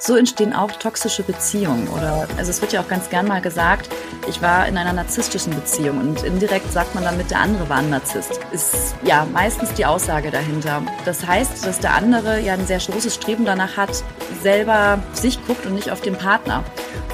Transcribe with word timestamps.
So 0.00 0.16
entstehen 0.16 0.52
auch 0.52 0.70
toxische 0.72 1.24
Beziehungen 1.24 1.88
oder 1.88 2.28
also 2.36 2.50
es 2.50 2.60
wird 2.60 2.72
ja 2.72 2.80
auch 2.80 2.88
ganz 2.88 3.10
gern 3.10 3.26
mal 3.26 3.40
gesagt, 3.40 3.90
ich 4.28 4.40
war 4.40 4.68
in 4.68 4.78
einer 4.78 4.92
narzisstischen 4.92 5.52
Beziehung 5.54 5.98
und 5.98 6.22
indirekt 6.22 6.72
sagt 6.72 6.94
man 6.94 7.02
damit, 7.02 7.30
der 7.32 7.40
andere 7.40 7.68
war 7.68 7.78
ein 7.78 7.90
Narzisst. 7.90 8.38
Ist 8.52 8.94
ja 9.02 9.26
meistens 9.32 9.74
die 9.74 9.86
Aussage 9.86 10.30
dahinter. 10.30 10.82
Das 11.04 11.26
heißt, 11.26 11.66
dass 11.66 11.80
der 11.80 11.94
andere 11.94 12.40
ja 12.40 12.54
ein 12.54 12.66
sehr 12.66 12.78
großes 12.78 13.14
Streben 13.14 13.44
danach 13.44 13.76
hat, 13.76 14.04
selber 14.40 15.00
sich 15.14 15.44
guckt 15.46 15.66
und 15.66 15.74
nicht 15.74 15.90
auf 15.90 16.00
den 16.00 16.16
Partner. 16.16 16.62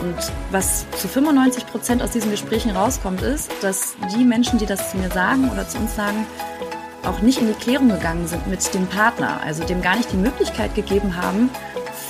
Und 0.02 0.16
was 0.50 0.84
zu 0.90 1.08
95 1.08 1.66
Prozent 1.66 2.02
aus 2.02 2.10
diesen 2.10 2.30
Gesprächen 2.30 2.72
rauskommt, 2.72 3.22
ist, 3.22 3.50
dass 3.62 3.94
die 4.14 4.24
Menschen, 4.24 4.58
die 4.58 4.66
das 4.66 4.90
zu 4.90 4.98
mir 4.98 5.10
sagen 5.10 5.50
oder 5.50 5.66
zu 5.66 5.78
uns 5.78 5.96
sagen, 5.96 6.26
auch 7.04 7.20
nicht 7.20 7.40
in 7.40 7.46
die 7.46 7.54
Klärung 7.54 7.88
gegangen 7.88 8.26
sind 8.26 8.46
mit 8.46 8.74
dem 8.74 8.86
Partner, 8.86 9.40
also 9.42 9.64
dem 9.64 9.80
gar 9.82 9.96
nicht 9.96 10.12
die 10.12 10.16
Möglichkeit 10.16 10.74
gegeben 10.74 11.16
haben 11.16 11.50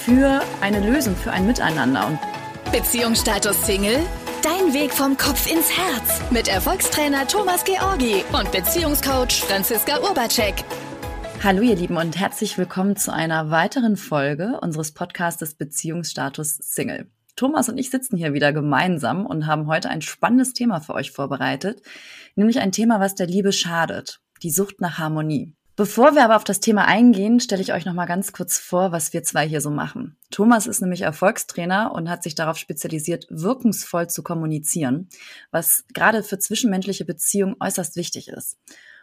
für 0.05 0.43
eine 0.61 0.81
Lösung, 0.81 1.17
für 1.17 1.33
ein 1.33 1.47
Miteinander. 1.47 2.07
Und 2.07 2.19
Beziehungsstatus 2.73 3.65
Single? 3.65 4.01
Dein 4.43 4.75
Weg 4.75 4.93
vom 4.93 5.17
Kopf 5.17 5.51
ins 5.51 5.71
Herz 5.71 6.21
mit 6.31 6.47
Erfolgstrainer 6.47 7.27
Thomas 7.27 7.65
Georgi 7.65 8.23
und 8.39 8.53
Beziehungscoach 8.53 9.43
Franziska 9.47 10.01
Urbacek. 10.03 10.63
Hallo 11.43 11.63
ihr 11.63 11.77
Lieben 11.77 11.97
und 11.97 12.19
herzlich 12.19 12.59
willkommen 12.59 12.97
zu 12.97 13.15
einer 13.15 13.51
weiteren 13.51 13.97
Folge 13.97 14.59
unseres 14.61 14.93
Podcastes 14.93 15.55
Beziehungsstatus 15.55 16.57
Single. 16.57 17.11
Thomas 17.35 17.71
und 17.71 17.79
ich 17.79 17.89
sitzen 17.89 18.19
hier 18.19 18.35
wieder 18.35 18.53
gemeinsam 18.53 19.25
und 19.25 19.47
haben 19.47 19.69
heute 19.69 19.89
ein 19.89 20.03
spannendes 20.03 20.53
Thema 20.53 20.81
für 20.81 20.93
euch 20.93 21.13
vorbereitet, 21.13 21.81
nämlich 22.35 22.61
ein 22.61 22.73
Thema, 22.73 23.01
was 23.01 23.15
der 23.15 23.27
Liebe 23.27 23.53
schadet 23.53 24.21
die 24.43 24.51
Sucht 24.51 24.81
nach 24.83 24.99
Harmonie. 24.99 25.55
Bevor 25.77 26.15
wir 26.15 26.25
aber 26.25 26.37
auf 26.37 26.45
das 26.45 26.61
Thema 26.61 26.87
eingehen, 26.87 27.41
stelle 27.41 27.61
ich 27.61 27.73
euch 27.73 27.85
noch 27.85 27.95
mal 27.95 28.07
ganz 28.07 28.33
kurz 28.33 28.61
vor, 28.61 28.93
was 28.93 29.13
wir 29.13 29.25
zwei 29.25 29.49
hier 29.49 29.61
so 29.61 29.71
machen. 29.71 30.17
Thomas 30.31 30.69
ist 30.69 30.81
nämlich 30.81 31.03
Erfolgstrainer 31.03 31.91
und 31.93 32.09
hat 32.09 32.23
sich 32.23 32.37
darauf 32.37 32.59
spezialisiert, 32.59 33.27
wirkungsvoll 33.29 34.09
zu 34.09 34.23
kommunizieren, 34.23 35.09
was 35.51 35.85
gerade 35.93 36.23
für 36.23 36.39
zwischenmenschliche 36.39 37.05
Beziehungen 37.05 37.57
äußerst 37.59 37.97
wichtig 37.97 38.29
ist. 38.29 38.57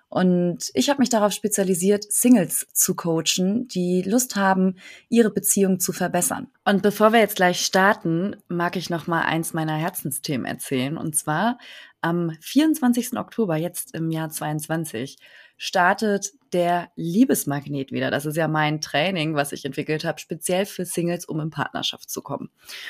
Und 0.08 0.72
ich 0.74 0.90
habe 0.90 1.00
mich 1.00 1.10
darauf 1.10 1.32
spezialisiert, 1.32 2.06
Singles 2.12 2.68
zu 2.74 2.96
coachen, 2.96 3.70
die 3.70 4.02
Lust 4.02 4.36
haben, 4.36 4.76
ihre 5.08 5.30
Beziehung 5.30 5.80
zu 5.80 5.94
verbessern. 5.94 6.48
Und 6.66 6.82
bevor 6.82 7.14
wir 7.14 7.22
jetzt 7.22 7.38
gleich 7.38 7.66
starten, 7.66 8.36
mag 8.50 8.76
ich 8.76 8.90
noch 8.90 9.08
mal 9.08 9.22
eins 9.22 9.54
meiner 9.54 9.76
Herzensthemen 9.76 10.46
erzählen. 10.46 10.98
Und 10.98 11.16
zwar 11.16 11.58
am 12.02 12.32
24. 12.42 13.18
Oktober, 13.18 13.56
jetzt 13.56 13.94
im 13.96 14.12
Jahr 14.12 14.30
22, 14.30 15.18
startet 15.64 16.32
der 16.54 16.90
Liebesmagnet 16.96 17.92
wieder. 17.92 18.10
Das 18.10 18.26
ist 18.26 18.36
ja 18.36 18.48
mein 18.48 18.82
Training, 18.82 19.36
was 19.36 19.52
ich 19.52 19.64
entwickelt 19.64 20.04
habe, 20.04 20.20
speziell 20.20 20.66
für 20.66 20.86
Singles, 20.86 21.26
um 21.26 21.40
in 21.40 21.52
Partnerschaft 21.52 22.10
zu 22.10 22.24
kommen. 22.24 22.50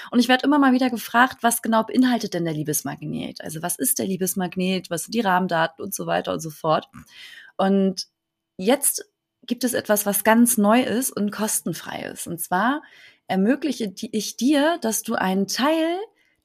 Und 0.10 0.20
ich 0.20 0.30
werde 0.30 0.46
immer 0.46 0.58
mal 0.58 0.72
wieder 0.72 0.90
gefragt, 0.90 1.40
was 1.42 1.62
genau 1.62 1.84
beinhaltet 1.84 2.34
denn 2.34 2.46
der 2.46 2.54
Liebesmagnet? 2.54 3.42
Also 3.42 3.62
was 3.62 3.78
ist 3.78 4.00
der 4.00 4.06
Liebesmagnet? 4.06 4.90
Was 4.90 5.04
sind 5.04 5.14
die 5.14 5.20
Rahmendaten 5.20 5.84
und 5.84 5.94
so 5.94 6.06
weiter 6.06 6.32
und 6.32 6.40
so 6.40 6.50
fort? 6.50 6.88
Und 7.58 8.08
jetzt 8.56 9.04
gibt 9.46 9.66
es 9.66 9.74
etwas, 9.74 10.06
was 10.06 10.24
ganz 10.24 10.58
neu 10.58 10.82
ist 10.82 11.12
und 11.12 11.30
kostenfrei 11.30 12.04
ist. 12.04 12.26
Und 12.26 12.40
zwar 12.40 12.82
ermögliche 13.28 13.94
ich 14.00 14.38
dir, 14.38 14.78
dass 14.80 15.04
du 15.04 15.16
einen 15.16 15.48
Teil 15.48 15.98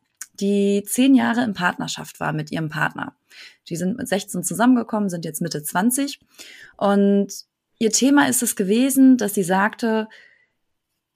die 0.40 0.82
zehn 0.86 1.14
Jahre 1.14 1.44
in 1.44 1.52
Partnerschaft 1.52 2.20
war 2.20 2.32
mit 2.32 2.50
ihrem 2.50 2.70
Partner. 2.70 3.14
Die 3.68 3.76
sind 3.76 3.96
mit 3.96 4.08
16 4.08 4.42
zusammengekommen, 4.44 5.10
sind 5.10 5.24
jetzt 5.24 5.40
Mitte 5.40 5.62
20. 5.62 6.20
Und 6.76 7.28
ihr 7.78 7.90
Thema 7.90 8.28
ist 8.28 8.42
es 8.42 8.56
gewesen, 8.56 9.16
dass 9.16 9.34
sie 9.34 9.42
sagte, 9.42 10.08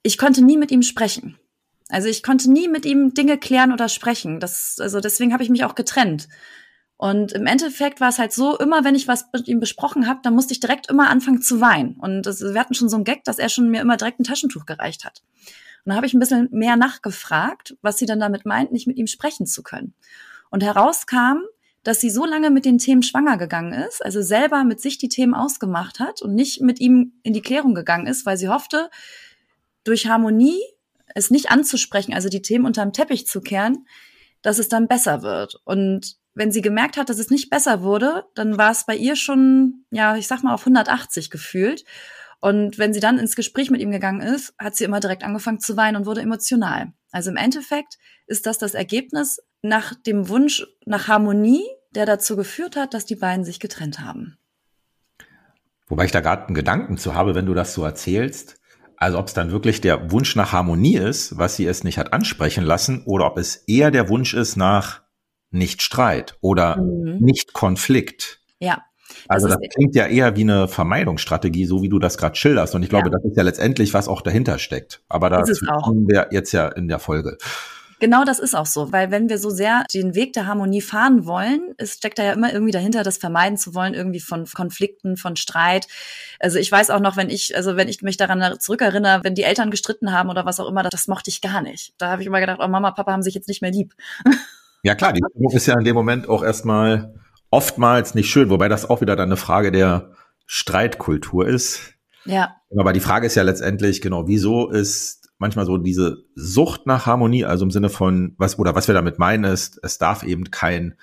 ich 0.03 0.17
konnte 0.17 0.43
nie 0.43 0.57
mit 0.57 0.71
ihm 0.71 0.83
sprechen. 0.83 1.37
Also 1.89 2.07
ich 2.07 2.23
konnte 2.23 2.51
nie 2.51 2.67
mit 2.67 2.85
ihm 2.85 3.13
Dinge 3.13 3.37
klären 3.37 3.73
oder 3.73 3.89
sprechen. 3.89 4.39
Das, 4.39 4.77
also 4.79 4.99
deswegen 4.99 5.33
habe 5.33 5.43
ich 5.43 5.49
mich 5.49 5.65
auch 5.65 5.75
getrennt. 5.75 6.27
Und 6.97 7.31
im 7.31 7.45
Endeffekt 7.45 8.01
war 8.01 8.09
es 8.09 8.19
halt 8.19 8.33
so, 8.33 8.57
immer 8.57 8.83
wenn 8.83 8.93
ich 8.93 9.07
was 9.07 9.25
mit 9.33 9.47
ihm 9.47 9.59
besprochen 9.59 10.07
habe, 10.07 10.19
dann 10.21 10.35
musste 10.35 10.53
ich 10.53 10.59
direkt 10.59 10.89
immer 10.89 11.09
anfangen 11.09 11.41
zu 11.41 11.61
weinen. 11.61 11.95
Und 11.95 12.23
das, 12.23 12.41
wir 12.41 12.59
hatten 12.59 12.73
schon 12.73 12.89
so 12.89 12.97
einen 12.97 13.05
Gag, 13.05 13.23
dass 13.23 13.39
er 13.39 13.49
schon 13.49 13.69
mir 13.69 13.81
immer 13.81 13.97
direkt 13.97 14.19
ein 14.19 14.25
Taschentuch 14.25 14.65
gereicht 14.65 15.05
hat. 15.05 15.23
Und 15.85 15.91
da 15.91 15.95
habe 15.95 16.05
ich 16.05 16.13
ein 16.13 16.19
bisschen 16.19 16.49
mehr 16.51 16.75
nachgefragt, 16.75 17.77
was 17.81 17.97
sie 17.97 18.05
dann 18.05 18.19
damit 18.19 18.45
meint, 18.45 18.71
nicht 18.71 18.85
mit 18.85 18.97
ihm 18.97 19.07
sprechen 19.07 19.45
zu 19.45 19.63
können. 19.63 19.93
Und 20.49 20.61
herauskam, 20.61 21.39
dass 21.83 22.01
sie 22.01 22.09
so 22.09 22.25
lange 22.25 22.49
mit 22.49 22.65
den 22.65 22.77
Themen 22.77 23.01
schwanger 23.01 23.37
gegangen 23.37 23.71
ist, 23.71 24.03
also 24.03 24.21
selber 24.21 24.65
mit 24.65 24.81
sich 24.81 24.97
die 24.97 25.09
Themen 25.09 25.33
ausgemacht 25.33 25.99
hat 25.99 26.21
und 26.21 26.35
nicht 26.35 26.61
mit 26.61 26.81
ihm 26.81 27.13
in 27.23 27.33
die 27.33 27.41
Klärung 27.41 27.73
gegangen 27.73 28.07
ist, 28.07 28.25
weil 28.25 28.37
sie 28.37 28.49
hoffte, 28.49 28.89
durch 29.85 30.07
Harmonie 30.07 30.59
es 31.15 31.31
nicht 31.31 31.51
anzusprechen, 31.51 32.13
also 32.13 32.29
die 32.29 32.41
Themen 32.41 32.65
unterm 32.65 32.93
Teppich 32.93 33.27
zu 33.27 33.41
kehren, 33.41 33.85
dass 34.41 34.59
es 34.59 34.69
dann 34.69 34.87
besser 34.87 35.21
wird. 35.21 35.55
Und 35.65 36.17
wenn 36.33 36.51
sie 36.51 36.61
gemerkt 36.61 36.97
hat, 36.97 37.09
dass 37.09 37.19
es 37.19 37.29
nicht 37.29 37.49
besser 37.49 37.81
wurde, 37.81 38.25
dann 38.35 38.57
war 38.57 38.71
es 38.71 38.85
bei 38.85 38.95
ihr 38.95 39.15
schon, 39.15 39.85
ja, 39.91 40.15
ich 40.15 40.27
sag 40.27 40.43
mal, 40.43 40.53
auf 40.53 40.61
180 40.61 41.29
gefühlt. 41.29 41.83
Und 42.39 42.77
wenn 42.77 42.93
sie 42.93 43.01
dann 43.01 43.19
ins 43.19 43.35
Gespräch 43.35 43.69
mit 43.69 43.81
ihm 43.81 43.91
gegangen 43.91 44.21
ist, 44.21 44.53
hat 44.57 44.75
sie 44.75 44.85
immer 44.85 45.01
direkt 45.01 45.23
angefangen 45.23 45.59
zu 45.59 45.75
weinen 45.75 45.97
und 45.97 46.05
wurde 46.05 46.21
emotional. 46.21 46.93
Also 47.11 47.29
im 47.29 47.35
Endeffekt 47.35 47.97
ist 48.27 48.45
das 48.45 48.57
das 48.57 48.73
Ergebnis 48.73 49.39
nach 49.61 49.93
dem 49.95 50.29
Wunsch 50.29 50.65
nach 50.85 51.07
Harmonie, 51.07 51.65
der 51.91 52.05
dazu 52.05 52.35
geführt 52.35 52.75
hat, 52.75 52.93
dass 52.93 53.05
die 53.05 53.15
beiden 53.15 53.43
sich 53.43 53.59
getrennt 53.59 53.99
haben. 53.99 54.37
Wobei 55.87 56.05
ich 56.05 56.11
da 56.11 56.21
gerade 56.21 56.45
einen 56.45 56.55
Gedanken 56.55 56.97
zu 56.97 57.15
habe, 57.15 57.35
wenn 57.35 57.47
du 57.47 57.53
das 57.53 57.73
so 57.73 57.83
erzählst. 57.83 58.58
Also 59.01 59.17
ob 59.17 59.27
es 59.27 59.33
dann 59.33 59.51
wirklich 59.51 59.79
der 59.79 60.11
Wunsch 60.11 60.35
nach 60.35 60.51
Harmonie 60.51 60.97
ist, 60.97 61.37
was 61.37 61.55
sie 61.55 61.65
es 61.65 61.85
nicht 61.85 61.97
hat 61.97 62.11
ansprechen 62.11 62.65
lassen, 62.65 63.03
oder 63.05 63.25
ob 63.27 63.37
es 63.37 63.55
eher 63.65 63.91
der 63.91 64.09
Wunsch 64.09 64.33
ist 64.33 64.57
nach 64.57 65.01
nicht 65.51 65.81
Streit 65.81 66.37
oder 66.41 66.77
mhm. 66.77 67.17
nicht 67.19 67.53
Konflikt. 67.53 68.41
Ja. 68.59 68.83
Also 69.29 69.47
das 69.47 69.57
klingt 69.73 69.95
ja 69.95 70.05
eher 70.05 70.35
wie 70.35 70.41
eine 70.41 70.67
Vermeidungsstrategie, 70.67 71.65
so 71.65 71.81
wie 71.81 71.89
du 71.89 71.97
das 71.97 72.17
gerade 72.17 72.35
schilderst. 72.35 72.75
Und 72.75 72.83
ich 72.83 72.89
glaube, 72.89 73.07
ja. 73.07 73.11
das 73.11 73.23
ist 73.23 73.37
ja 73.37 73.43
letztendlich, 73.43 73.93
was 73.93 74.09
auch 74.09 74.21
dahinter 74.21 74.59
steckt. 74.59 75.01
Aber 75.07 75.29
da 75.29 75.43
kommen 75.81 76.07
wir 76.07 76.27
jetzt 76.31 76.51
ja 76.51 76.67
in 76.67 76.89
der 76.89 76.99
Folge. 76.99 77.37
Genau 77.99 78.23
das 78.23 78.39
ist 78.39 78.55
auch 78.55 78.65
so, 78.65 78.91
weil 78.91 79.11
wenn 79.11 79.27
wir 79.27 79.37
so 79.37 79.49
sehr 79.49 79.83
den 79.93 80.15
Weg 80.15 80.33
der 80.33 80.47
Harmonie 80.47 80.81
fahren 80.81 81.25
wollen, 81.25 81.73
es 81.77 81.93
steckt 81.93 82.17
da 82.17 82.23
ja 82.23 82.33
immer 82.33 82.53
irgendwie 82.53 82.71
dahinter, 82.71 83.03
das 83.03 83.17
vermeiden 83.17 83.57
zu 83.57 83.75
wollen, 83.75 83.93
irgendwie 83.93 84.21
von 84.21 84.45
Konflikten, 84.45 85.17
von 85.17 85.35
Streit. 85.35 85.87
Also 86.39 86.59
ich 86.59 86.71
weiß 86.71 86.89
auch 86.91 87.01
noch, 87.01 87.17
wenn 87.17 87.29
ich, 87.29 87.55
also 87.55 87.75
wenn 87.75 87.89
ich 87.89 88.01
mich 88.01 88.17
daran 88.17 88.59
zurückerinnere, 88.59 89.23
wenn 89.23 89.35
die 89.35 89.43
Eltern 89.43 89.69
gestritten 89.69 90.13
haben 90.13 90.29
oder 90.29 90.45
was 90.45 90.59
auch 90.59 90.69
immer, 90.69 90.83
das 90.83 91.07
mochte 91.07 91.29
ich 91.29 91.41
gar 91.41 91.61
nicht. 91.61 91.93
Da 91.97 92.11
habe 92.11 92.21
ich 92.21 92.27
immer 92.27 92.39
gedacht, 92.39 92.59
oh 92.63 92.67
Mama, 92.67 92.91
Papa 92.91 93.11
haben 93.11 93.23
sich 93.23 93.35
jetzt 93.35 93.47
nicht 93.47 93.61
mehr 93.61 93.71
lieb. 93.71 93.93
Ja 94.81 94.95
klar, 94.95 95.11
die 95.11 95.21
Stimmung 95.29 95.51
ist 95.51 95.65
ja 95.65 95.77
in 95.77 95.83
dem 95.83 95.93
Moment 95.93 96.29
auch 96.29 96.41
erstmal 96.41 97.13
oftmals 97.49 98.15
nicht 98.15 98.29
schön, 98.29 98.49
wobei 98.49 98.69
das 98.69 98.89
auch 98.89 99.01
wieder 99.01 99.17
dann 99.17 99.27
eine 99.27 99.35
Frage 99.35 99.73
der 99.73 100.11
Streitkultur 100.45 101.45
ist. 101.45 101.95
Ja. 102.23 102.55
Aber 102.77 102.93
die 102.93 102.99
Frage 102.99 103.27
ist 103.27 103.35
ja 103.35 103.43
letztendlich, 103.43 104.01
genau, 104.01 104.27
wieso 104.27 104.69
ist 104.69 105.18
manchmal 105.39 105.65
so 105.65 105.77
diese 105.77 106.25
Sucht 106.35 106.85
nach 106.85 107.05
Harmonie, 107.05 107.45
also 107.45 107.65
im 107.65 107.71
Sinne 107.71 107.89
von, 107.89 108.35
was, 108.37 108.59
oder 108.59 108.75
was 108.75 108.87
wir 108.87 108.93
damit 108.93 109.17
meinen 109.17 109.45
ist, 109.45 109.79
es 109.81 109.97
darf 109.97 110.23
eben 110.23 110.51
kein 110.51 110.95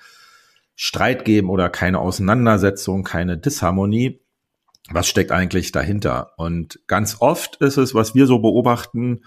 Streit 0.75 1.25
geben 1.25 1.49
oder 1.49 1.69
keine 1.69 1.99
Auseinandersetzung, 1.99 3.03
keine 3.03 3.37
Disharmonie. 3.37 4.21
Was 4.89 5.07
steckt 5.07 5.31
eigentlich 5.31 5.71
dahinter? 5.71 6.33
Und 6.37 6.79
ganz 6.87 7.17
oft 7.19 7.57
ist 7.57 7.77
es, 7.77 7.93
was 7.93 8.15
wir 8.15 8.27
so 8.27 8.39
beobachten, 8.39 9.25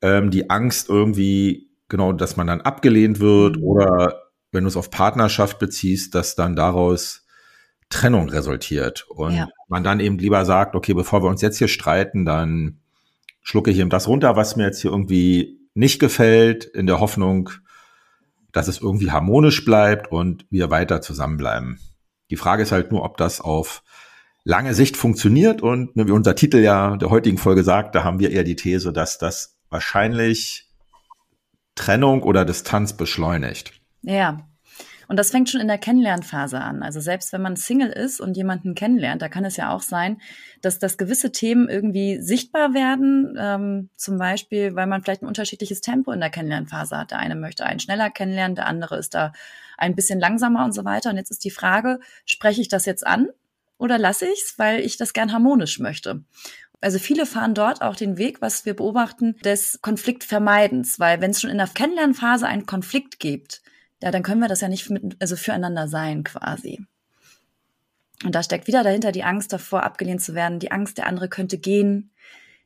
ähm, 0.00 0.30
die 0.30 0.50
Angst 0.50 0.88
irgendwie, 0.88 1.70
genau, 1.88 2.12
dass 2.12 2.36
man 2.36 2.46
dann 2.46 2.62
abgelehnt 2.62 3.20
wird 3.20 3.58
mhm. 3.58 3.62
oder 3.62 4.22
wenn 4.50 4.64
du 4.64 4.68
es 4.68 4.76
auf 4.76 4.90
Partnerschaft 4.90 5.58
beziehst, 5.58 6.14
dass 6.14 6.34
dann 6.34 6.56
daraus 6.56 7.26
Trennung 7.90 8.28
resultiert 8.28 9.06
und 9.10 9.36
ja. 9.36 9.48
man 9.68 9.84
dann 9.84 10.00
eben 10.00 10.18
lieber 10.18 10.44
sagt, 10.44 10.74
okay, 10.74 10.94
bevor 10.94 11.22
wir 11.22 11.28
uns 11.28 11.42
jetzt 11.42 11.58
hier 11.58 11.68
streiten, 11.68 12.24
dann 12.24 12.80
schlucke 13.46 13.70
ich 13.70 13.78
eben 13.78 13.90
das 13.90 14.08
runter, 14.08 14.34
was 14.34 14.56
mir 14.56 14.64
jetzt 14.64 14.82
hier 14.82 14.90
irgendwie 14.90 15.60
nicht 15.72 16.00
gefällt, 16.00 16.64
in 16.64 16.86
der 16.86 16.98
Hoffnung, 16.98 17.50
dass 18.50 18.66
es 18.66 18.80
irgendwie 18.80 19.12
harmonisch 19.12 19.64
bleibt 19.64 20.10
und 20.10 20.46
wir 20.50 20.68
weiter 20.70 21.00
zusammenbleiben. 21.00 21.78
Die 22.30 22.36
Frage 22.36 22.64
ist 22.64 22.72
halt 22.72 22.90
nur, 22.90 23.04
ob 23.04 23.16
das 23.18 23.40
auf 23.40 23.84
lange 24.42 24.74
Sicht 24.74 24.96
funktioniert 24.96 25.62
und 25.62 25.94
ne, 25.94 26.08
wie 26.08 26.12
unser 26.12 26.34
Titel 26.34 26.58
ja 26.58 26.96
der 26.96 27.08
heutigen 27.10 27.38
Folge 27.38 27.62
sagt, 27.62 27.94
da 27.94 28.02
haben 28.02 28.18
wir 28.18 28.32
eher 28.32 28.42
die 28.42 28.56
These, 28.56 28.92
dass 28.92 29.16
das 29.16 29.56
wahrscheinlich 29.70 30.68
Trennung 31.76 32.24
oder 32.24 32.44
Distanz 32.44 32.96
beschleunigt. 32.96 33.80
Ja. 34.02 34.38
Und 35.08 35.18
das 35.18 35.30
fängt 35.30 35.48
schon 35.48 35.60
in 35.60 35.68
der 35.68 35.78
Kennenlernphase 35.78 36.60
an. 36.60 36.82
Also 36.82 37.00
selbst 37.00 37.32
wenn 37.32 37.42
man 37.42 37.56
Single 37.56 37.90
ist 37.90 38.20
und 38.20 38.36
jemanden 38.36 38.74
kennenlernt, 38.74 39.22
da 39.22 39.28
kann 39.28 39.44
es 39.44 39.56
ja 39.56 39.72
auch 39.72 39.82
sein, 39.82 40.20
dass, 40.62 40.78
dass 40.78 40.98
gewisse 40.98 41.32
Themen 41.32 41.68
irgendwie 41.68 42.20
sichtbar 42.20 42.74
werden. 42.74 43.36
Ähm, 43.38 43.90
zum 43.96 44.18
Beispiel, 44.18 44.74
weil 44.74 44.86
man 44.86 45.02
vielleicht 45.02 45.22
ein 45.22 45.28
unterschiedliches 45.28 45.80
Tempo 45.80 46.12
in 46.12 46.20
der 46.20 46.30
Kennenlernphase 46.30 46.96
hat. 46.96 47.12
Der 47.12 47.18
eine 47.18 47.36
möchte 47.36 47.64
einen 47.64 47.80
schneller 47.80 48.10
kennenlernen, 48.10 48.56
der 48.56 48.66
andere 48.66 48.96
ist 48.96 49.14
da 49.14 49.32
ein 49.78 49.94
bisschen 49.94 50.18
langsamer 50.18 50.64
und 50.64 50.72
so 50.72 50.84
weiter. 50.84 51.10
Und 51.10 51.16
jetzt 51.16 51.30
ist 51.30 51.44
die 51.44 51.50
Frage, 51.50 52.00
spreche 52.24 52.60
ich 52.60 52.68
das 52.68 52.86
jetzt 52.86 53.06
an 53.06 53.28
oder 53.78 53.98
lasse 53.98 54.26
ich 54.26 54.40
es, 54.44 54.58
weil 54.58 54.80
ich 54.80 54.96
das 54.96 55.12
gern 55.12 55.32
harmonisch 55.32 55.78
möchte? 55.78 56.24
Also 56.80 56.98
viele 56.98 57.26
fahren 57.26 57.54
dort 57.54 57.80
auch 57.82 57.96
den 57.96 58.18
Weg, 58.18 58.42
was 58.42 58.66
wir 58.66 58.74
beobachten, 58.74 59.36
des 59.44 59.80
Konfliktvermeidens, 59.82 61.00
weil 61.00 61.20
wenn 61.20 61.30
es 61.30 61.40
schon 61.40 61.50
in 61.50 61.58
der 61.58 61.68
Kennenlernphase 61.68 62.46
einen 62.46 62.66
Konflikt 62.66 63.18
gibt, 63.18 63.62
ja, 64.02 64.10
dann 64.10 64.22
können 64.22 64.40
wir 64.40 64.48
das 64.48 64.60
ja 64.60 64.68
nicht 64.68 64.88
mit, 64.90 65.16
also 65.20 65.36
füreinander 65.36 65.88
sein 65.88 66.24
quasi. 66.24 66.84
Und 68.24 68.34
da 68.34 68.42
steckt 68.42 68.66
wieder 68.66 68.82
dahinter 68.82 69.12
die 69.12 69.24
Angst 69.24 69.52
davor, 69.52 69.82
abgelehnt 69.82 70.22
zu 70.22 70.34
werden, 70.34 70.58
die 70.58 70.70
Angst, 70.70 70.98
der 70.98 71.06
andere 71.06 71.28
könnte 71.28 71.58
gehen, 71.58 72.12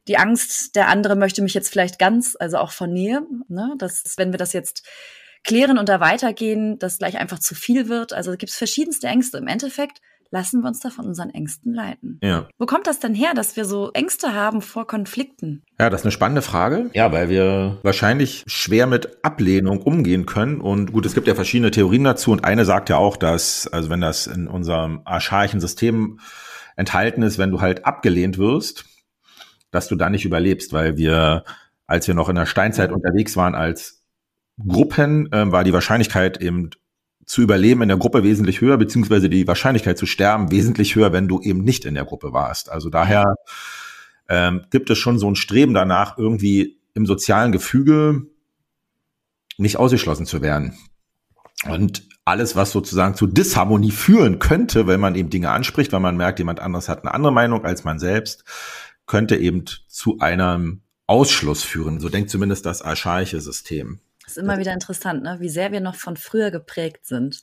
die 0.09 0.17
Angst, 0.17 0.77
der 0.77 0.89
andere 0.89 1.17
möchte 1.17 1.43
mich 1.43 1.55
jetzt 1.55 1.71
vielleicht 1.71 1.99
ganz, 1.99 2.37
also 2.39 2.59
auch 2.59 2.73
von 2.73 2.93
Nähe, 2.93 3.23
ne? 3.49 3.75
dass 3.79 4.17
wenn 4.17 4.33
wir 4.33 4.39
das 4.39 4.53
jetzt 4.53 4.87
klären 5.45 5.79
und 5.79 5.89
da 5.89 6.01
weitergehen, 6.01 6.79
das 6.79 6.99
gleich 6.99 7.19
einfach 7.19 7.39
zu 7.39 7.55
viel 7.55 7.89
wird. 7.89 8.13
Also 8.13 8.33
gibt 8.33 8.51
es 8.51 8.57
verschiedenste 8.57 9.07
Ängste. 9.07 9.39
Im 9.39 9.47
Endeffekt 9.47 10.01
lassen 10.31 10.63
wir 10.63 10.69
uns 10.69 10.81
da 10.81 10.91
von 10.91 11.07
unseren 11.07 11.31
Ängsten 11.31 11.75
leiten. 11.75 12.19
Ja. 12.23 12.49
Wo 12.59 12.67
kommt 12.67 12.87
das 12.87 13.01
denn 13.01 13.15
her, 13.15 13.33
dass 13.35 13.57
wir 13.57 13.65
so 13.65 13.91
Ängste 13.93 14.35
haben 14.35 14.63
vor 14.63 14.87
Konflikten? 14.87 15.63
Ja, 15.79 15.91
das 15.91 16.03
ist 16.03 16.07
eine 16.07 16.13
spannende 16.13 16.43
Frage. 16.43 16.91
Ja, 16.95 17.11
weil 17.13 17.29
wir 17.29 17.79
wahrscheinlich 17.83 18.45
schwer 18.47 18.87
mit 18.87 19.25
Ablehnung 19.25 19.83
umgehen 19.83 20.27
können. 20.27 20.61
Und 20.61 20.93
gut, 20.93 21.07
es 21.07 21.15
gibt 21.15 21.27
ja 21.27 21.35
verschiedene 21.35 21.71
Theorien 21.71 22.05
dazu. 22.05 22.31
Und 22.31 22.45
eine 22.45 22.65
sagt 22.65 22.89
ja 22.89 22.97
auch, 22.97 23.17
dass, 23.17 23.67
also 23.67 23.91
wenn 23.91 24.01
das 24.01 24.27
in 24.27 24.47
unserem 24.47 25.03
archaischen 25.05 25.61
System 25.61 26.21
enthalten 26.77 27.23
ist, 27.23 27.39
wenn 27.39 27.51
du 27.51 27.61
halt 27.61 27.85
abgelehnt 27.85 28.39
wirst, 28.39 28.85
dass 29.71 29.89
du 29.89 29.97
da 29.97 30.11
nicht 30.11 30.25
überlebst, 30.25 30.73
weil 30.73 30.97
wir, 30.97 31.45
als 31.87 32.07
wir 32.07 32.15
noch 32.15 32.29
in 32.29 32.37
der 32.37 32.47
Steinzeit 32.47 32.93
unterwegs 32.93 33.37
waren 33.37 33.55
als 33.55 34.05
Gruppen, 34.67 35.31
äh, 35.33 35.51
war 35.51 35.65
die 35.65 35.73
Wahrscheinlichkeit 35.73 36.41
eben 36.41 36.71
zu 37.31 37.43
überleben 37.43 37.83
in 37.83 37.89
der 37.89 37.97
Gruppe 37.97 38.25
wesentlich 38.25 38.61
höher, 38.61 38.77
beziehungsweise 38.77 39.31
die 39.31 39.47
Wahrscheinlichkeit 39.47 39.97
zu 39.97 40.05
sterben 40.05 40.51
wesentlich 40.51 40.97
höher, 40.97 41.13
wenn 41.13 41.29
du 41.29 41.41
eben 41.41 41.63
nicht 41.63 41.85
in 41.85 41.95
der 41.95 42.05
Gruppe 42.05 42.33
warst. 42.33 42.73
Also 42.73 42.91
daher 42.91 43.37
ähm, 44.29 44.67
gibt 44.71 44.91
es 44.91 44.99
schon 44.99 45.17
so 45.21 45.31
ein 45.31 45.37
Streben 45.37 45.73
danach, 45.73 46.19
irgendwie 46.19 46.81
im 46.93 47.07
sozialen 47.07 47.53
Gefüge 47.53 48.27
nicht 49.59 49.77
ausgeschlossen 49.77 50.27
zu 50.27 50.43
werden. 50.43 50.77
Und 51.69 52.03
alles, 52.25 52.57
was 52.57 52.73
sozusagen 52.73 53.15
zu 53.15 53.29
Disharmonie 53.29 53.93
führen 53.93 54.41
könnte, 54.41 54.89
wenn 54.89 54.99
man 54.99 55.15
eben 55.15 55.31
Dinge 55.31 55.51
anspricht, 55.51 55.93
weil 55.93 56.01
man 56.01 56.17
merkt, 56.17 56.41
jemand 56.41 56.59
anderes 56.59 56.89
hat 56.89 57.05
eine 57.05 57.15
andere 57.15 57.33
Meinung 57.33 57.65
als 57.65 57.85
man 57.85 58.01
selbst, 58.01 58.43
könnte 59.07 59.37
eben 59.37 59.67
zu 59.87 60.19
einem 60.19 60.81
Ausschluss 61.07 61.63
führen. 61.63 62.01
So 62.01 62.09
denkt 62.09 62.31
zumindest 62.31 62.67
das 62.67 62.83
archaische 62.83 63.41
System. 63.41 64.01
Das 64.31 64.37
ist 64.37 64.45
immer 64.45 64.61
wieder 64.61 64.73
interessant, 64.73 65.25
ne? 65.25 65.39
wie 65.41 65.49
sehr 65.49 65.73
wir 65.73 65.81
noch 65.81 65.97
von 65.97 66.17
früher 66.17 66.53
geprägt 66.53 67.05
sind. 67.05 67.43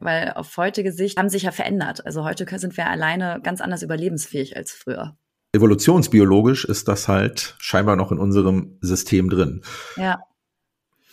Weil 0.00 0.32
auf 0.34 0.54
heutige 0.58 0.92
Sicht 0.92 1.18
haben 1.18 1.30
sich 1.30 1.44
ja 1.44 1.50
verändert. 1.50 2.04
Also 2.04 2.24
heute 2.24 2.46
sind 2.58 2.76
wir 2.76 2.88
alleine 2.88 3.40
ganz 3.42 3.62
anders 3.62 3.82
überlebensfähig 3.82 4.54
als 4.54 4.72
früher. 4.72 5.16
Evolutionsbiologisch 5.54 6.66
ist 6.66 6.88
das 6.88 7.08
halt 7.08 7.54
scheinbar 7.56 7.96
noch 7.96 8.12
in 8.12 8.18
unserem 8.18 8.76
System 8.82 9.30
drin. 9.30 9.62
Ja. 9.96 10.18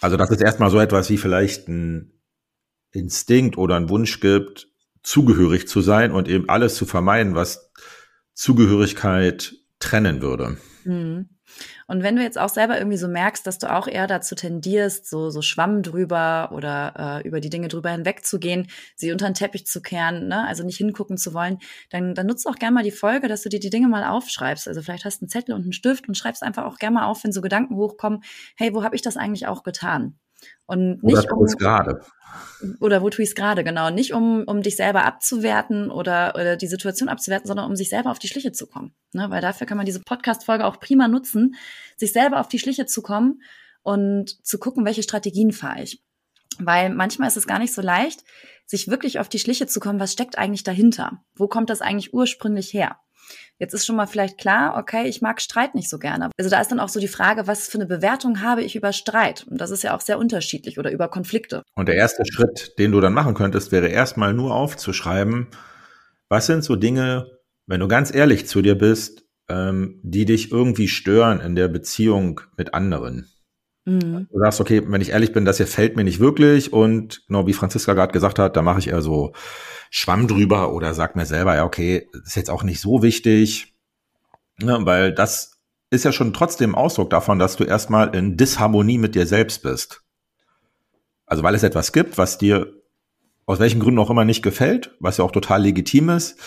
Also, 0.01 0.17
dass 0.17 0.29
es 0.29 0.41
erstmal 0.41 0.69
so 0.69 0.77
etwas 0.81 1.09
wie 1.09 1.17
vielleicht 1.17 1.69
ein 1.69 2.11
Instinkt 2.91 3.57
oder 3.57 3.77
ein 3.77 3.87
Wunsch 3.87 4.19
gibt, 4.19 4.67
zugehörig 5.03 5.69
zu 5.69 5.79
sein 5.79 6.11
und 6.11 6.27
eben 6.27 6.49
alles 6.49 6.75
zu 6.75 6.85
vermeiden, 6.85 7.33
was 7.33 7.71
Zugehörigkeit 8.33 9.53
trennen 9.79 10.21
würde. 10.21 10.57
Mhm. 10.83 11.29
Und 11.87 12.03
wenn 12.03 12.15
du 12.15 12.23
jetzt 12.23 12.37
auch 12.37 12.49
selber 12.49 12.77
irgendwie 12.77 12.97
so 12.97 13.07
merkst, 13.07 13.45
dass 13.45 13.59
du 13.59 13.71
auch 13.71 13.87
eher 13.87 14.07
dazu 14.07 14.35
tendierst, 14.35 15.09
so, 15.09 15.29
so 15.29 15.41
Schwamm 15.41 15.83
drüber 15.83 16.51
oder 16.53 17.21
äh, 17.23 17.27
über 17.27 17.39
die 17.39 17.49
Dinge 17.49 17.67
drüber 17.67 17.91
hinwegzugehen, 17.91 18.67
sie 18.95 19.11
unter 19.11 19.25
den 19.25 19.33
Teppich 19.33 19.65
zu 19.65 19.81
kehren, 19.81 20.27
ne? 20.27 20.47
also 20.47 20.63
nicht 20.63 20.77
hingucken 20.77 21.17
zu 21.17 21.33
wollen, 21.33 21.59
dann, 21.89 22.15
dann 22.15 22.27
nutzt 22.27 22.47
auch 22.47 22.55
gerne 22.55 22.75
mal 22.75 22.83
die 22.83 22.91
Folge, 22.91 23.27
dass 23.27 23.41
du 23.41 23.49
dir 23.49 23.59
die 23.59 23.69
Dinge 23.69 23.87
mal 23.87 24.03
aufschreibst. 24.03 24.67
Also 24.67 24.81
vielleicht 24.81 25.05
hast 25.05 25.21
du 25.21 25.25
einen 25.25 25.29
Zettel 25.29 25.55
und 25.55 25.63
einen 25.63 25.73
Stift 25.73 26.07
und 26.07 26.17
schreibst 26.17 26.43
einfach 26.43 26.65
auch 26.65 26.77
gerne 26.77 26.95
mal 26.95 27.05
auf, 27.05 27.23
wenn 27.23 27.31
so 27.31 27.41
Gedanken 27.41 27.75
hochkommen, 27.75 28.23
hey, 28.55 28.73
wo 28.73 28.83
habe 28.83 28.95
ich 28.95 29.01
das 29.01 29.17
eigentlich 29.17 29.47
auch 29.47 29.63
getan? 29.63 30.17
Und 30.65 31.03
nicht 31.03 31.31
oder 31.31 31.37
um, 31.37 31.45
gerade. 31.45 32.01
Oder 32.79 33.01
wo 33.01 33.09
tue 33.09 33.23
ich 33.23 33.29
es 33.29 33.35
gerade, 33.35 33.63
genau. 33.63 33.89
Nicht 33.89 34.13
um, 34.13 34.43
um 34.45 34.61
dich 34.61 34.75
selber 34.75 35.05
abzuwerten 35.05 35.91
oder, 35.91 36.33
oder 36.35 36.55
die 36.57 36.67
Situation 36.67 37.09
abzuwerten, 37.09 37.47
sondern 37.47 37.69
um 37.69 37.75
sich 37.75 37.89
selber 37.89 38.11
auf 38.11 38.19
die 38.19 38.27
Schliche 38.27 38.51
zu 38.51 38.67
kommen. 38.67 38.93
Ne? 39.13 39.29
Weil 39.29 39.41
dafür 39.41 39.67
kann 39.67 39.77
man 39.77 39.85
diese 39.85 40.01
Podcast-Folge 40.01 40.65
auch 40.65 40.79
prima 40.79 41.07
nutzen, 41.07 41.55
sich 41.97 42.13
selber 42.13 42.39
auf 42.39 42.47
die 42.47 42.59
Schliche 42.59 42.85
zu 42.85 43.01
kommen 43.01 43.41
und 43.81 44.45
zu 44.45 44.57
gucken, 44.57 44.85
welche 44.85 45.03
Strategien 45.03 45.51
fahre 45.51 45.83
ich. 45.83 46.03
Weil 46.59 46.89
manchmal 46.89 47.27
ist 47.27 47.37
es 47.37 47.47
gar 47.47 47.59
nicht 47.59 47.73
so 47.73 47.81
leicht, 47.81 48.23
sich 48.65 48.87
wirklich 48.87 49.19
auf 49.19 49.29
die 49.29 49.39
Schliche 49.39 49.67
zu 49.67 49.79
kommen, 49.79 49.99
was 49.99 50.13
steckt 50.13 50.37
eigentlich 50.37 50.63
dahinter? 50.63 51.23
Wo 51.35 51.47
kommt 51.47 51.69
das 51.69 51.81
eigentlich 51.81 52.13
ursprünglich 52.13 52.73
her? 52.73 52.97
Jetzt 53.59 53.73
ist 53.73 53.85
schon 53.85 53.95
mal 53.95 54.07
vielleicht 54.07 54.37
klar, 54.37 54.77
okay, 54.77 55.07
ich 55.07 55.21
mag 55.21 55.39
Streit 55.41 55.75
nicht 55.75 55.89
so 55.89 55.99
gerne. 55.99 56.29
Also 56.37 56.49
da 56.49 56.59
ist 56.59 56.71
dann 56.71 56.79
auch 56.79 56.89
so 56.89 56.99
die 56.99 57.07
Frage, 57.07 57.47
was 57.47 57.69
für 57.69 57.77
eine 57.77 57.85
Bewertung 57.85 58.41
habe 58.41 58.63
ich 58.63 58.75
über 58.75 58.91
Streit? 58.93 59.45
Und 59.49 59.61
das 59.61 59.71
ist 59.71 59.83
ja 59.83 59.95
auch 59.95 60.01
sehr 60.01 60.17
unterschiedlich 60.19 60.79
oder 60.79 60.91
über 60.91 61.07
Konflikte. 61.07 61.63
Und 61.75 61.87
der 61.87 61.95
erste 61.95 62.25
Schritt, 62.25 62.77
den 62.79 62.91
du 62.91 62.99
dann 62.99 63.13
machen 63.13 63.35
könntest, 63.35 63.71
wäre 63.71 63.87
erstmal 63.87 64.33
nur 64.33 64.55
aufzuschreiben, 64.55 65.47
was 66.29 66.47
sind 66.47 66.63
so 66.63 66.75
Dinge, 66.75 67.27
wenn 67.67 67.79
du 67.79 67.87
ganz 67.87 68.13
ehrlich 68.13 68.47
zu 68.47 68.61
dir 68.61 68.75
bist, 68.75 69.23
ähm, 69.49 69.99
die 70.03 70.25
dich 70.25 70.51
irgendwie 70.51 70.87
stören 70.87 71.39
in 71.39 71.55
der 71.55 71.67
Beziehung 71.67 72.41
mit 72.57 72.73
anderen. 72.73 73.29
Mhm. 73.85 74.27
Du 74.31 74.39
sagst, 74.39 74.61
okay, 74.61 74.81
wenn 74.85 75.01
ich 75.01 75.09
ehrlich 75.09 75.33
bin, 75.33 75.45
das 75.45 75.57
hier 75.57 75.67
fällt 75.67 75.95
mir 75.95 76.03
nicht 76.03 76.19
wirklich 76.19 76.71
und 76.71 77.23
genau 77.27 77.47
wie 77.47 77.53
Franziska 77.53 77.93
gerade 77.93 78.13
gesagt 78.13 78.39
hat, 78.39 78.55
da 78.55 78.61
mache 78.61 78.79
ich 78.79 78.87
eher 78.87 79.01
so 79.01 79.33
Schwamm 79.89 80.27
drüber 80.27 80.73
oder 80.73 80.93
sag 80.93 81.15
mir 81.15 81.25
selber, 81.25 81.55
ja, 81.55 81.65
okay, 81.65 82.07
ist 82.25 82.35
jetzt 82.35 82.49
auch 82.49 82.63
nicht 82.63 82.79
so 82.79 83.03
wichtig, 83.03 83.75
ne, 84.59 84.79
weil 84.83 85.13
das 85.13 85.59
ist 85.89 86.05
ja 86.05 86.11
schon 86.11 86.33
trotzdem 86.33 86.75
Ausdruck 86.75 87.09
davon, 87.09 87.39
dass 87.39 87.55
du 87.55 87.65
erstmal 87.65 88.15
in 88.15 88.37
Disharmonie 88.37 88.97
mit 88.97 89.15
dir 89.15 89.27
selbst 89.27 89.61
bist. 89.61 90.01
Also 91.25 91.43
weil 91.43 91.55
es 91.55 91.63
etwas 91.63 91.91
gibt, 91.91 92.17
was 92.17 92.37
dir 92.37 92.73
aus 93.45 93.59
welchen 93.59 93.79
Gründen 93.79 93.99
auch 93.99 94.09
immer 94.09 94.25
nicht 94.25 94.41
gefällt, 94.41 94.95
was 94.99 95.17
ja 95.17 95.25
auch 95.25 95.31
total 95.31 95.61
legitim 95.61 96.09
ist, 96.09 96.39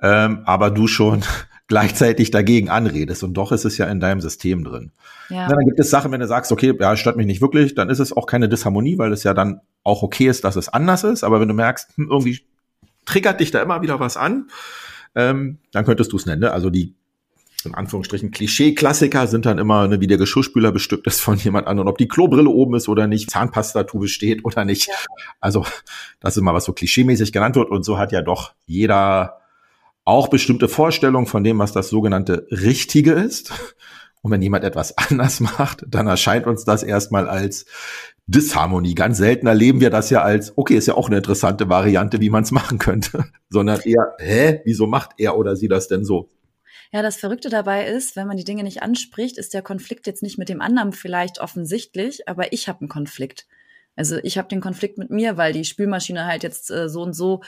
ähm, 0.00 0.42
aber 0.44 0.70
du 0.70 0.86
schon 0.86 1.24
gleichzeitig 1.66 2.30
dagegen 2.30 2.68
anredest 2.68 3.22
und 3.22 3.34
doch 3.34 3.52
ist 3.52 3.64
es 3.64 3.78
ja 3.78 3.86
in 3.86 4.00
deinem 4.00 4.20
System 4.20 4.64
drin. 4.64 4.92
Ja. 5.30 5.48
dann 5.48 5.64
gibt 5.64 5.80
es 5.80 5.90
Sachen, 5.90 6.12
wenn 6.12 6.20
du 6.20 6.26
sagst, 6.26 6.52
okay, 6.52 6.74
ja, 6.78 6.96
stört 6.96 7.16
mich 7.16 7.26
nicht 7.26 7.40
wirklich, 7.40 7.74
dann 7.74 7.88
ist 7.88 8.00
es 8.00 8.12
auch 8.12 8.26
keine 8.26 8.48
Disharmonie, 8.48 8.98
weil 8.98 9.12
es 9.12 9.22
ja 9.22 9.32
dann 9.32 9.60
auch 9.82 10.02
okay 10.02 10.26
ist, 10.26 10.44
dass 10.44 10.56
es 10.56 10.68
anders 10.68 11.04
ist. 11.04 11.24
Aber 11.24 11.40
wenn 11.40 11.48
du 11.48 11.54
merkst, 11.54 11.96
hm, 11.96 12.08
irgendwie 12.10 12.40
triggert 13.06 13.40
dich 13.40 13.50
da 13.50 13.62
immer 13.62 13.82
wieder 13.82 13.98
was 13.98 14.16
an, 14.16 14.48
ähm, 15.14 15.58
dann 15.72 15.84
könntest 15.84 16.12
du 16.12 16.16
es 16.16 16.26
nennen. 16.26 16.42
Ne? 16.42 16.52
Also 16.52 16.68
die 16.68 16.94
in 17.64 17.74
Anführungsstrichen 17.74 18.30
Klischee-Klassiker 18.30 19.26
sind 19.26 19.46
dann 19.46 19.56
immer, 19.56 19.88
ne, 19.88 20.00
wie 20.00 20.06
der 20.06 20.18
Geschirrspüler 20.18 20.70
bestückt 20.70 21.06
ist 21.06 21.20
von 21.20 21.38
jemand 21.38 21.66
anderem, 21.66 21.88
ob 21.88 21.96
die 21.96 22.08
Klobrille 22.08 22.50
oben 22.50 22.74
ist 22.74 22.88
oder 22.88 23.06
nicht, 23.06 23.30
Zahnpastatube 23.30 24.08
steht 24.08 24.44
oder 24.44 24.66
nicht. 24.66 24.88
Ja. 24.88 24.94
Also 25.40 25.64
das 26.20 26.36
ist 26.36 26.42
mal 26.42 26.52
was 26.52 26.64
so 26.64 26.74
klischeemäßig 26.74 27.32
genannt 27.32 27.56
wird 27.56 27.70
und 27.70 27.84
so 27.84 27.98
hat 27.98 28.12
ja 28.12 28.20
doch 28.20 28.52
jeder 28.66 29.40
auch 30.04 30.28
bestimmte 30.28 30.68
Vorstellungen 30.68 31.26
von 31.26 31.44
dem, 31.44 31.58
was 31.58 31.72
das 31.72 31.88
sogenannte 31.88 32.46
Richtige 32.50 33.12
ist. 33.12 33.52
Und 34.22 34.30
wenn 34.30 34.42
jemand 34.42 34.64
etwas 34.64 34.96
anders 35.10 35.40
macht, 35.40 35.84
dann 35.86 36.06
erscheint 36.06 36.46
uns 36.46 36.64
das 36.64 36.82
erstmal 36.82 37.28
als 37.28 37.66
Disharmonie. 38.26 38.94
Ganz 38.94 39.18
selten 39.18 39.46
erleben 39.46 39.80
wir 39.80 39.90
das 39.90 40.10
ja 40.10 40.22
als, 40.22 40.56
okay, 40.56 40.76
ist 40.76 40.86
ja 40.86 40.94
auch 40.94 41.08
eine 41.08 41.18
interessante 41.18 41.68
Variante, 41.68 42.20
wie 42.20 42.30
man 42.30 42.42
es 42.42 42.50
machen 42.50 42.78
könnte, 42.78 43.24
sondern 43.50 43.80
eher, 43.80 44.14
hä, 44.18 44.60
wieso 44.64 44.86
macht 44.86 45.10
er 45.18 45.36
oder 45.36 45.56
sie 45.56 45.68
das 45.68 45.88
denn 45.88 46.04
so? 46.04 46.28
Ja, 46.90 47.02
das 47.02 47.16
Verrückte 47.16 47.48
dabei 47.48 47.86
ist, 47.86 48.14
wenn 48.14 48.28
man 48.28 48.36
die 48.36 48.44
Dinge 48.44 48.62
nicht 48.62 48.82
anspricht, 48.82 49.36
ist 49.36 49.52
der 49.52 49.62
Konflikt 49.62 50.06
jetzt 50.06 50.22
nicht 50.22 50.38
mit 50.38 50.48
dem 50.48 50.60
anderen 50.60 50.92
vielleicht 50.92 51.40
offensichtlich, 51.40 52.28
aber 52.28 52.52
ich 52.52 52.68
habe 52.68 52.80
einen 52.80 52.88
Konflikt. 52.88 53.46
Also 53.96 54.16
ich 54.22 54.38
habe 54.38 54.48
den 54.48 54.60
Konflikt 54.60 54.96
mit 54.96 55.10
mir, 55.10 55.36
weil 55.36 55.52
die 55.52 55.64
Spülmaschine 55.64 56.26
halt 56.26 56.42
jetzt 56.42 56.70
äh, 56.70 56.88
so 56.88 57.02
und 57.02 57.12
so 57.12 57.42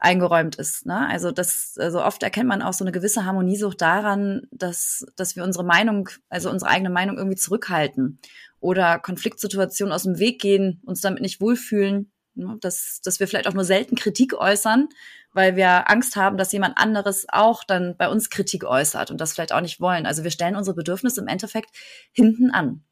eingeräumt 0.00 0.56
ist. 0.56 0.86
Ne? 0.86 1.06
Also 1.08 1.30
das, 1.30 1.74
also 1.78 2.02
oft 2.02 2.22
erkennt 2.22 2.48
man 2.48 2.62
auch 2.62 2.72
so 2.72 2.84
eine 2.84 2.92
gewisse 2.92 3.24
Harmoniesucht 3.26 3.80
daran, 3.80 4.42
dass, 4.50 5.06
dass 5.16 5.36
wir 5.36 5.44
unsere 5.44 5.64
Meinung, 5.64 6.08
also 6.30 6.50
unsere 6.50 6.70
eigene 6.70 6.90
Meinung 6.90 7.18
irgendwie 7.18 7.36
zurückhalten 7.36 8.18
oder 8.60 8.98
Konfliktsituationen 8.98 9.92
aus 9.92 10.04
dem 10.04 10.18
Weg 10.18 10.40
gehen, 10.40 10.80
uns 10.84 11.02
damit 11.02 11.20
nicht 11.20 11.40
wohlfühlen, 11.40 12.10
ne? 12.34 12.56
dass, 12.60 13.00
dass 13.04 13.20
wir 13.20 13.28
vielleicht 13.28 13.46
auch 13.46 13.54
nur 13.54 13.64
selten 13.64 13.94
Kritik 13.94 14.32
äußern, 14.34 14.88
weil 15.32 15.54
wir 15.54 15.90
Angst 15.90 16.16
haben, 16.16 16.38
dass 16.38 16.52
jemand 16.52 16.78
anderes 16.78 17.26
auch 17.28 17.62
dann 17.62 17.94
bei 17.96 18.08
uns 18.08 18.30
Kritik 18.30 18.64
äußert 18.64 19.10
und 19.10 19.20
das 19.20 19.34
vielleicht 19.34 19.52
auch 19.52 19.60
nicht 19.60 19.80
wollen. 19.80 20.06
Also 20.06 20.24
wir 20.24 20.30
stellen 20.30 20.56
unsere 20.56 20.74
Bedürfnisse 20.74 21.20
im 21.20 21.28
Endeffekt 21.28 21.76
hinten 22.10 22.50
an. 22.50 22.82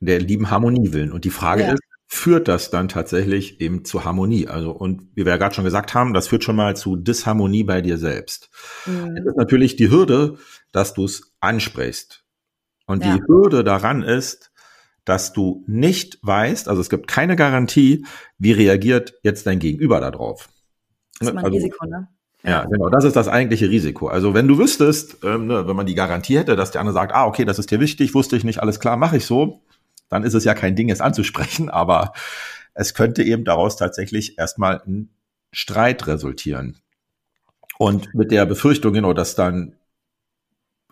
Der 0.00 0.20
lieben 0.20 0.50
Harmonie 0.50 0.92
willen. 0.92 1.12
Und 1.12 1.24
die 1.24 1.30
Frage 1.30 1.62
ja. 1.62 1.72
ist, 1.72 1.82
führt 2.14 2.48
das 2.48 2.70
dann 2.70 2.88
tatsächlich 2.88 3.60
eben 3.60 3.84
zu 3.84 4.04
Harmonie. 4.04 4.46
Also, 4.46 4.70
und 4.70 5.08
wie 5.14 5.24
wir 5.24 5.32
ja 5.32 5.36
gerade 5.36 5.54
schon 5.54 5.64
gesagt 5.64 5.94
haben, 5.94 6.14
das 6.14 6.28
führt 6.28 6.44
schon 6.44 6.56
mal 6.56 6.76
zu 6.76 6.96
Disharmonie 6.96 7.64
bei 7.64 7.80
dir 7.80 7.98
selbst. 7.98 8.50
Mhm. 8.86 9.16
Es 9.16 9.26
ist 9.26 9.36
natürlich 9.36 9.76
die 9.76 9.90
Hürde, 9.90 10.38
dass 10.72 10.94
du 10.94 11.04
es 11.04 11.34
ansprichst. 11.40 12.24
Und 12.86 13.04
ja. 13.04 13.16
die 13.16 13.22
Hürde 13.26 13.64
daran 13.64 14.02
ist, 14.02 14.52
dass 15.04 15.32
du 15.32 15.64
nicht 15.66 16.18
weißt, 16.22 16.68
also 16.68 16.80
es 16.80 16.88
gibt 16.88 17.08
keine 17.08 17.36
Garantie, 17.36 18.06
wie 18.38 18.52
reagiert 18.52 19.14
jetzt 19.22 19.46
dein 19.46 19.58
Gegenüber 19.58 20.00
darauf. 20.00 20.48
Das 21.18 21.28
ist 21.28 21.34
mein 21.34 21.44
also, 21.44 21.56
Risiko, 21.56 21.86
ne? 21.86 22.08
Ja. 22.42 22.50
ja, 22.50 22.64
genau, 22.66 22.90
das 22.90 23.04
ist 23.04 23.16
das 23.16 23.28
eigentliche 23.28 23.70
Risiko. 23.70 24.08
Also 24.08 24.34
wenn 24.34 24.46
du 24.46 24.58
wüsstest, 24.58 25.24
ähm, 25.24 25.46
ne, 25.46 25.66
wenn 25.66 25.76
man 25.76 25.86
die 25.86 25.94
Garantie 25.94 26.36
hätte, 26.38 26.56
dass 26.56 26.70
der 26.70 26.82
andere 26.82 26.94
sagt, 26.94 27.14
ah, 27.14 27.26
okay, 27.26 27.46
das 27.46 27.58
ist 27.58 27.70
dir 27.70 27.80
wichtig, 27.80 28.14
wusste 28.14 28.36
ich 28.36 28.44
nicht, 28.44 28.60
alles 28.60 28.80
klar, 28.80 28.98
mache 28.98 29.16
ich 29.16 29.24
so, 29.24 29.62
dann 30.14 30.22
ist 30.22 30.34
es 30.34 30.44
ja 30.44 30.54
kein 30.54 30.76
Ding, 30.76 30.90
es 30.90 31.00
anzusprechen, 31.00 31.68
aber 31.68 32.12
es 32.72 32.94
könnte 32.94 33.22
eben 33.22 33.44
daraus 33.44 33.76
tatsächlich 33.76 34.38
erstmal 34.38 34.80
ein 34.86 35.10
Streit 35.52 36.06
resultieren. 36.06 36.78
Und 37.78 38.14
mit 38.14 38.30
der 38.30 38.46
Befürchtung, 38.46 38.92
genau, 38.92 39.12
dass 39.12 39.34
dann 39.34 39.74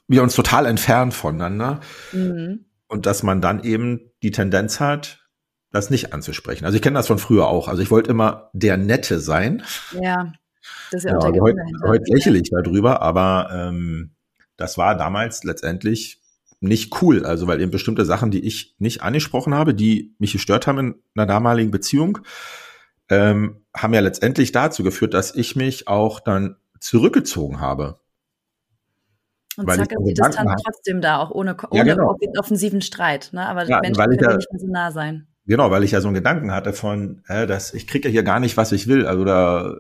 wir 0.08 0.22
uns 0.22 0.34
total 0.34 0.66
entfernen 0.66 1.12
voneinander 1.12 1.80
mhm. 2.12 2.64
und 2.88 3.06
dass 3.06 3.22
man 3.22 3.40
dann 3.40 3.62
eben 3.62 4.10
die 4.22 4.32
Tendenz 4.32 4.80
hat, 4.80 5.28
das 5.70 5.88
nicht 5.88 6.12
anzusprechen. 6.12 6.64
Also 6.64 6.76
ich 6.76 6.82
kenne 6.82 6.94
das 6.94 7.06
von 7.06 7.18
früher 7.18 7.46
auch. 7.46 7.68
Also 7.68 7.80
ich 7.80 7.90
wollte 7.90 8.10
immer 8.10 8.50
der 8.52 8.76
Nette 8.76 9.20
sein. 9.20 9.62
Ja, 10.00 10.32
das 10.90 11.04
ist 11.04 11.10
ja, 11.10 11.18
ja 11.18 11.40
heute, 11.40 11.60
heute 11.86 12.12
lächle 12.12 12.38
ich 12.38 12.50
darüber, 12.50 13.00
aber 13.00 13.50
ähm, 13.52 14.10
das 14.56 14.76
war 14.76 14.96
damals 14.96 15.44
letztendlich 15.44 16.21
nicht 16.62 17.02
cool. 17.02 17.26
Also 17.26 17.46
weil 17.46 17.60
eben 17.60 17.70
bestimmte 17.70 18.04
Sachen, 18.04 18.30
die 18.30 18.46
ich 18.46 18.76
nicht 18.78 19.02
angesprochen 19.02 19.54
habe, 19.54 19.74
die 19.74 20.14
mich 20.18 20.32
gestört 20.32 20.66
haben 20.66 20.78
in 20.78 20.94
einer 21.14 21.26
damaligen 21.26 21.70
Beziehung, 21.70 22.18
ähm, 23.10 23.64
haben 23.76 23.94
ja 23.94 24.00
letztendlich 24.00 24.52
dazu 24.52 24.82
geführt, 24.82 25.12
dass 25.12 25.34
ich 25.34 25.56
mich 25.56 25.88
auch 25.88 26.20
dann 26.20 26.56
zurückgezogen 26.78 27.60
habe. 27.60 28.00
Und 29.56 29.66
weil 29.66 29.76
zack 29.76 29.92
ist 29.92 29.98
die 30.06 30.14
Distanz 30.14 30.62
trotzdem 30.64 31.00
da, 31.00 31.18
auch 31.18 31.30
ohne, 31.30 31.56
ohne 31.70 31.86
ja, 31.86 31.94
genau. 31.94 32.16
offensiven 32.38 32.80
Streit. 32.80 33.30
Ne? 33.32 33.46
Aber 33.46 33.64
ja, 33.64 33.80
Menschen 33.80 34.02
können 34.02 34.18
ja, 34.18 34.36
nicht 34.36 34.50
mehr 34.50 34.60
so 34.60 34.66
nah 34.68 34.90
sein. 34.92 35.26
Genau, 35.44 35.70
weil 35.70 35.82
ich 35.82 35.90
ja 35.90 36.00
so 36.00 36.08
einen 36.08 36.14
Gedanken 36.14 36.52
hatte 36.52 36.72
von, 36.72 37.22
äh, 37.26 37.46
dass 37.46 37.74
ich 37.74 37.86
kriege 37.86 38.08
ja 38.08 38.12
hier 38.12 38.22
gar 38.22 38.40
nicht, 38.40 38.56
was 38.56 38.72
ich 38.72 38.86
will. 38.86 39.06
Also 39.06 39.24
da 39.24 39.78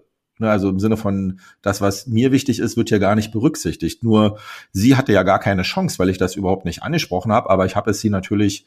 also 0.50 0.68
im 0.68 0.80
Sinne 0.80 0.96
von, 0.96 1.40
das, 1.62 1.80
was 1.80 2.06
mir 2.06 2.32
wichtig 2.32 2.58
ist, 2.58 2.76
wird 2.76 2.90
ja 2.90 2.98
gar 2.98 3.14
nicht 3.14 3.32
berücksichtigt. 3.32 4.02
Nur 4.02 4.38
sie 4.72 4.96
hatte 4.96 5.12
ja 5.12 5.22
gar 5.22 5.38
keine 5.38 5.62
Chance, 5.62 5.98
weil 5.98 6.08
ich 6.08 6.18
das 6.18 6.36
überhaupt 6.36 6.64
nicht 6.64 6.82
angesprochen 6.82 7.32
habe, 7.32 7.50
aber 7.50 7.66
ich 7.66 7.76
habe 7.76 7.90
es 7.90 8.00
sie 8.00 8.10
natürlich 8.10 8.66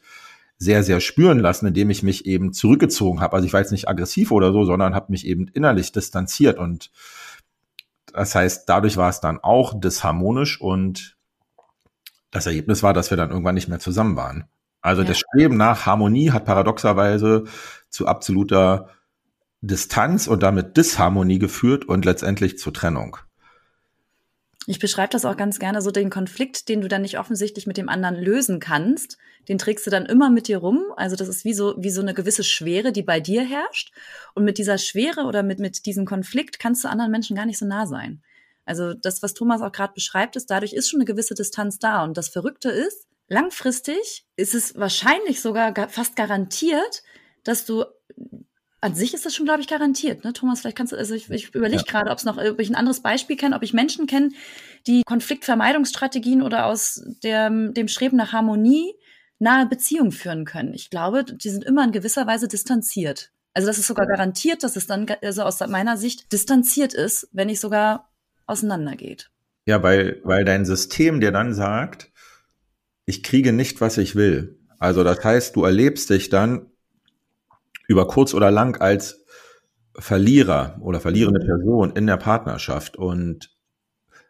sehr, 0.58 0.82
sehr 0.82 1.00
spüren 1.00 1.38
lassen, 1.38 1.66
indem 1.66 1.90
ich 1.90 2.02
mich 2.02 2.26
eben 2.26 2.52
zurückgezogen 2.52 3.20
habe. 3.20 3.36
Also 3.36 3.46
ich 3.46 3.52
war 3.52 3.60
jetzt 3.60 3.72
nicht 3.72 3.88
aggressiv 3.88 4.30
oder 4.30 4.52
so, 4.52 4.64
sondern 4.64 4.94
habe 4.94 5.12
mich 5.12 5.26
eben 5.26 5.48
innerlich 5.48 5.92
distanziert. 5.92 6.58
Und 6.58 6.90
das 8.12 8.34
heißt, 8.34 8.68
dadurch 8.68 8.96
war 8.96 9.10
es 9.10 9.20
dann 9.20 9.38
auch 9.42 9.78
disharmonisch 9.78 10.60
und 10.60 11.16
das 12.30 12.46
Ergebnis 12.46 12.82
war, 12.82 12.94
dass 12.94 13.10
wir 13.10 13.16
dann 13.16 13.30
irgendwann 13.30 13.54
nicht 13.54 13.68
mehr 13.68 13.78
zusammen 13.78 14.16
waren. 14.16 14.44
Also 14.80 15.02
ja. 15.02 15.08
das 15.08 15.18
Streben 15.18 15.56
nach 15.56 15.84
Harmonie 15.84 16.30
hat 16.30 16.44
paradoxerweise 16.44 17.44
zu 17.90 18.06
absoluter 18.06 18.88
Distanz 19.66 20.26
und 20.26 20.42
damit 20.42 20.76
Disharmonie 20.76 21.38
geführt 21.38 21.84
und 21.84 22.04
letztendlich 22.04 22.58
zur 22.58 22.72
Trennung. 22.72 23.16
Ich 24.68 24.80
beschreibe 24.80 25.12
das 25.12 25.24
auch 25.24 25.36
ganz 25.36 25.60
gerne 25.60 25.80
so, 25.80 25.92
den 25.92 26.10
Konflikt, 26.10 26.68
den 26.68 26.80
du 26.80 26.88
dann 26.88 27.02
nicht 27.02 27.18
offensichtlich 27.18 27.68
mit 27.68 27.76
dem 27.76 27.88
anderen 27.88 28.16
lösen 28.16 28.58
kannst, 28.58 29.16
den 29.48 29.58
trägst 29.58 29.86
du 29.86 29.90
dann 29.90 30.06
immer 30.06 30.28
mit 30.28 30.48
dir 30.48 30.58
rum. 30.58 30.82
Also 30.96 31.14
das 31.14 31.28
ist 31.28 31.44
wie 31.44 31.54
so, 31.54 31.74
wie 31.78 31.90
so 31.90 32.00
eine 32.00 32.14
gewisse 32.14 32.42
Schwere, 32.42 32.90
die 32.90 33.04
bei 33.04 33.20
dir 33.20 33.44
herrscht. 33.44 33.92
Und 34.34 34.44
mit 34.44 34.58
dieser 34.58 34.78
Schwere 34.78 35.22
oder 35.22 35.44
mit, 35.44 35.60
mit 35.60 35.86
diesem 35.86 36.04
Konflikt 36.04 36.58
kannst 36.58 36.82
du 36.82 36.88
anderen 36.88 37.12
Menschen 37.12 37.36
gar 37.36 37.46
nicht 37.46 37.58
so 37.58 37.66
nah 37.66 37.86
sein. 37.86 38.22
Also 38.64 38.92
das, 38.92 39.22
was 39.22 39.34
Thomas 39.34 39.62
auch 39.62 39.70
gerade 39.70 39.94
beschreibt, 39.94 40.34
ist, 40.34 40.50
dadurch 40.50 40.72
ist 40.72 40.88
schon 40.88 40.98
eine 40.98 41.04
gewisse 41.04 41.34
Distanz 41.34 41.78
da. 41.78 42.02
Und 42.02 42.16
das 42.16 42.28
Verrückte 42.28 42.70
ist, 42.70 43.06
langfristig 43.28 44.26
ist 44.34 44.56
es 44.56 44.74
wahrscheinlich 44.74 45.40
sogar 45.40 45.88
fast 45.88 46.16
garantiert, 46.16 47.04
dass 47.44 47.64
du 47.64 47.84
an 48.80 48.94
sich 48.94 49.14
ist 49.14 49.24
das 49.24 49.34
schon, 49.34 49.46
glaube 49.46 49.60
ich, 49.60 49.68
garantiert. 49.68 50.24
Ne? 50.24 50.32
Thomas, 50.32 50.60
vielleicht 50.60 50.76
kannst 50.76 50.92
du, 50.92 50.96
also 50.96 51.14
ich, 51.14 51.30
ich 51.30 51.54
überlege 51.54 51.82
ja. 51.86 51.90
gerade, 51.90 52.10
ob 52.10 52.18
es 52.18 52.24
noch, 52.24 52.36
ob 52.36 52.60
ich 52.60 52.68
ein 52.68 52.74
anderes 52.74 53.00
Beispiel 53.00 53.36
kenne, 53.36 53.56
ob 53.56 53.62
ich 53.62 53.72
Menschen 53.72 54.06
kenne, 54.06 54.30
die 54.86 55.02
Konfliktvermeidungsstrategien 55.04 56.42
oder 56.42 56.66
aus 56.66 57.02
der, 57.22 57.50
dem 57.50 57.88
Streben 57.88 58.16
nach 58.16 58.32
Harmonie 58.32 58.94
nahe 59.38 59.66
Beziehungen 59.66 60.12
führen 60.12 60.44
können. 60.44 60.74
Ich 60.74 60.90
glaube, 60.90 61.24
die 61.24 61.50
sind 61.50 61.64
immer 61.64 61.84
in 61.84 61.92
gewisser 61.92 62.26
Weise 62.26 62.48
distanziert. 62.48 63.32
Also 63.54 63.68
das 63.68 63.78
ist 63.78 63.86
sogar 63.86 64.06
garantiert, 64.06 64.62
dass 64.62 64.76
es 64.76 64.86
dann 64.86 65.06
also 65.22 65.42
aus 65.42 65.60
meiner 65.66 65.96
Sicht 65.96 66.32
distanziert 66.32 66.92
ist, 66.92 67.28
wenn 67.32 67.46
nicht 67.46 67.60
sogar 67.60 68.10
auseinandergeht. 68.46 69.30
Ja, 69.66 69.82
weil, 69.82 70.20
weil 70.24 70.44
dein 70.44 70.64
System 70.64 71.20
dir 71.20 71.32
dann 71.32 71.54
sagt, 71.54 72.12
ich 73.06 73.22
kriege 73.22 73.52
nicht, 73.52 73.80
was 73.80 73.98
ich 73.98 74.14
will. 74.14 74.58
Also 74.78 75.04
das 75.04 75.24
heißt, 75.24 75.56
du 75.56 75.64
erlebst 75.64 76.10
dich 76.10 76.28
dann 76.28 76.70
über 77.88 78.06
kurz 78.06 78.34
oder 78.34 78.50
lang 78.50 78.80
als 78.80 79.24
Verlierer 79.98 80.76
oder 80.80 81.00
verlierende 81.00 81.40
mhm. 81.40 81.46
Person 81.46 81.92
in 81.96 82.06
der 82.06 82.18
Partnerschaft. 82.18 82.96
Und 82.96 83.50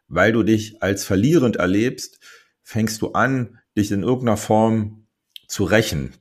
weil 0.08 0.32
du 0.32 0.42
dich 0.42 0.82
als 0.82 1.04
verlierend 1.04 1.56
erlebst, 1.56 2.20
fängst 2.62 3.02
du 3.02 3.12
an, 3.12 3.58
dich 3.76 3.90
in 3.90 4.02
irgendeiner 4.02 4.36
Form 4.36 5.06
zu 5.48 5.64
rächen. 5.64 6.14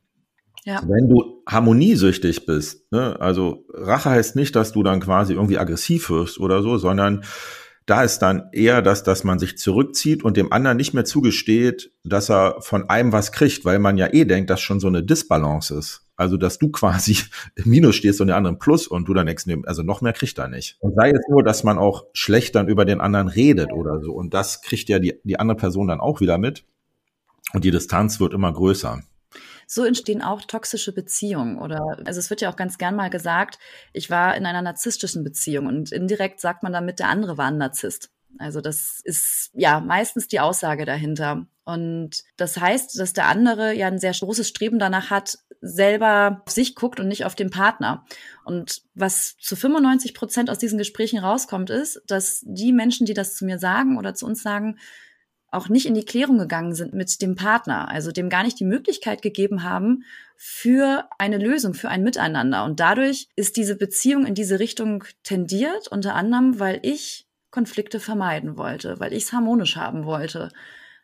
Ja. 0.64 0.82
Wenn 0.88 1.10
du 1.10 1.44
harmoniesüchtig 1.48 2.48
bist, 2.48 2.92
ne, 2.92 3.20
also 3.20 3.66
Rache 3.72 4.10
heißt 4.10 4.36
nicht, 4.36 4.56
dass 4.56 4.72
du 4.72 4.82
dann 4.82 5.00
quasi 5.00 5.34
irgendwie 5.34 5.60
aggressiv 5.60 6.10
wirst 6.10 6.40
oder 6.40 6.64
so, 6.64 6.78
sondern 6.78 7.24
da 7.86 8.04
ist 8.04 8.20
dann 8.20 8.50
eher 8.52 8.82
das, 8.82 9.04
dass 9.04 9.24
man 9.24 9.38
sich 9.38 9.60
zurückzieht 9.60 10.24
und 10.24 10.38
dem 10.38 10.52
anderen 10.52 10.78
nicht 10.78 10.96
mehr 10.96 11.06
zugesteht, 11.06 11.92
dass 12.04 12.32
er 12.32 12.62
von 12.62 12.90
einem 12.90 13.12
was 13.12 13.32
kriegt, 13.32 13.64
weil 13.64 13.78
man 13.78 13.98
ja 13.98 14.12
eh 14.12 14.26
denkt, 14.26 14.50
dass 14.50 14.60
schon 14.60 14.80
so 14.80 14.88
eine 14.88 15.04
Disbalance 15.04 15.76
ist. 15.76 16.05
Also, 16.18 16.38
dass 16.38 16.58
du 16.58 16.70
quasi 16.72 17.18
im 17.56 17.70
Minus 17.70 17.96
stehst 17.96 18.22
und 18.22 18.28
der 18.28 18.38
andere 18.38 18.54
im 18.54 18.60
Plus 18.60 18.88
und 18.88 19.08
du 19.08 19.14
dann 19.14 19.26
nichts 19.26 19.46
nimmst. 19.46 19.68
Also 19.68 19.84
noch 19.84 20.02
mehr 20.02 20.14
kriegt 20.14 20.38
er 20.38 20.48
nicht. 20.48 20.78
Und 20.80 20.96
sei 20.96 21.10
es 21.12 21.22
nur, 21.30 21.44
dass 21.44 21.64
man 21.64 21.78
auch 21.78 22.06
schlecht 22.14 22.56
dann 22.56 22.68
über 22.68 22.86
den 22.86 23.02
anderen 23.02 23.28
redet 23.28 23.72
oder 23.74 24.00
so. 24.02 24.14
Und 24.14 24.34
das 24.34 24.62
kriegt 24.62 24.90
ja 24.90 25.00
die, 25.00 25.20
die 25.24 25.40
andere 25.40 25.58
Person 25.58 25.88
dann 25.88 26.00
auch 26.00 26.22
wieder 26.22 26.38
mit. 26.38 26.66
Und 27.54 27.64
die 27.64 27.72
Distanz 27.72 28.20
wird 28.20 28.34
immer 28.34 28.52
größer. 28.52 29.02
So 29.68 29.84
entstehen 29.84 30.22
auch 30.22 30.44
toxische 30.44 30.94
Beziehungen 30.94 31.58
oder, 31.58 31.98
also 32.06 32.20
es 32.20 32.30
wird 32.30 32.42
ja 32.42 32.52
auch 32.52 32.56
ganz 32.56 32.78
gern 32.78 32.96
mal 32.96 33.10
gesagt, 33.10 33.58
ich 33.94 34.10
war 34.10 34.36
in 34.36 34.46
einer 34.46 34.62
narzisstischen 34.62 35.24
Beziehung 35.24 35.66
und 35.66 35.92
indirekt 35.92 36.40
sagt 36.40 36.62
man 36.62 36.72
damit, 36.72 37.00
der 37.00 37.10
andere 37.10 37.38
war 37.38 37.48
ein 37.48 37.58
Narzisst. 37.58 38.12
Also 38.40 38.62
das 38.62 39.02
ist 39.04 39.52
ja 39.54 39.80
meistens 39.80 40.28
die 40.28 40.40
Aussage 40.40 40.86
dahinter. 40.86 41.48
Und 41.64 42.24
das 42.38 42.58
heißt, 42.58 43.00
dass 43.00 43.14
der 43.14 43.28
andere 43.28 43.74
ja 43.74 43.88
ein 43.88 44.00
sehr 44.00 44.14
großes 44.14 44.48
Streben 44.48 44.78
danach 44.78 45.10
hat, 45.10 45.40
selber 45.62 46.44
auf 46.46 46.52
sich 46.52 46.76
guckt 46.76 47.00
und 47.00 47.08
nicht 47.08 47.26
auf 47.26 47.36
den 47.36 47.50
Partner. 47.50 48.06
Und 48.44 48.84
was 48.94 49.36
zu 49.38 49.56
95 49.56 50.14
Prozent 50.14 50.50
aus 50.50 50.60
diesen 50.60 50.78
Gesprächen 50.78 51.20
rauskommt, 51.20 51.70
ist, 51.70 52.02
dass 52.08 52.44
die 52.46 52.72
Menschen, 52.72 53.06
die 53.06 53.16
das 53.16 53.36
zu 53.36 53.46
mir 53.46 53.58
sagen 53.58 53.98
oder 53.98 54.14
zu 54.14 54.26
uns 54.26 54.44
sagen, 54.44 54.78
auch 55.56 55.70
nicht 55.70 55.86
in 55.86 55.94
die 55.94 56.06
Klärung 56.06 56.38
gegangen 56.38 56.76
sind 56.76 56.94
mit 56.94 57.22
dem 57.22 57.36
Partner, 57.36 57.90
also 57.90 58.12
dem 58.12 58.30
gar 58.30 58.44
nicht 58.44 58.60
die 58.60 58.66
Möglichkeit 58.66 59.22
gegeben 59.22 59.64
haben 59.64 60.04
für 60.36 61.08
eine 61.18 61.38
Lösung, 61.38 61.74
für 61.74 61.90
ein 61.90 62.04
Miteinander. 62.04 62.66
Und 62.66 62.80
dadurch 62.80 63.30
ist 63.36 63.56
diese 63.58 63.76
Beziehung 63.76 64.26
in 64.26 64.36
diese 64.36 64.60
Richtung 64.60 65.06
tendiert, 65.24 65.88
unter 65.88 66.14
anderem, 66.14 66.60
weil 66.60 66.80
ich 66.84 67.25
Konflikte 67.56 68.02
vermeiden 68.02 68.58
wollte, 68.58 69.00
weil 69.00 69.14
ich 69.14 69.24
es 69.24 69.34
harmonisch 69.34 69.78
haben 69.78 70.04
wollte. 70.04 70.50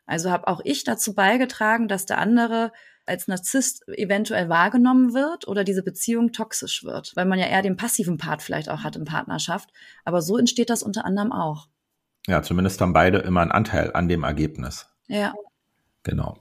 Also 0.05 0.29
habe 0.31 0.50
auch 0.50 0.60
ich 0.65 0.84
dazu 0.84 1.15
beigetragen, 1.15 1.88
dass 1.88 2.05
der 2.05 2.17
andere 2.17 2.74
als 3.05 3.29
Narzisst 3.29 3.88
eventuell 3.88 4.50
wahrgenommen 4.50 5.13
wird 5.13 5.48
oder 5.48 5.63
diese 5.63 5.81
Beziehung 5.81 6.34
toxisch 6.34 6.84
wird, 6.84 7.13
weil 7.15 7.25
man 7.25 7.39
ja 7.39 7.46
eher 7.46 7.62
den 7.62 7.77
passiven 7.77 8.17
Part 8.17 8.41
vielleicht 8.41 8.67
auch 8.67 8.84
hat 8.84 8.98
in 8.98 9.05
Partnerschaft. 9.05 9.70
Aber 10.03 10.22
so 10.22 10.38
entsteht 10.38 10.70
das 10.70 10.84
unter 10.84 11.05
anderem 11.05 11.31
auch. 11.31 11.70
Ja, 12.27 12.43
zumindest 12.43 12.81
haben 12.81 12.91
beide 12.91 13.20
immer 13.20 13.39
einen 13.39 13.53
Anteil 13.53 13.93
an 13.93 14.10
dem 14.10 14.24
Ergebnis. 14.24 14.88
Ja. 15.08 15.34
Genau. 16.03 16.38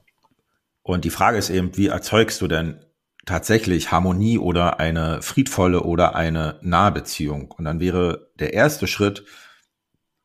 Und 0.83 1.05
die 1.05 1.11
Frage 1.11 1.39
ist 1.39 1.51
eben, 1.51 1.77
wie 1.77 1.87
erzeugst 1.87 2.41
du 2.41 2.49
denn 2.49 2.85
tatsächlich 3.27 3.93
Harmonie 3.93 4.39
oder 4.39 4.81
eine 4.81 5.23
friedvolle 5.23 5.85
oder 5.85 6.17
eine 6.17 6.59
nahe 6.63 6.91
Beziehung? 6.91 7.53
Und 7.53 7.65
dann 7.65 7.79
wäre 7.79 8.33
der 8.41 8.55
erste 8.55 8.89
Schritt, 8.89 9.25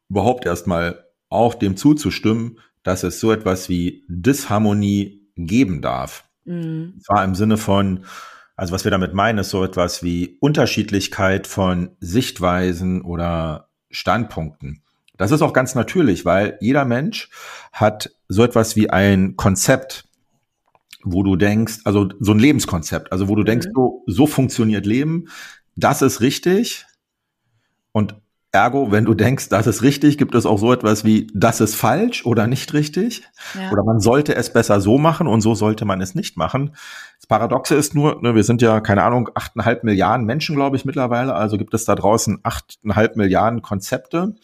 überhaupt 0.10 0.46
erstmal 0.46 1.06
auch 1.30 1.54
dem 1.56 1.78
zuzustimmen, 1.78 2.60
dass 2.84 3.04
es 3.04 3.20
so 3.20 3.32
etwas 3.32 3.68
wie 3.70 4.04
Disharmonie 4.08 5.28
geben 5.36 5.82
darf. 5.82 6.26
Mhm. 6.46 7.00
Zwar 7.04 7.24
im 7.24 7.36
Sinne 7.36 7.58
von, 7.58 8.06
also 8.56 8.74
was 8.74 8.84
wir 8.84 8.92
damit 8.92 9.14
meinen, 9.14 9.40
ist 9.40 9.50
so 9.50 9.64
etwas 9.64 10.04
wie 10.04 10.38
Unterschiedlichkeit 10.40 11.48
von 11.48 11.92
Sichtweisen 12.00 13.02
oder 13.02 13.70
Standpunkten. 13.90 14.84
Das 15.18 15.32
ist 15.32 15.42
auch 15.42 15.54
ganz 15.54 15.76
natürlich, 15.76 16.26
weil 16.26 16.58
jeder 16.62 16.86
Mensch 16.86 17.30
hat 17.72 18.12
so 18.28 18.44
etwas 18.44 18.76
wie 18.76 18.90
ein 18.90 19.36
Konzept, 19.36 20.08
wo 21.04 21.24
du 21.24 21.36
denkst, 21.36 21.80
also 21.86 22.10
so 22.20 22.34
ein 22.34 22.40
Lebenskonzept, 22.40 23.12
also 23.12 23.28
wo 23.28 23.36
du 23.36 23.44
denkst, 23.44 23.68
mhm. 23.68 23.74
so, 23.74 24.04
so 24.08 24.28
funktioniert 24.28 24.86
Leben, 24.86 25.30
das 25.76 26.02
ist 26.02 26.22
richtig. 26.22 26.86
Und 27.92 28.16
Ergo, 28.56 28.92
wenn 28.92 29.06
du 29.06 29.14
denkst, 29.14 29.50
das 29.50 29.68
ist 29.68 29.84
richtig, 29.84 30.18
gibt 30.18 30.34
es 30.34 30.46
auch 30.46 30.58
so 30.58 30.72
etwas 30.72 31.04
wie, 31.04 31.28
das 31.34 31.62
ist 31.62 31.76
falsch 31.76 32.26
oder 32.26 32.48
nicht 32.48 32.74
richtig. 32.74 33.24
Ja. 33.54 33.72
Oder 33.72 33.84
man 33.84 34.00
sollte 34.00 34.36
es 34.36 34.52
besser 34.52 34.80
so 34.80 34.98
machen 34.98 35.28
und 35.28 35.42
so 35.42 35.54
sollte 35.56 35.86
man 35.86 36.02
es 36.02 36.16
nicht 36.16 36.38
machen. 36.38 36.76
Das 37.20 37.28
Paradoxe 37.28 37.76
ist 37.76 37.94
nur, 37.94 38.22
ne, 38.22 38.34
wir 38.34 38.44
sind 38.44 38.62
ja, 38.62 38.80
keine 38.80 39.04
Ahnung, 39.04 39.30
achteinhalb 39.36 39.84
Milliarden 39.84 40.26
Menschen, 40.26 40.56
glaube 40.56 40.78
ich, 40.78 40.86
mittlerweile. 40.86 41.36
Also 41.36 41.58
gibt 41.58 41.74
es 41.74 41.86
da 41.86 41.96
draußen 41.96 42.40
achteinhalb 42.44 43.18
Milliarden 43.18 43.62
Konzepte 43.62 44.36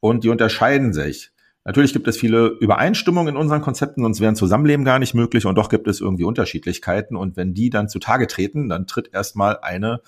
und 0.00 0.24
die 0.24 0.28
unterscheiden 0.28 0.92
sich. 0.92 1.32
Natürlich 1.64 1.92
gibt 1.92 2.06
es 2.06 2.16
viele 2.16 2.46
Übereinstimmungen 2.46 3.34
in 3.34 3.40
unseren 3.40 3.60
Konzepten, 3.60 4.02
sonst 4.02 4.20
wären 4.20 4.36
Zusammenleben 4.36 4.84
gar 4.84 5.00
nicht 5.00 5.14
möglich 5.14 5.46
und 5.46 5.56
doch 5.56 5.68
gibt 5.68 5.88
es 5.88 6.00
irgendwie 6.00 6.22
Unterschiedlichkeiten. 6.22 7.16
Und 7.16 7.36
wenn 7.36 7.54
die 7.54 7.70
dann 7.70 7.88
zutage 7.88 8.28
treten, 8.28 8.68
dann 8.68 8.86
tritt 8.86 9.12
erstmal 9.12 9.58
eine 9.62 10.00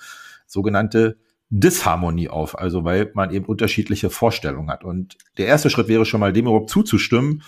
sogenannte 0.47 1.17
Disharmonie 1.49 2.29
auf, 2.29 2.57
also 2.57 2.83
weil 2.83 3.11
man 3.13 3.31
eben 3.31 3.45
unterschiedliche 3.45 4.09
Vorstellungen 4.09 4.69
hat. 4.69 4.83
Und 4.83 5.17
der 5.37 5.47
erste 5.47 5.69
Schritt 5.69 5.87
wäre 5.87 6.05
schon 6.05 6.19
mal 6.19 6.33
dem 6.33 6.45
überhaupt 6.45 6.69
zuzustimmen, 6.69 7.43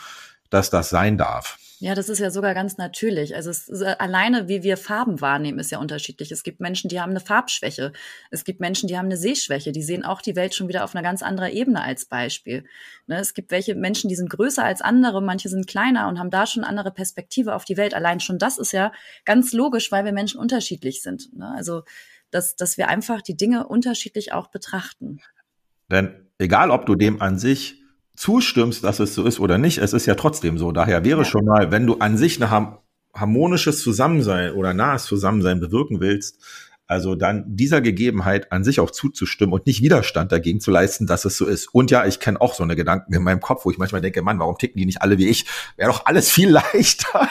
dass 0.49 0.69
das 0.69 0.89
sein 0.89 1.17
darf. 1.17 1.57
Ja, 1.81 1.95
das 1.95 2.09
ist 2.09 2.19
ja 2.19 2.29
sogar 2.29 2.53
ganz 2.53 2.77
natürlich. 2.77 3.35
Also 3.35 3.49
ist, 3.49 3.71
alleine, 3.83 4.47
wie 4.47 4.61
wir 4.61 4.77
Farben 4.77 5.19
wahrnehmen, 5.19 5.57
ist 5.57 5.71
ja 5.71 5.79
unterschiedlich. 5.79 6.31
Es 6.31 6.43
gibt 6.43 6.59
Menschen, 6.59 6.89
die 6.89 7.01
haben 7.01 7.09
eine 7.09 7.19
Farbschwäche. 7.19 7.91
Es 8.29 8.43
gibt 8.43 8.59
Menschen, 8.59 8.87
die 8.87 8.99
haben 8.99 9.07
eine 9.07 9.17
Sehschwäche. 9.17 9.71
Die 9.71 9.81
sehen 9.81 10.05
auch 10.05 10.21
die 10.21 10.35
Welt 10.35 10.53
schon 10.53 10.67
wieder 10.67 10.83
auf 10.83 10.93
einer 10.93 11.01
ganz 11.01 11.23
anderen 11.23 11.51
Ebene 11.51 11.81
als 11.81 12.05
Beispiel. 12.05 12.65
Ne, 13.07 13.17
es 13.19 13.33
gibt 13.33 13.49
welche 13.49 13.73
Menschen, 13.73 14.09
die 14.09 14.15
sind 14.15 14.29
größer 14.29 14.63
als 14.63 14.81
andere, 14.81 15.23
manche 15.23 15.49
sind 15.49 15.65
kleiner 15.65 16.07
und 16.07 16.19
haben 16.19 16.29
da 16.29 16.45
schon 16.45 16.63
andere 16.63 16.91
Perspektive 16.91 17.55
auf 17.55 17.65
die 17.65 17.77
Welt. 17.77 17.95
Allein 17.95 18.19
schon 18.19 18.37
das 18.37 18.59
ist 18.59 18.73
ja 18.73 18.91
ganz 19.25 19.51
logisch, 19.51 19.91
weil 19.91 20.05
wir 20.05 20.13
Menschen 20.13 20.39
unterschiedlich 20.39 21.01
sind. 21.01 21.35
Ne? 21.35 21.51
Also 21.57 21.81
dass, 22.31 22.55
dass 22.55 22.77
wir 22.77 22.87
einfach 22.87 23.21
die 23.21 23.37
Dinge 23.37 23.67
unterschiedlich 23.67 24.33
auch 24.33 24.47
betrachten. 24.47 25.19
Denn 25.89 26.27
egal, 26.37 26.71
ob 26.71 26.85
du 26.85 26.95
dem 26.95 27.21
an 27.21 27.37
sich 27.37 27.81
zustimmst, 28.15 28.83
dass 28.83 28.99
es 28.99 29.13
so 29.13 29.25
ist 29.25 29.39
oder 29.39 29.57
nicht, 29.57 29.77
es 29.79 29.93
ist 29.93 30.05
ja 30.05 30.15
trotzdem 30.15 30.57
so. 30.57 30.71
Daher 30.71 31.03
wäre 31.03 31.19
ja. 31.19 31.25
schon 31.25 31.45
mal, 31.45 31.71
wenn 31.71 31.85
du 31.85 31.95
an 31.95 32.17
sich 32.17 32.41
ein 32.41 32.77
harmonisches 33.13 33.81
Zusammensein 33.81 34.53
oder 34.53 34.73
nahes 34.73 35.05
Zusammensein 35.05 35.59
bewirken 35.59 35.99
willst, 35.99 36.39
also 36.91 37.15
dann 37.15 37.45
dieser 37.47 37.79
Gegebenheit 37.79 38.51
an 38.51 38.65
sich 38.65 38.81
auch 38.81 38.91
zuzustimmen 38.91 39.53
und 39.53 39.65
nicht 39.65 39.81
Widerstand 39.81 40.33
dagegen 40.33 40.59
zu 40.59 40.71
leisten, 40.71 41.07
dass 41.07 41.23
es 41.23 41.37
so 41.37 41.45
ist. 41.45 41.73
Und 41.73 41.89
ja, 41.89 42.05
ich 42.05 42.19
kenne 42.19 42.41
auch 42.41 42.53
so 42.53 42.63
eine 42.63 42.75
Gedanken 42.75 43.13
in 43.13 43.23
meinem 43.23 43.39
Kopf, 43.39 43.63
wo 43.63 43.71
ich 43.71 43.77
manchmal 43.77 44.01
denke, 44.01 44.21
Mann, 44.21 44.39
warum 44.39 44.57
ticken 44.57 44.77
die 44.77 44.85
nicht 44.85 45.01
alle 45.01 45.17
wie 45.17 45.29
ich? 45.29 45.45
Wäre 45.77 45.89
doch 45.89 46.05
alles 46.05 46.29
viel 46.29 46.49
leichter. 46.51 47.29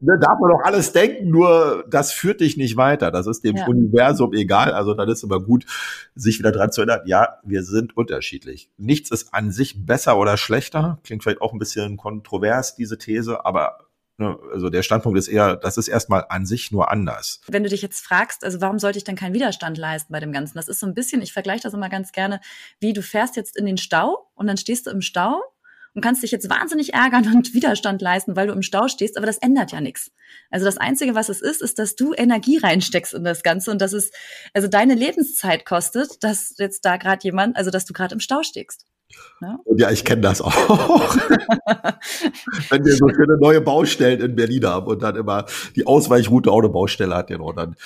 ne, 0.00 0.18
darf 0.18 0.40
man 0.40 0.50
doch 0.50 0.64
alles 0.64 0.92
denken, 0.92 1.30
nur 1.30 1.84
das 1.88 2.12
führt 2.12 2.40
dich 2.40 2.56
nicht 2.56 2.76
weiter. 2.76 3.12
Das 3.12 3.28
ist 3.28 3.44
dem 3.44 3.54
ja. 3.54 3.66
Universum 3.68 4.32
egal. 4.32 4.72
Also 4.72 4.94
dann 4.94 5.08
ist 5.08 5.22
immer 5.22 5.38
gut, 5.38 5.64
sich 6.16 6.40
wieder 6.40 6.50
dran 6.50 6.72
zu 6.72 6.80
erinnern, 6.80 7.02
ja, 7.06 7.38
wir 7.44 7.62
sind 7.62 7.96
unterschiedlich. 7.96 8.68
Nichts 8.78 9.12
ist 9.12 9.32
an 9.32 9.52
sich 9.52 9.86
besser 9.86 10.18
oder 10.18 10.36
schlechter. 10.38 10.98
Klingt 11.04 11.22
vielleicht 11.22 11.40
auch 11.40 11.52
ein 11.52 11.60
bisschen 11.60 11.98
kontrovers, 11.98 12.74
diese 12.74 12.98
These, 12.98 13.46
aber 13.46 13.81
also 14.18 14.68
der 14.68 14.82
Standpunkt 14.82 15.18
ist 15.18 15.28
eher, 15.28 15.56
das 15.56 15.76
ist 15.76 15.88
erstmal 15.88 16.26
an 16.28 16.46
sich 16.46 16.70
nur 16.70 16.90
anders. 16.90 17.40
Wenn 17.48 17.62
du 17.62 17.68
dich 17.68 17.82
jetzt 17.82 18.04
fragst, 18.04 18.44
also 18.44 18.60
warum 18.60 18.78
sollte 18.78 18.98
ich 18.98 19.04
denn 19.04 19.16
keinen 19.16 19.34
Widerstand 19.34 19.78
leisten 19.78 20.12
bei 20.12 20.20
dem 20.20 20.32
Ganzen? 20.32 20.56
Das 20.56 20.68
ist 20.68 20.80
so 20.80 20.86
ein 20.86 20.94
bisschen, 20.94 21.22
ich 21.22 21.32
vergleiche 21.32 21.62
das 21.62 21.74
immer 21.74 21.88
ganz 21.88 22.12
gerne, 22.12 22.40
wie 22.80 22.92
du 22.92 23.02
fährst 23.02 23.36
jetzt 23.36 23.56
in 23.56 23.66
den 23.66 23.78
Stau 23.78 24.30
und 24.34 24.46
dann 24.46 24.56
stehst 24.56 24.86
du 24.86 24.90
im 24.90 25.00
Stau 25.00 25.40
und 25.94 26.02
kannst 26.02 26.22
dich 26.22 26.30
jetzt 26.30 26.48
wahnsinnig 26.48 26.94
ärgern 26.94 27.26
und 27.34 27.54
Widerstand 27.54 28.00
leisten, 28.00 28.36
weil 28.36 28.46
du 28.46 28.52
im 28.52 28.62
Stau 28.62 28.88
stehst, 28.88 29.16
aber 29.16 29.26
das 29.26 29.38
ändert 29.38 29.72
ja 29.72 29.80
nichts. 29.80 30.10
Also 30.50 30.64
das 30.64 30.78
Einzige, 30.78 31.14
was 31.14 31.28
es 31.28 31.40
ist, 31.40 31.62
ist, 31.62 31.78
dass 31.78 31.96
du 31.96 32.14
Energie 32.14 32.58
reinsteckst 32.58 33.14
in 33.14 33.24
das 33.24 33.42
Ganze 33.42 33.70
und 33.70 33.80
dass 33.80 33.92
es 33.92 34.10
also 34.54 34.68
deine 34.68 34.94
Lebenszeit 34.94 35.66
kostet, 35.66 36.22
dass 36.22 36.54
jetzt 36.58 36.84
da 36.84 36.96
gerade 36.96 37.24
jemand, 37.24 37.56
also 37.56 37.70
dass 37.70 37.84
du 37.84 37.92
gerade 37.92 38.14
im 38.14 38.20
Stau 38.20 38.42
stehst. 38.42 38.86
Ja, 39.40 39.58
und 39.64 39.80
ja 39.80 39.90
ich 39.90 40.04
kenne 40.04 40.22
das 40.22 40.40
auch. 40.40 40.54
Wenn 42.70 42.84
wir 42.84 42.94
so 42.94 43.08
schöne 43.08 43.38
neue 43.38 43.60
Baustellen 43.60 44.20
in 44.20 44.34
Berlin 44.36 44.66
haben 44.66 44.86
und 44.86 45.02
dann 45.02 45.16
immer 45.16 45.46
die 45.76 45.86
Ausweichroute 45.86 46.50
auch 46.50 46.60
eine 46.60 46.68
Baustelle 46.68 47.14
hat, 47.14 47.28
genau, 47.28 47.52
dann 47.52 47.76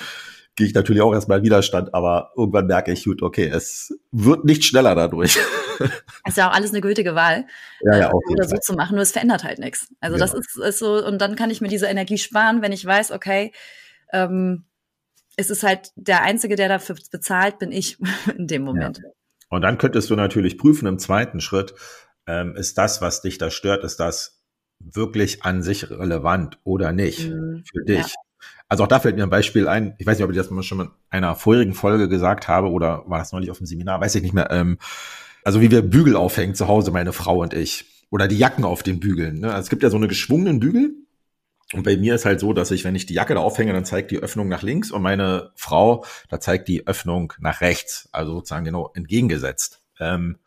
gehe 0.57 0.67
ich 0.67 0.73
natürlich 0.73 1.01
auch 1.01 1.13
erstmal 1.13 1.37
in 1.37 1.45
Widerstand, 1.45 1.93
aber 1.93 2.31
irgendwann 2.35 2.65
merke 2.65 2.91
ich, 2.91 3.05
gut, 3.05 3.21
okay, 3.21 3.47
es 3.47 3.97
wird 4.11 4.43
nicht 4.43 4.65
schneller 4.65 4.95
dadurch. 4.95 5.37
ist 6.27 6.37
ja 6.37 6.49
auch 6.49 6.53
alles 6.53 6.71
eine 6.71 6.81
gültige 6.81 7.13
Wahl, 7.13 7.45
ja, 7.81 7.97
ja, 7.97 8.07
auch 8.11 8.21
äh, 8.27 8.33
oder 8.33 8.47
so 8.47 8.57
zu 8.57 8.73
machen, 8.73 8.95
nur 8.95 9.03
es 9.03 9.11
verändert 9.11 9.43
halt 9.43 9.59
nichts. 9.59 9.93
Also 9.99 10.17
ja. 10.17 10.19
das 10.19 10.33
ist, 10.33 10.57
ist 10.57 10.79
so, 10.79 11.05
und 11.05 11.19
dann 11.21 11.35
kann 11.35 11.51
ich 11.51 11.61
mir 11.61 11.67
diese 11.67 11.85
Energie 11.85 12.17
sparen, 12.17 12.63
wenn 12.63 12.71
ich 12.71 12.83
weiß, 12.83 13.11
okay, 13.11 13.53
ähm, 14.11 14.65
es 15.37 15.51
ist 15.51 15.61
halt 15.61 15.91
der 15.95 16.23
Einzige, 16.23 16.55
der 16.55 16.67
dafür 16.67 16.95
bezahlt, 17.11 17.59
bin 17.59 17.71
ich 17.71 17.97
in 18.37 18.47
dem 18.47 18.63
Moment. 18.63 18.97
Ja. 18.97 19.09
Und 19.49 19.61
dann 19.61 19.77
könntest 19.77 20.09
du 20.09 20.15
natürlich 20.15 20.57
prüfen 20.57 20.87
im 20.87 20.99
zweiten 20.99 21.41
Schritt, 21.41 21.73
ähm, 22.27 22.55
ist 22.55 22.77
das, 22.77 23.01
was 23.01 23.21
dich 23.21 23.37
da 23.37 23.49
stört, 23.49 23.83
ist 23.83 23.99
das 23.99 24.43
wirklich 24.79 25.43
an 25.43 25.63
sich 25.63 25.89
relevant 25.89 26.59
oder 26.63 26.91
nicht 26.91 27.29
mhm. 27.29 27.63
für 27.71 27.83
dich? 27.85 28.07
Ja. 28.07 28.13
Also 28.69 28.83
auch 28.83 28.87
da 28.87 28.99
fällt 28.99 29.15
mir 29.15 29.23
ein 29.23 29.29
Beispiel 29.29 29.67
ein. 29.67 29.95
Ich 29.97 30.05
weiß 30.05 30.17
nicht, 30.17 30.25
ob 30.25 30.31
ich 30.31 30.37
das 30.37 30.49
mal 30.49 30.61
schon 30.61 30.81
in 30.81 30.89
einer 31.09 31.35
vorherigen 31.35 31.73
Folge 31.73 32.09
gesagt 32.09 32.47
habe 32.47 32.69
oder 32.69 33.03
war 33.07 33.19
das 33.19 33.31
neulich 33.31 33.49
auf 33.49 33.57
dem 33.57 33.65
Seminar, 33.65 34.01
weiß 34.01 34.15
ich 34.15 34.21
nicht 34.21 34.33
mehr. 34.33 34.51
Ähm, 34.51 34.77
also 35.43 35.61
wie 35.61 35.71
wir 35.71 35.81
Bügel 35.81 36.15
aufhängen 36.17 36.55
zu 36.55 36.67
Hause, 36.67 36.91
meine 36.91 37.13
Frau 37.13 37.41
und 37.41 37.53
ich. 37.53 37.85
Oder 38.09 38.27
die 38.27 38.37
Jacken 38.37 38.65
auf 38.65 38.83
den 38.83 38.99
Bügeln. 38.99 39.39
Ne? 39.39 39.47
Also 39.47 39.61
es 39.61 39.69
gibt 39.69 39.83
ja 39.83 39.89
so 39.89 39.97
eine 39.97 40.07
geschwungenen 40.07 40.59
Bügel. 40.59 40.93
Und 41.73 41.83
bei 41.83 41.97
mir 41.97 42.15
ist 42.15 42.25
halt 42.25 42.39
so, 42.39 42.53
dass 42.53 42.71
ich, 42.71 42.85
wenn 42.85 42.95
ich 42.95 43.05
die 43.05 43.13
Jacke 43.13 43.33
da 43.33 43.41
aufhänge, 43.41 43.73
dann 43.73 43.83
zeigt 43.83 44.11
die 44.11 44.19
Öffnung 44.19 44.47
nach 44.47 44.61
links 44.61 44.89
und 44.89 45.01
meine 45.01 45.51
Frau, 45.55 46.05
da 46.29 46.39
zeigt 46.39 46.67
die 46.69 46.87
Öffnung 46.87 47.33
nach 47.39 47.59
rechts, 47.59 48.07
also 48.13 48.35
sozusagen 48.35 48.65
genau 48.65 48.91
entgegengesetzt. 48.93 49.81
Ähm, 49.99 50.37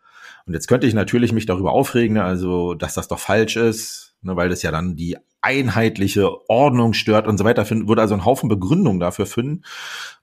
und 0.46 0.54
jetzt 0.54 0.66
könnte 0.66 0.86
ich 0.86 0.94
natürlich 0.94 1.32
mich 1.32 1.46
darüber 1.46 1.72
aufregen, 1.72 2.14
ne, 2.14 2.24
also 2.24 2.74
dass 2.74 2.94
das 2.94 3.08
doch 3.08 3.18
falsch 3.18 3.56
ist, 3.56 4.14
ne, 4.22 4.34
weil 4.36 4.48
das 4.48 4.62
ja 4.62 4.70
dann 4.70 4.96
die 4.96 5.18
einheitliche 5.42 6.48
Ordnung 6.48 6.94
stört 6.94 7.26
und 7.26 7.36
so 7.36 7.44
weiter. 7.44 7.66
Finden, 7.66 7.88
würde 7.88 8.02
also 8.02 8.14
einen 8.14 8.24
Haufen 8.24 8.48
Begründung 8.48 8.98
dafür 8.98 9.26
finden. 9.26 9.62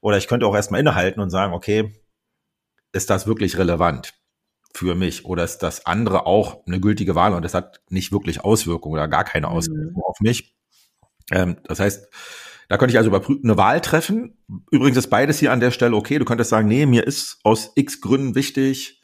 Oder 0.01 0.17
ich 0.17 0.27
könnte 0.27 0.47
auch 0.47 0.55
erstmal 0.55 0.79
innehalten 0.79 1.21
und 1.21 1.29
sagen, 1.29 1.53
okay, 1.53 1.93
ist 2.91 3.09
das 3.09 3.27
wirklich 3.27 3.57
relevant? 3.57 4.13
für 4.77 4.95
mich 4.95 5.25
oder 5.25 5.43
ist 5.43 5.59
das 5.59 5.85
andere 5.85 6.27
auch 6.27 6.65
eine 6.67 6.79
gültige 6.79 7.15
Wahl 7.15 7.33
und 7.33 7.43
das 7.43 7.55
hat 7.55 7.81
nicht 7.89 8.11
wirklich 8.11 8.43
Auswirkungen 8.43 8.93
oder 8.93 9.07
gar 9.07 9.23
keine 9.23 9.47
Auswirkungen 9.47 9.95
mhm. 9.95 10.03
auf 10.03 10.19
mich. 10.19 10.55
Ähm, 11.31 11.57
das 11.63 11.79
heißt, 11.79 12.07
da 12.69 12.77
könnte 12.77 12.91
ich 12.91 12.97
also 12.97 13.09
überprüfen, 13.09 13.41
eine 13.43 13.57
Wahl 13.57 13.81
treffen. 13.81 14.37
Übrigens 14.71 14.97
ist 14.97 15.09
beides 15.09 15.39
hier 15.39 15.51
an 15.51 15.59
der 15.59 15.71
Stelle 15.71 15.95
okay. 15.95 16.19
Du 16.19 16.25
könntest 16.25 16.49
sagen, 16.49 16.67
nee, 16.67 16.85
mir 16.85 17.07
ist 17.07 17.39
aus 17.43 17.71
x 17.75 18.01
Gründen 18.01 18.35
wichtig, 18.35 19.01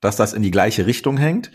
dass 0.00 0.16
das 0.16 0.32
in 0.32 0.42
die 0.42 0.50
gleiche 0.50 0.86
Richtung 0.86 1.16
hängt. 1.16 1.50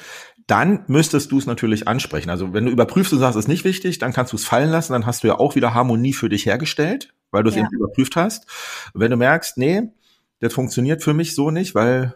Dann 0.46 0.84
müsstest 0.88 1.32
du 1.32 1.38
es 1.38 1.46
natürlich 1.46 1.88
ansprechen. 1.88 2.30
Also 2.30 2.54
wenn 2.54 2.66
du 2.66 2.72
überprüfst 2.72 3.12
und 3.14 3.20
sagst, 3.20 3.38
es 3.38 3.46
ist 3.46 3.50
nicht 3.50 3.66
wichtig, 3.66 4.00
dann 4.00 4.14
kannst 4.14 4.34
du 4.34 4.38
es 4.38 4.46
fallen 4.46 4.70
lassen. 4.70 4.94
Dann 4.94 5.06
hast 5.06 5.24
du 5.24 5.28
ja 5.28 5.40
auch 5.40 5.56
wieder 5.56 5.74
Harmonie 5.74 6.14
für 6.14 6.30
dich 6.30 6.46
hergestellt, 6.46 7.14
weil 7.32 7.44
du 7.44 7.50
es 7.50 7.56
ja. 7.56 7.64
eben 7.64 7.74
überprüft 7.74 8.16
hast. 8.16 8.46
Und 8.94 9.02
wenn 9.02 9.12
du 9.12 9.18
merkst, 9.18 9.58
nee, 9.58 9.84
das 10.40 10.54
funktioniert 10.54 11.04
für 11.04 11.14
mich 11.14 11.36
so 11.36 11.52
nicht, 11.52 11.76
weil 11.76 12.16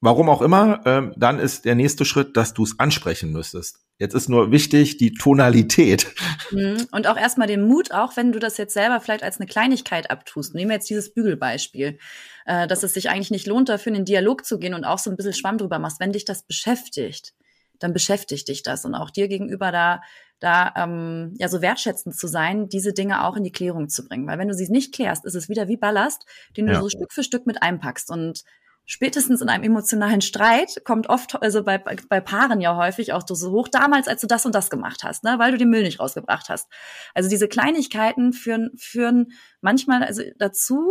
warum 0.00 0.28
auch 0.28 0.42
immer, 0.42 0.80
ähm, 0.86 1.12
dann 1.16 1.38
ist 1.38 1.64
der 1.64 1.74
nächste 1.74 2.04
Schritt, 2.04 2.36
dass 2.36 2.54
du 2.54 2.64
es 2.64 2.78
ansprechen 2.78 3.32
müsstest. 3.32 3.80
Jetzt 3.98 4.14
ist 4.14 4.30
nur 4.30 4.50
wichtig 4.50 4.96
die 4.96 5.12
Tonalität. 5.12 6.06
Mhm. 6.50 6.86
Und 6.90 7.06
auch 7.06 7.18
erstmal 7.18 7.46
den 7.46 7.66
Mut, 7.66 7.92
auch 7.92 8.16
wenn 8.16 8.32
du 8.32 8.38
das 8.38 8.56
jetzt 8.56 8.72
selber 8.72 9.00
vielleicht 9.00 9.22
als 9.22 9.38
eine 9.38 9.46
Kleinigkeit 9.46 10.10
abtust. 10.10 10.54
Nehmen 10.54 10.70
wir 10.70 10.76
jetzt 10.76 10.88
dieses 10.88 11.12
Bügelbeispiel, 11.12 11.98
äh, 12.46 12.66
dass 12.66 12.82
es 12.82 12.94
sich 12.94 13.10
eigentlich 13.10 13.30
nicht 13.30 13.46
lohnt, 13.46 13.68
dafür 13.68 13.90
in 13.90 13.98
den 13.98 14.04
Dialog 14.06 14.46
zu 14.46 14.58
gehen 14.58 14.72
und 14.72 14.84
auch 14.84 14.98
so 14.98 15.10
ein 15.10 15.16
bisschen 15.16 15.34
Schwamm 15.34 15.58
drüber 15.58 15.78
machst. 15.78 16.00
Wenn 16.00 16.12
dich 16.12 16.24
das 16.24 16.44
beschäftigt, 16.44 17.34
dann 17.78 17.92
beschäftigt 17.92 18.48
dich 18.48 18.62
das 18.62 18.84
und 18.86 18.94
auch 18.94 19.10
dir 19.10 19.28
gegenüber 19.28 19.70
da 19.70 20.00
da 20.40 20.72
ähm, 20.74 21.34
ja 21.38 21.48
so 21.48 21.60
wertschätzend 21.60 22.16
zu 22.16 22.26
sein, 22.26 22.68
diese 22.68 22.94
Dinge 22.94 23.24
auch 23.24 23.36
in 23.36 23.44
die 23.44 23.52
Klärung 23.52 23.90
zu 23.90 24.06
bringen. 24.06 24.26
Weil 24.26 24.38
wenn 24.38 24.48
du 24.48 24.54
sie 24.54 24.70
nicht 24.70 24.94
klärst, 24.94 25.26
ist 25.26 25.34
es 25.34 25.50
wieder 25.50 25.68
wie 25.68 25.76
Ballast, 25.76 26.24
den 26.56 26.66
du 26.66 26.72
ja. 26.72 26.80
so 26.80 26.88
Stück 26.88 27.12
für 27.12 27.22
Stück 27.22 27.46
mit 27.46 27.62
einpackst. 27.62 28.10
Und 28.10 28.42
spätestens 28.90 29.40
in 29.40 29.48
einem 29.48 29.62
emotionalen 29.62 30.20
Streit 30.20 30.82
kommt 30.84 31.08
oft, 31.08 31.40
also 31.40 31.62
bei, 31.62 31.78
bei 31.78 32.20
Paaren 32.20 32.60
ja 32.60 32.74
häufig 32.74 33.12
auch 33.12 33.22
so 33.24 33.52
hoch, 33.52 33.68
damals, 33.68 34.08
als 34.08 34.20
du 34.20 34.26
das 34.26 34.44
und 34.44 34.52
das 34.52 34.68
gemacht 34.68 35.04
hast, 35.04 35.22
ne, 35.22 35.36
weil 35.38 35.52
du 35.52 35.58
den 35.58 35.70
Müll 35.70 35.84
nicht 35.84 36.00
rausgebracht 36.00 36.48
hast. 36.48 36.68
Also 37.14 37.28
diese 37.30 37.46
Kleinigkeiten 37.46 38.32
führen, 38.32 38.72
führen 38.76 39.28
manchmal 39.60 40.02
also 40.02 40.24
dazu, 40.38 40.90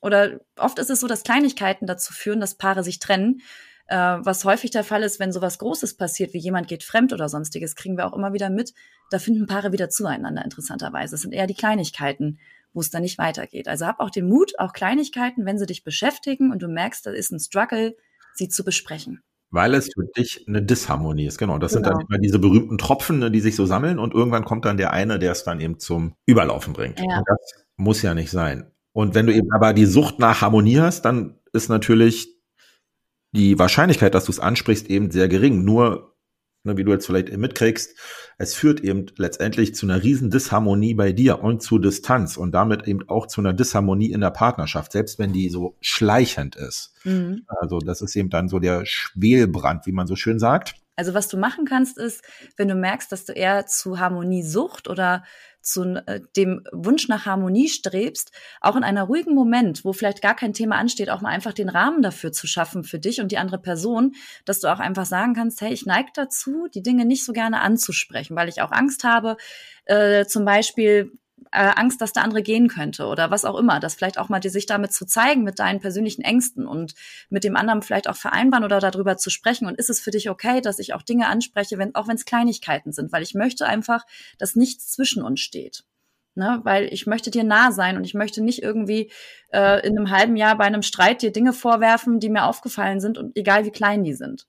oder 0.00 0.40
oft 0.56 0.78
ist 0.78 0.88
es 0.88 1.00
so, 1.00 1.06
dass 1.06 1.22
Kleinigkeiten 1.22 1.86
dazu 1.86 2.14
führen, 2.14 2.40
dass 2.40 2.54
Paare 2.54 2.82
sich 2.82 2.98
trennen. 2.98 3.42
Äh, 3.88 3.96
was 3.96 4.46
häufig 4.46 4.70
der 4.70 4.82
Fall 4.82 5.02
ist, 5.02 5.20
wenn 5.20 5.30
sowas 5.30 5.58
Großes 5.58 5.98
passiert, 5.98 6.32
wie 6.32 6.38
jemand 6.38 6.66
geht 6.66 6.82
fremd 6.82 7.12
oder 7.12 7.28
sonstiges, 7.28 7.76
kriegen 7.76 7.98
wir 7.98 8.06
auch 8.06 8.16
immer 8.16 8.32
wieder 8.32 8.48
mit, 8.48 8.72
da 9.10 9.18
finden 9.18 9.46
Paare 9.46 9.70
wieder 9.70 9.90
zueinander, 9.90 10.42
interessanterweise. 10.42 11.16
Es 11.16 11.20
sind 11.20 11.34
eher 11.34 11.46
die 11.46 11.54
Kleinigkeiten, 11.54 12.38
wo 12.74 12.80
es 12.80 12.90
dann 12.90 13.02
nicht 13.02 13.18
weitergeht. 13.18 13.68
Also 13.68 13.86
hab 13.86 14.00
auch 14.00 14.10
den 14.10 14.28
Mut, 14.28 14.52
auch 14.58 14.72
Kleinigkeiten, 14.72 15.46
wenn 15.46 15.58
sie 15.58 15.66
dich 15.66 15.84
beschäftigen 15.84 16.50
und 16.50 16.62
du 16.62 16.68
merkst, 16.68 17.06
da 17.06 17.10
ist 17.10 17.32
ein 17.32 17.40
Struggle, 17.40 17.96
sie 18.34 18.48
zu 18.48 18.64
besprechen. 18.64 19.22
Weil 19.50 19.74
es 19.74 19.88
für 19.94 20.04
dich 20.16 20.44
eine 20.48 20.60
Disharmonie 20.60 21.26
ist, 21.26 21.38
genau. 21.38 21.58
Das 21.58 21.72
genau. 21.72 21.84
sind 21.84 21.86
dann 21.86 21.98
genau. 21.98 22.08
immer 22.10 22.18
diese 22.18 22.40
berühmten 22.40 22.76
Tropfen, 22.76 23.20
ne, 23.20 23.30
die 23.30 23.40
sich 23.40 23.54
so 23.54 23.64
sammeln 23.64 24.00
und 24.00 24.12
irgendwann 24.12 24.44
kommt 24.44 24.64
dann 24.64 24.76
der 24.76 24.92
eine, 24.92 25.20
der 25.20 25.32
es 25.32 25.44
dann 25.44 25.60
eben 25.60 25.78
zum 25.78 26.14
Überlaufen 26.26 26.72
bringt. 26.72 26.98
Ja. 26.98 27.18
Und 27.18 27.24
das 27.26 27.64
muss 27.76 28.02
ja 28.02 28.14
nicht 28.14 28.30
sein. 28.30 28.70
Und 28.92 29.14
wenn 29.14 29.26
du 29.26 29.32
eben 29.32 29.52
aber 29.52 29.72
die 29.72 29.86
Sucht 29.86 30.18
nach 30.18 30.40
Harmonie 30.40 30.80
hast, 30.80 31.02
dann 31.04 31.38
ist 31.52 31.68
natürlich 31.68 32.34
die 33.30 33.58
Wahrscheinlichkeit, 33.58 34.14
dass 34.14 34.24
du 34.24 34.32
es 34.32 34.40
ansprichst, 34.40 34.88
eben 34.88 35.10
sehr 35.10 35.28
gering. 35.28 35.64
Nur 35.64 36.13
ne, 36.64 36.76
wie 36.76 36.84
du 36.84 36.92
jetzt 36.92 37.06
vielleicht 37.06 37.34
mitkriegst, 37.36 37.96
es 38.38 38.54
führt 38.54 38.80
eben 38.80 39.06
letztendlich 39.16 39.74
zu 39.74 39.86
einer 39.86 40.02
riesen 40.02 40.30
Disharmonie 40.30 40.94
bei 40.94 41.12
dir 41.12 41.42
und 41.42 41.62
zu 41.62 41.78
Distanz 41.78 42.36
und 42.36 42.52
damit 42.52 42.88
eben 42.88 43.08
auch 43.08 43.26
zu 43.26 43.40
einer 43.40 43.52
Disharmonie 43.52 44.10
in 44.10 44.20
der 44.20 44.30
Partnerschaft, 44.30 44.92
selbst 44.92 45.18
wenn 45.18 45.32
die 45.32 45.48
so 45.50 45.76
schleichend 45.80 46.56
ist. 46.56 46.94
Mhm. 47.04 47.44
Also 47.46 47.78
das 47.78 48.02
ist 48.02 48.16
eben 48.16 48.30
dann 48.30 48.48
so 48.48 48.58
der 48.58 48.84
Schwelbrand, 48.86 49.86
wie 49.86 49.92
man 49.92 50.06
so 50.06 50.16
schön 50.16 50.38
sagt. 50.38 50.74
Also 50.96 51.14
was 51.14 51.28
du 51.28 51.36
machen 51.36 51.64
kannst, 51.64 51.98
ist, 51.98 52.22
wenn 52.56 52.68
du 52.68 52.74
merkst, 52.74 53.10
dass 53.10 53.24
du 53.24 53.32
eher 53.32 53.66
zu 53.66 53.98
Harmoniesucht 53.98 54.88
oder 54.88 55.24
zu 55.64 56.02
äh, 56.06 56.20
dem 56.36 56.64
Wunsch 56.72 57.08
nach 57.08 57.26
Harmonie 57.26 57.68
strebst, 57.68 58.30
auch 58.60 58.76
in 58.76 58.84
einer 58.84 59.04
ruhigen 59.04 59.34
Moment, 59.34 59.84
wo 59.84 59.92
vielleicht 59.92 60.22
gar 60.22 60.36
kein 60.36 60.52
Thema 60.52 60.76
ansteht, 60.76 61.10
auch 61.10 61.20
mal 61.20 61.30
einfach 61.30 61.52
den 61.52 61.68
Rahmen 61.68 62.02
dafür 62.02 62.32
zu 62.32 62.46
schaffen 62.46 62.84
für 62.84 62.98
dich 62.98 63.20
und 63.20 63.32
die 63.32 63.38
andere 63.38 63.58
Person, 63.58 64.14
dass 64.44 64.60
du 64.60 64.72
auch 64.72 64.78
einfach 64.78 65.06
sagen 65.06 65.34
kannst, 65.34 65.60
hey, 65.60 65.72
ich 65.72 65.86
neige 65.86 66.10
dazu, 66.14 66.68
die 66.72 66.82
Dinge 66.82 67.04
nicht 67.04 67.24
so 67.24 67.32
gerne 67.32 67.60
anzusprechen, 67.60 68.36
weil 68.36 68.48
ich 68.48 68.62
auch 68.62 68.72
Angst 68.72 69.04
habe, 69.04 69.36
äh, 69.86 70.26
zum 70.26 70.44
Beispiel 70.44 71.12
äh, 71.52 71.72
Angst, 71.76 72.00
dass 72.00 72.12
der 72.12 72.24
andere 72.24 72.42
gehen 72.42 72.68
könnte 72.68 73.06
oder 73.06 73.30
was 73.30 73.44
auch 73.44 73.58
immer. 73.58 73.80
Das 73.80 73.94
vielleicht 73.94 74.18
auch 74.18 74.28
mal 74.28 74.40
die, 74.40 74.48
sich 74.48 74.66
damit 74.66 74.92
zu 74.92 75.06
zeigen 75.06 75.42
mit 75.42 75.58
deinen 75.58 75.80
persönlichen 75.80 76.22
Ängsten 76.22 76.66
und 76.66 76.94
mit 77.30 77.44
dem 77.44 77.56
anderen 77.56 77.82
vielleicht 77.82 78.08
auch 78.08 78.16
vereinbaren 78.16 78.64
oder 78.64 78.80
darüber 78.80 79.16
zu 79.16 79.30
sprechen. 79.30 79.66
Und 79.66 79.78
ist 79.78 79.90
es 79.90 80.00
für 80.00 80.10
dich 80.10 80.30
okay, 80.30 80.60
dass 80.60 80.78
ich 80.78 80.94
auch 80.94 81.02
Dinge 81.02 81.26
anspreche, 81.26 81.78
wenn, 81.78 81.94
auch 81.94 82.08
wenn 82.08 82.16
es 82.16 82.24
Kleinigkeiten 82.24 82.92
sind? 82.92 83.12
Weil 83.12 83.22
ich 83.22 83.34
möchte 83.34 83.66
einfach, 83.66 84.04
dass 84.38 84.56
nichts 84.56 84.92
zwischen 84.92 85.22
uns 85.22 85.40
steht. 85.40 85.84
Ne, 86.36 86.60
weil 86.64 86.92
ich 86.92 87.06
möchte 87.06 87.30
dir 87.30 87.44
nah 87.44 87.70
sein 87.70 87.96
und 87.96 88.02
ich 88.02 88.14
möchte 88.14 88.42
nicht 88.42 88.60
irgendwie 88.60 89.12
äh, 89.52 89.86
in 89.86 89.96
einem 89.96 90.10
halben 90.10 90.34
Jahr 90.34 90.58
bei 90.58 90.64
einem 90.64 90.82
Streit 90.82 91.22
dir 91.22 91.30
Dinge 91.30 91.52
vorwerfen, 91.52 92.18
die 92.18 92.28
mir 92.28 92.46
aufgefallen 92.46 92.98
sind 92.98 93.18
und 93.18 93.36
egal 93.36 93.64
wie 93.64 93.70
klein 93.70 94.02
die 94.02 94.14
sind. 94.14 94.48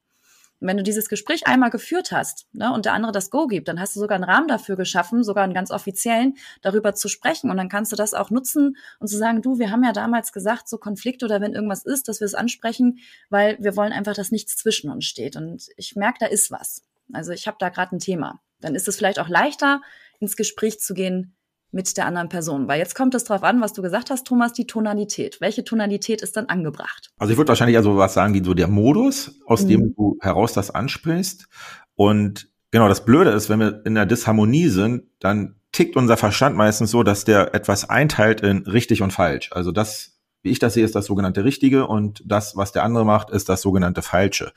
Und 0.59 0.67
wenn 0.67 0.77
du 0.77 0.83
dieses 0.83 1.09
Gespräch 1.09 1.47
einmal 1.47 1.69
geführt 1.69 2.11
hast 2.11 2.47
ne, 2.53 2.71
und 2.73 2.85
der 2.85 2.93
andere 2.93 3.11
das 3.11 3.29
Go 3.29 3.47
gibt, 3.47 3.67
dann 3.67 3.79
hast 3.79 3.95
du 3.95 3.99
sogar 3.99 4.15
einen 4.15 4.23
Rahmen 4.23 4.47
dafür 4.47 4.75
geschaffen, 4.75 5.23
sogar 5.23 5.43
einen 5.43 5.53
ganz 5.53 5.71
offiziellen, 5.71 6.35
darüber 6.61 6.95
zu 6.95 7.09
sprechen. 7.09 7.49
Und 7.51 7.57
dann 7.57 7.69
kannst 7.69 7.91
du 7.91 7.95
das 7.95 8.13
auch 8.13 8.29
nutzen 8.29 8.77
und 8.99 9.07
zu 9.07 9.17
sagen, 9.17 9.41
du, 9.41 9.59
wir 9.59 9.71
haben 9.71 9.83
ja 9.83 9.91
damals 9.91 10.31
gesagt, 10.31 10.69
so 10.69 10.77
Konflikt 10.77 11.23
oder 11.23 11.41
wenn 11.41 11.53
irgendwas 11.53 11.83
ist, 11.83 12.07
dass 12.07 12.21
wir 12.21 12.25
es 12.25 12.35
ansprechen, 12.35 12.99
weil 13.29 13.57
wir 13.59 13.75
wollen 13.75 13.91
einfach, 13.91 14.13
dass 14.13 14.31
nichts 14.31 14.55
zwischen 14.57 14.89
uns 14.89 15.05
steht. 15.05 15.35
Und 15.35 15.67
ich 15.77 15.95
merke, 15.95 16.19
da 16.19 16.25
ist 16.27 16.51
was. 16.51 16.83
Also 17.11 17.31
ich 17.31 17.47
habe 17.47 17.57
da 17.59 17.69
gerade 17.69 17.95
ein 17.95 17.99
Thema. 17.99 18.41
Dann 18.61 18.75
ist 18.75 18.87
es 18.87 18.95
vielleicht 18.95 19.19
auch 19.19 19.29
leichter, 19.29 19.81
ins 20.19 20.37
Gespräch 20.37 20.79
zu 20.79 20.93
gehen, 20.93 21.35
mit 21.75 21.95
der 21.97 22.05
anderen 22.05 22.29
Person. 22.29 22.67
Weil 22.67 22.79
jetzt 22.79 22.95
kommt 22.95 23.13
es 23.15 23.25
darauf 23.25 23.43
an, 23.43 23.59
was 23.61 23.73
du 23.73 23.81
gesagt 23.81 24.09
hast, 24.09 24.25
Thomas, 24.25 24.53
die 24.53 24.65
Tonalität. 24.65 25.41
Welche 25.41 25.63
Tonalität 25.65 26.21
ist 26.21 26.37
dann 26.37 26.45
angebracht? 26.45 27.11
Also 27.17 27.31
ich 27.31 27.37
würde 27.37 27.49
wahrscheinlich 27.49 27.75
also 27.77 27.97
was 27.97 28.13
sagen 28.13 28.33
wie 28.33 28.43
so 28.43 28.53
der 28.53 28.69
Modus, 28.69 29.39
aus 29.45 29.63
mhm. 29.63 29.67
dem 29.67 29.95
du 29.95 30.17
heraus 30.21 30.53
das 30.53 30.71
ansprichst. 30.71 31.47
Und 31.95 32.49
genau, 32.71 32.87
das 32.87 33.03
Blöde 33.03 33.31
ist, 33.31 33.49
wenn 33.49 33.59
wir 33.59 33.85
in 33.85 33.93
der 33.93 34.05
Disharmonie 34.05 34.69
sind, 34.69 35.03
dann 35.19 35.55
tickt 35.73 35.97
unser 35.97 36.15
Verstand 36.15 36.55
meistens 36.55 36.91
so, 36.91 37.03
dass 37.03 37.25
der 37.25 37.53
etwas 37.53 37.89
einteilt 37.89 38.39
in 38.39 38.59
richtig 38.59 39.01
und 39.01 39.11
falsch. 39.11 39.49
Also 39.51 39.73
das, 39.73 40.17
wie 40.43 40.51
ich 40.51 40.59
das 40.59 40.75
sehe, 40.75 40.85
ist 40.85 40.95
das 40.95 41.05
sogenannte 41.05 41.43
Richtige 41.43 41.87
und 41.87 42.23
das, 42.25 42.55
was 42.55 42.71
der 42.71 42.83
andere 42.83 43.05
macht, 43.05 43.29
ist 43.31 43.49
das 43.49 43.61
sogenannte 43.61 44.01
Falsche. 44.01 44.53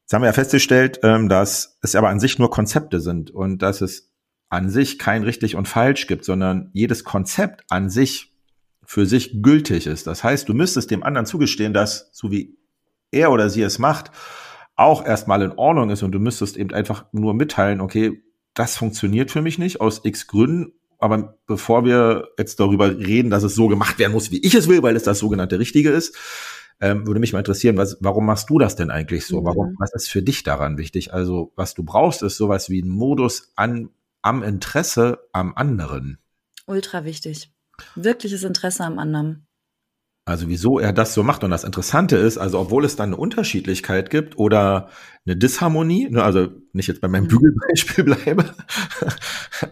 Jetzt 0.00 0.14
haben 0.14 0.22
wir 0.22 0.28
ja 0.28 0.32
festgestellt, 0.32 1.00
ähm, 1.02 1.28
dass 1.28 1.78
es 1.82 1.94
aber 1.94 2.08
an 2.08 2.20
sich 2.20 2.38
nur 2.38 2.50
Konzepte 2.50 3.00
sind 3.00 3.30
und 3.30 3.60
dass 3.60 3.82
es 3.82 4.11
an 4.52 4.68
sich 4.68 4.98
kein 4.98 5.22
richtig 5.22 5.56
und 5.56 5.66
falsch 5.66 6.06
gibt, 6.06 6.26
sondern 6.26 6.68
jedes 6.74 7.04
Konzept 7.04 7.64
an 7.70 7.88
sich 7.88 8.34
für 8.84 9.06
sich 9.06 9.42
gültig 9.42 9.86
ist. 9.86 10.06
Das 10.06 10.22
heißt, 10.22 10.46
du 10.46 10.52
müsstest 10.52 10.90
dem 10.90 11.02
anderen 11.02 11.24
zugestehen, 11.24 11.72
dass 11.72 12.10
so 12.12 12.30
wie 12.30 12.58
er 13.10 13.32
oder 13.32 13.48
sie 13.48 13.62
es 13.62 13.78
macht, 13.78 14.10
auch 14.76 15.06
erstmal 15.06 15.40
in 15.40 15.52
Ordnung 15.52 15.88
ist 15.88 16.02
und 16.02 16.12
du 16.12 16.18
müsstest 16.18 16.58
eben 16.58 16.70
einfach 16.74 17.06
nur 17.12 17.32
mitteilen, 17.32 17.80
okay, 17.80 18.22
das 18.52 18.76
funktioniert 18.76 19.30
für 19.30 19.40
mich 19.40 19.58
nicht 19.58 19.80
aus 19.80 20.02
x 20.04 20.26
Gründen, 20.26 20.72
aber 20.98 21.38
bevor 21.46 21.86
wir 21.86 22.28
jetzt 22.38 22.60
darüber 22.60 22.98
reden, 22.98 23.30
dass 23.30 23.44
es 23.44 23.54
so 23.54 23.68
gemacht 23.68 23.98
werden 23.98 24.12
muss, 24.12 24.30
wie 24.32 24.44
ich 24.44 24.54
es 24.54 24.68
will, 24.68 24.82
weil 24.82 24.96
es 24.96 25.02
das 25.02 25.18
sogenannte 25.18 25.58
Richtige 25.58 25.88
ist, 25.88 26.14
ähm, 26.78 27.06
würde 27.06 27.20
mich 27.20 27.32
mal 27.32 27.38
interessieren, 27.38 27.78
was, 27.78 27.96
warum 28.00 28.26
machst 28.26 28.50
du 28.50 28.58
das 28.58 28.76
denn 28.76 28.90
eigentlich 28.90 29.24
so? 29.24 29.44
Warum, 29.44 29.70
mhm. 29.70 29.76
was 29.78 29.94
ist 29.94 30.10
für 30.10 30.22
dich 30.22 30.42
daran 30.42 30.76
wichtig? 30.76 31.14
Also, 31.14 31.52
was 31.56 31.72
du 31.72 31.84
brauchst, 31.84 32.22
ist 32.22 32.36
sowas 32.36 32.68
wie 32.68 32.82
ein 32.82 32.88
Modus 32.88 33.52
an 33.56 33.88
am 34.22 34.42
Interesse 34.42 35.28
am 35.32 35.54
anderen. 35.54 36.18
Ultra 36.66 37.04
wichtig. 37.04 37.52
Wirkliches 37.94 38.44
Interesse 38.44 38.84
am 38.84 38.98
anderen. 38.98 39.46
Also 40.24 40.48
wieso 40.48 40.78
er 40.78 40.92
das 40.92 41.14
so 41.14 41.24
macht. 41.24 41.42
Und 41.42 41.50
das 41.50 41.64
Interessante 41.64 42.16
ist, 42.16 42.38
also 42.38 42.60
obwohl 42.60 42.84
es 42.84 42.94
dann 42.94 43.08
eine 43.08 43.16
Unterschiedlichkeit 43.16 44.08
gibt 44.08 44.38
oder 44.38 44.88
eine 45.26 45.36
Disharmonie, 45.36 46.08
ne, 46.10 46.22
also 46.22 46.48
nicht 46.72 46.86
jetzt 46.86 47.00
bei 47.00 47.08
meinem 47.08 47.24
mhm. 47.24 47.28
Bügelbeispiel 47.28 48.04
bleibe, 48.04 48.44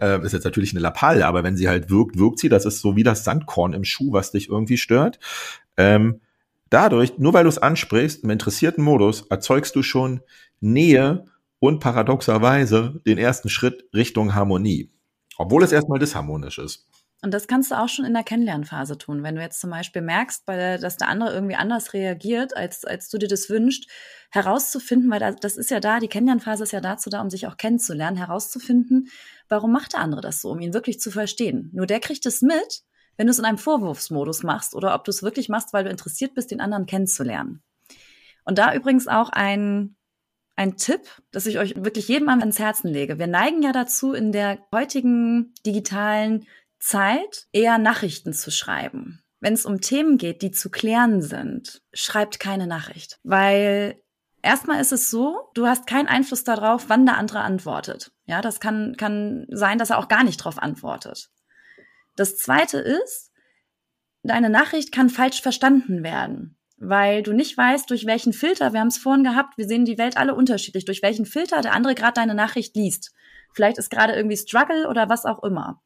äh, 0.01 0.21
ist 0.25 0.33
jetzt 0.33 0.43
natürlich 0.43 0.73
eine 0.73 0.81
Lappalle, 0.81 1.25
aber 1.25 1.45
wenn 1.45 1.55
sie 1.55 1.69
halt 1.69 1.89
wirkt, 1.89 2.17
wirkt 2.17 2.39
sie. 2.39 2.49
Das 2.49 2.65
ist 2.65 2.81
so 2.81 2.97
wie 2.97 3.03
das 3.03 3.23
Sandkorn 3.23 3.71
im 3.71 3.85
Schuh, 3.85 4.11
was 4.11 4.31
dich 4.31 4.49
irgendwie 4.49 4.77
stört. 4.77 5.19
Ähm, 5.77 6.19
dadurch, 6.69 7.17
nur 7.17 7.33
weil 7.33 7.43
du 7.43 7.49
es 7.49 7.57
ansprichst, 7.57 8.25
im 8.25 8.29
interessierten 8.29 8.83
Modus, 8.83 9.21
erzeugst 9.29 9.77
du 9.77 9.83
schon 9.83 10.19
Nähe 10.59 11.25
und 11.61 11.79
paradoxerweise 11.79 12.99
den 13.05 13.19
ersten 13.19 13.47
Schritt 13.47 13.85
Richtung 13.93 14.33
Harmonie. 14.33 14.91
Obwohl 15.37 15.63
es 15.63 15.71
erstmal 15.71 15.99
disharmonisch 15.99 16.57
ist. 16.57 16.87
Und 17.23 17.35
das 17.35 17.47
kannst 17.47 17.69
du 17.69 17.75
auch 17.79 17.87
schon 17.87 18.03
in 18.03 18.15
der 18.15 18.23
Kennenlernphase 18.23 18.97
tun. 18.97 19.21
Wenn 19.21 19.35
du 19.35 19.41
jetzt 19.41 19.61
zum 19.61 19.69
Beispiel 19.69 20.01
merkst, 20.01 20.47
der, 20.47 20.79
dass 20.79 20.97
der 20.97 21.07
andere 21.07 21.31
irgendwie 21.31 21.55
anders 21.55 21.93
reagiert, 21.93 22.57
als, 22.57 22.83
als 22.83 23.09
du 23.09 23.19
dir 23.19 23.27
das 23.27 23.47
wünschst, 23.47 23.87
herauszufinden, 24.31 25.11
weil 25.11 25.35
das 25.39 25.55
ist 25.55 25.69
ja 25.69 25.79
da, 25.79 25.99
die 25.99 26.07
Kennenlernphase 26.07 26.63
ist 26.63 26.73
ja 26.73 26.81
dazu 26.81 27.11
da, 27.11 27.21
um 27.21 27.29
sich 27.29 27.45
auch 27.45 27.57
kennenzulernen, 27.57 28.17
herauszufinden, 28.17 29.09
warum 29.47 29.71
macht 29.71 29.93
der 29.93 29.99
andere 29.99 30.21
das 30.21 30.41
so, 30.41 30.49
um 30.49 30.59
ihn 30.61 30.73
wirklich 30.73 30.99
zu 30.99 31.11
verstehen. 31.11 31.69
Nur 31.73 31.85
der 31.85 31.99
kriegt 31.99 32.25
es 32.25 32.41
mit, 32.41 32.81
wenn 33.17 33.27
du 33.27 33.31
es 33.31 33.39
in 33.39 33.45
einem 33.45 33.59
Vorwurfsmodus 33.59 34.41
machst 34.41 34.73
oder 34.73 34.95
ob 34.95 35.03
du 35.03 35.11
es 35.11 35.21
wirklich 35.21 35.47
machst, 35.47 35.73
weil 35.73 35.83
du 35.83 35.91
interessiert 35.91 36.33
bist, 36.33 36.49
den 36.49 36.59
anderen 36.59 36.87
kennenzulernen. 36.87 37.61
Und 38.45 38.57
da 38.57 38.73
übrigens 38.73 39.07
auch 39.07 39.29
ein 39.29 39.95
ein 40.55 40.77
Tipp, 40.77 41.01
dass 41.31 41.45
ich 41.45 41.57
euch 41.57 41.75
wirklich 41.75 42.07
jedem 42.07 42.29
ans 42.29 42.59
Herzen 42.59 42.89
lege. 42.89 43.19
Wir 43.19 43.27
neigen 43.27 43.61
ja 43.63 43.71
dazu, 43.71 44.13
in 44.13 44.31
der 44.31 44.59
heutigen 44.73 45.53
digitalen 45.65 46.45
Zeit 46.79 47.47
eher 47.51 47.77
Nachrichten 47.77 48.33
zu 48.33 48.51
schreiben. 48.51 49.23
Wenn 49.39 49.53
es 49.53 49.65
um 49.65 49.81
Themen 49.81 50.17
geht, 50.17 50.41
die 50.41 50.51
zu 50.51 50.69
klären 50.69 51.21
sind, 51.21 51.81
schreibt 51.93 52.39
keine 52.39 52.67
Nachricht. 52.67 53.19
Weil 53.23 54.01
erstmal 54.41 54.79
ist 54.81 54.91
es 54.91 55.09
so, 55.09 55.49
du 55.55 55.65
hast 55.65 55.87
keinen 55.87 56.07
Einfluss 56.07 56.43
darauf, 56.43 56.89
wann 56.89 57.05
der 57.05 57.17
andere 57.17 57.41
antwortet. 57.41 58.11
Ja, 58.25 58.41
das 58.41 58.59
kann, 58.59 58.95
kann 58.97 59.47
sein, 59.49 59.77
dass 59.77 59.89
er 59.89 59.97
auch 59.97 60.09
gar 60.09 60.23
nicht 60.23 60.41
darauf 60.41 60.59
antwortet. 60.59 61.31
Das 62.15 62.37
zweite 62.37 62.77
ist, 62.77 63.31
deine 64.21 64.49
Nachricht 64.49 64.91
kann 64.91 65.09
falsch 65.09 65.41
verstanden 65.41 66.03
werden 66.03 66.57
weil 66.81 67.21
du 67.21 67.31
nicht 67.31 67.55
weißt, 67.55 67.89
durch 67.91 68.07
welchen 68.07 68.33
Filter, 68.33 68.73
wir 68.73 68.79
haben 68.79 68.87
es 68.87 68.97
vorhin 68.97 69.23
gehabt, 69.23 69.55
wir 69.57 69.67
sehen 69.67 69.85
die 69.85 69.99
Welt 69.99 70.17
alle 70.17 70.33
unterschiedlich, 70.33 70.83
durch 70.83 71.03
welchen 71.03 71.27
Filter 71.27 71.61
der 71.61 71.73
andere 71.73 71.93
gerade 71.93 72.13
deine 72.15 72.33
Nachricht 72.33 72.75
liest. 72.75 73.13
Vielleicht 73.53 73.77
ist 73.77 73.91
gerade 73.91 74.13
irgendwie 74.13 74.37
Struggle 74.37 74.87
oder 74.89 75.07
was 75.07 75.25
auch 75.25 75.43
immer. 75.43 75.79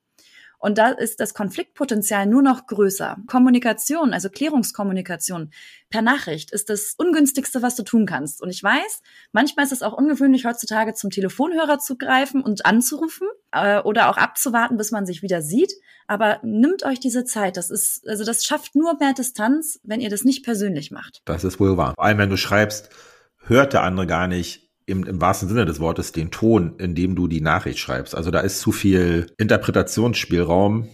Und 0.60 0.78
da 0.78 0.90
ist 0.90 1.20
das 1.20 1.34
Konfliktpotenzial 1.34 2.26
nur 2.26 2.42
noch 2.42 2.68
größer. 2.68 3.18
Kommunikation, 3.28 4.14
also 4.14 4.30
Klärungskommunikation 4.30 5.52
per 5.90 6.02
Nachricht 6.02 6.52
ist 6.52 6.70
das 6.70 6.96
ungünstigste, 6.98 7.62
was 7.62 7.76
du 7.76 7.84
tun 7.84 8.06
kannst. 8.06 8.42
Und 8.42 8.50
ich 8.50 8.62
weiß, 8.62 9.02
manchmal 9.32 9.66
ist 9.66 9.72
es 9.72 9.84
auch 9.84 9.94
ungewöhnlich, 9.94 10.46
heutzutage 10.46 10.94
zum 10.94 11.10
Telefonhörer 11.10 11.80
zu 11.80 11.98
greifen 11.98 12.42
und 12.42 12.66
anzurufen 12.66 13.28
äh, 13.52 13.80
oder 13.80 14.10
auch 14.10 14.18
abzuwarten, 14.18 14.78
bis 14.78 14.92
man 14.92 15.06
sich 15.06 15.22
wieder 15.22 15.42
sieht. 15.42 15.74
Aber 16.08 16.40
nimmt 16.44 16.84
euch 16.84 17.00
diese 17.00 17.26
Zeit. 17.26 17.58
Das 17.58 17.70
ist, 17.70 18.08
also 18.08 18.24
das 18.24 18.44
schafft 18.44 18.76
nur 18.76 18.98
mehr 18.98 19.14
Distanz, 19.14 19.80
wenn 19.84 20.02
ihr 20.02 20.10
das 20.10 20.24
nicht 20.24 20.44
persönlich 20.44 20.92
macht. 20.92 21.22
Das 21.26 21.44
ist 21.44 21.60
wohl 21.60 21.78
wahr. 21.78 21.94
Vor 21.96 22.06
allem, 22.06 22.18
wenn 22.18 22.30
du 22.30 22.38
schreibst, 22.38 22.90
hört 23.38 23.74
der 23.74 23.84
andere 23.84 24.08
gar 24.08 24.28
nicht, 24.28 24.65
im, 24.86 25.04
im 25.04 25.22
wahrsten 25.22 25.50
Sinne 25.50 25.66
des 25.66 25.80
Wortes 25.80 26.12
den 26.12 26.32
Ton, 26.32 26.78
in 26.78 26.96
dem 26.96 27.16
du 27.16 27.28
die 27.28 27.42
Nachricht 27.42 27.80
schreibst. 27.80 28.16
Also 28.16 28.32
da 28.32 28.40
ist 28.40 28.60
zu 28.60 28.72
viel 28.72 29.32
Interpretationsspielraum 29.38 30.90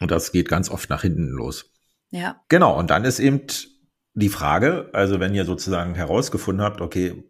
und 0.00 0.10
das 0.10 0.32
geht 0.32 0.48
ganz 0.48 0.68
oft 0.70 0.90
nach 0.90 1.02
hinten 1.02 1.28
los. 1.28 1.70
Ja. 2.10 2.40
Genau, 2.48 2.78
und 2.78 2.90
dann 2.90 3.04
ist 3.04 3.20
eben 3.20 3.42
die 4.14 4.28
Frage, 4.28 4.90
also 4.92 5.20
wenn 5.20 5.34
ihr 5.34 5.44
sozusagen 5.44 5.94
herausgefunden 5.94 6.64
habt, 6.64 6.80
okay, 6.80 7.24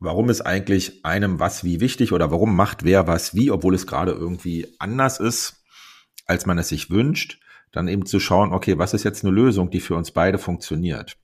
warum 0.00 0.30
ist 0.30 0.40
eigentlich 0.40 1.04
einem 1.04 1.38
was 1.38 1.64
wie 1.64 1.80
wichtig 1.80 2.12
oder 2.12 2.30
warum 2.30 2.56
macht 2.56 2.84
wer 2.84 3.06
was 3.06 3.34
wie, 3.34 3.50
obwohl 3.50 3.74
es 3.74 3.86
gerade 3.86 4.12
irgendwie 4.12 4.74
anders 4.78 5.20
ist, 5.20 5.62
als 6.26 6.46
man 6.46 6.58
es 6.58 6.68
sich 6.68 6.90
wünscht, 6.90 7.40
dann 7.72 7.88
eben 7.88 8.06
zu 8.06 8.20
schauen, 8.20 8.52
okay, 8.52 8.78
was 8.78 8.94
ist 8.94 9.04
jetzt 9.04 9.24
eine 9.24 9.34
Lösung, 9.34 9.70
die 9.70 9.80
für 9.80 9.94
uns 9.94 10.10
beide 10.10 10.38
funktioniert. 10.38 11.16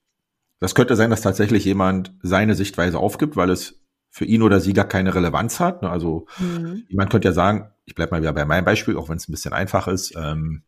Das 0.61 0.75
könnte 0.75 0.97
sein, 0.97 1.11
dass 1.11 1.21
tatsächlich 1.21 1.64
jemand 1.64 2.14
seine 2.23 2.55
Sichtweise 2.55 2.99
aufgibt, 2.99 3.37
weil 3.37 3.51
es 3.51 3.81
für 4.11 4.25
ihn 4.25 4.43
oder 4.43 4.61
sie 4.61 4.73
gar 4.73 4.87
keine 4.87 5.14
Relevanz 5.14 5.59
hat. 5.59 5.83
Ne? 5.83 5.90
Also 5.90 6.27
mhm. 6.38 6.85
jemand 6.88 7.11
könnte 7.11 7.29
ja 7.29 7.33
sagen, 7.33 7.71
ich 7.85 7.95
bleib 7.95 8.12
mal 8.12 8.23
wieder 8.23 8.33
bei 8.33 8.45
meinem 8.45 8.64
Beispiel, 8.64 8.97
auch 8.97 9.09
wenn 9.09 9.17
es 9.17 9.29
ein 9.29 9.33
bisschen 9.33 9.53
einfach 9.53 9.88
ist. 9.88 10.14
Ähm, 10.17 10.62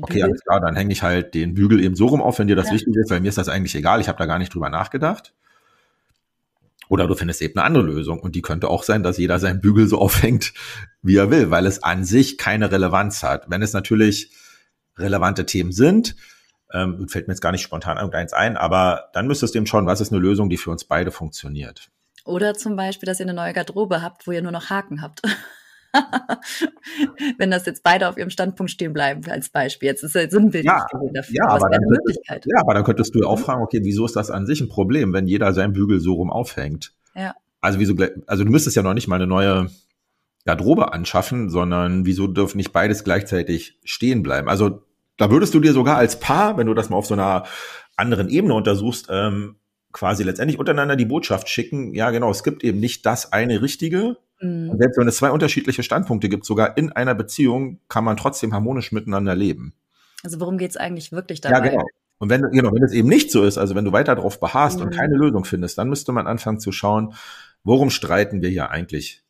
okay, 0.00 0.22
alles 0.22 0.42
klar, 0.42 0.60
dann 0.60 0.76
hänge 0.76 0.92
ich 0.92 1.02
halt 1.02 1.34
den 1.34 1.54
Bügel 1.54 1.84
eben 1.84 1.94
so 1.94 2.06
rum 2.06 2.22
auf, 2.22 2.38
wenn 2.38 2.48
dir 2.48 2.56
das 2.56 2.68
ja. 2.68 2.72
wichtig 2.72 2.94
ist, 2.96 3.10
weil 3.10 3.20
mir 3.20 3.28
ist 3.28 3.38
das 3.38 3.50
eigentlich 3.50 3.74
egal, 3.74 4.00
ich 4.00 4.08
habe 4.08 4.18
da 4.18 4.24
gar 4.24 4.38
nicht 4.38 4.54
drüber 4.54 4.70
nachgedacht. 4.70 5.34
Oder 6.88 7.06
du 7.06 7.14
findest 7.14 7.42
eben 7.42 7.58
eine 7.58 7.66
andere 7.66 7.84
Lösung 7.84 8.20
und 8.20 8.34
die 8.34 8.42
könnte 8.42 8.68
auch 8.68 8.82
sein, 8.82 9.02
dass 9.02 9.18
jeder 9.18 9.38
seinen 9.38 9.60
Bügel 9.60 9.88
so 9.88 9.98
aufhängt, 10.00 10.54
wie 11.02 11.16
er 11.16 11.30
will, 11.30 11.50
weil 11.50 11.66
es 11.66 11.82
an 11.82 12.04
sich 12.04 12.38
keine 12.38 12.72
Relevanz 12.72 13.22
hat. 13.22 13.50
Wenn 13.50 13.62
es 13.62 13.72
natürlich 13.72 14.32
relevante 14.96 15.44
Themen 15.44 15.72
sind, 15.72 16.16
ähm, 16.72 17.08
fällt 17.08 17.28
mir 17.28 17.34
jetzt 17.34 17.40
gar 17.40 17.52
nicht 17.52 17.62
spontan 17.62 17.96
irgendeins 17.96 18.32
ein, 18.32 18.56
aber 18.56 19.10
dann 19.12 19.26
müsstest 19.26 19.54
du 19.54 19.58
eben 19.58 19.66
schauen, 19.66 19.86
was 19.86 20.00
ist 20.00 20.12
eine 20.12 20.20
Lösung, 20.20 20.48
die 20.48 20.56
für 20.56 20.70
uns 20.70 20.84
beide 20.84 21.10
funktioniert. 21.10 21.90
Oder 22.24 22.54
zum 22.54 22.76
Beispiel, 22.76 23.06
dass 23.06 23.20
ihr 23.20 23.26
eine 23.26 23.34
neue 23.34 23.52
Garderobe 23.52 24.02
habt, 24.02 24.26
wo 24.26 24.32
ihr 24.32 24.42
nur 24.42 24.52
noch 24.52 24.68
Haken 24.68 25.00
habt. 25.00 25.22
Wenn 27.38 27.50
das 27.50 27.66
jetzt 27.66 27.82
beide 27.82 28.08
auf 28.08 28.18
ihrem 28.18 28.30
Standpunkt 28.30 28.70
stehen 28.70 28.92
bleiben, 28.92 29.22
als 29.30 29.48
Beispiel. 29.48 29.88
Jetzt 29.88 30.02
ist 30.02 30.14
ja 30.14 30.28
sinnbildlich 30.28 30.64
ja, 30.64 30.86
dafür. 31.14 31.34
Ja, 31.34 31.48
aber, 31.48 31.70
dann 31.70 31.80
Möglichkeit. 31.88 32.44
ja, 32.46 32.60
aber 32.60 32.74
dann 32.74 32.84
könntest 32.84 33.14
du 33.14 33.26
auch 33.26 33.38
fragen, 33.38 33.62
okay, 33.62 33.80
wieso 33.82 34.04
ist 34.04 34.16
das 34.16 34.30
an 34.30 34.46
sich 34.46 34.60
ein 34.60 34.68
Problem, 34.68 35.12
wenn 35.12 35.26
jeder 35.26 35.52
seinen 35.54 35.72
Bügel 35.72 36.00
so 36.00 36.14
rum 36.14 36.30
aufhängt? 36.30 36.92
Ja. 37.14 37.34
Also 37.60 37.78
wieso, 37.78 37.94
also 38.26 38.44
du 38.44 38.50
müsstest 38.50 38.76
ja 38.76 38.82
noch 38.82 38.94
nicht 38.94 39.08
mal 39.08 39.16
eine 39.16 39.26
neue 39.26 39.70
Garderobe 40.44 40.92
anschaffen, 40.92 41.48
sondern 41.48 42.06
wieso 42.06 42.26
dürfen 42.26 42.58
nicht 42.58 42.72
beides 42.72 43.04
gleichzeitig 43.04 43.78
stehen 43.84 44.22
bleiben? 44.22 44.48
Also 44.48 44.85
da 45.16 45.30
würdest 45.30 45.54
du 45.54 45.60
dir 45.60 45.72
sogar 45.72 45.96
als 45.96 46.20
Paar, 46.20 46.56
wenn 46.56 46.66
du 46.66 46.74
das 46.74 46.90
mal 46.90 46.96
auf 46.96 47.06
so 47.06 47.14
einer 47.14 47.44
anderen 47.96 48.28
Ebene 48.28 48.54
untersuchst, 48.54 49.08
ähm, 49.10 49.56
quasi 49.92 50.22
letztendlich 50.22 50.58
untereinander 50.58 50.96
die 50.96 51.06
Botschaft 51.06 51.48
schicken, 51.48 51.94
ja 51.94 52.10
genau, 52.10 52.30
es 52.30 52.44
gibt 52.44 52.62
eben 52.62 52.80
nicht 52.80 53.06
das 53.06 53.32
eine 53.32 53.62
Richtige. 53.62 54.18
Mhm. 54.40 54.70
Und 54.70 54.78
selbst 54.78 54.98
wenn 54.98 55.08
es 55.08 55.16
zwei 55.16 55.30
unterschiedliche 55.30 55.82
Standpunkte 55.82 56.28
gibt, 56.28 56.44
sogar 56.44 56.76
in 56.76 56.92
einer 56.92 57.14
Beziehung, 57.14 57.80
kann 57.88 58.04
man 58.04 58.16
trotzdem 58.16 58.52
harmonisch 58.52 58.92
miteinander 58.92 59.34
leben. 59.34 59.72
Also 60.22 60.40
worum 60.40 60.58
geht's 60.58 60.76
eigentlich 60.76 61.12
wirklich 61.12 61.40
dabei? 61.40 61.56
Ja, 61.56 61.70
genau. 61.70 61.84
Und 62.18 62.30
wenn, 62.30 62.42
genau, 62.50 62.72
wenn 62.72 62.82
es 62.82 62.92
eben 62.92 63.08
nicht 63.08 63.30
so 63.30 63.44
ist, 63.44 63.58
also 63.58 63.74
wenn 63.74 63.84
du 63.84 63.92
weiter 63.92 64.14
darauf 64.14 64.40
beharrst 64.40 64.78
mhm. 64.78 64.86
und 64.86 64.90
keine 64.94 65.16
Lösung 65.16 65.44
findest, 65.44 65.78
dann 65.78 65.88
müsste 65.88 66.12
man 66.12 66.26
anfangen 66.26 66.60
zu 66.60 66.72
schauen, 66.72 67.14
worum 67.64 67.90
streiten 67.90 68.42
wir 68.42 68.48
hier 68.48 68.70
eigentlich? 68.70 69.22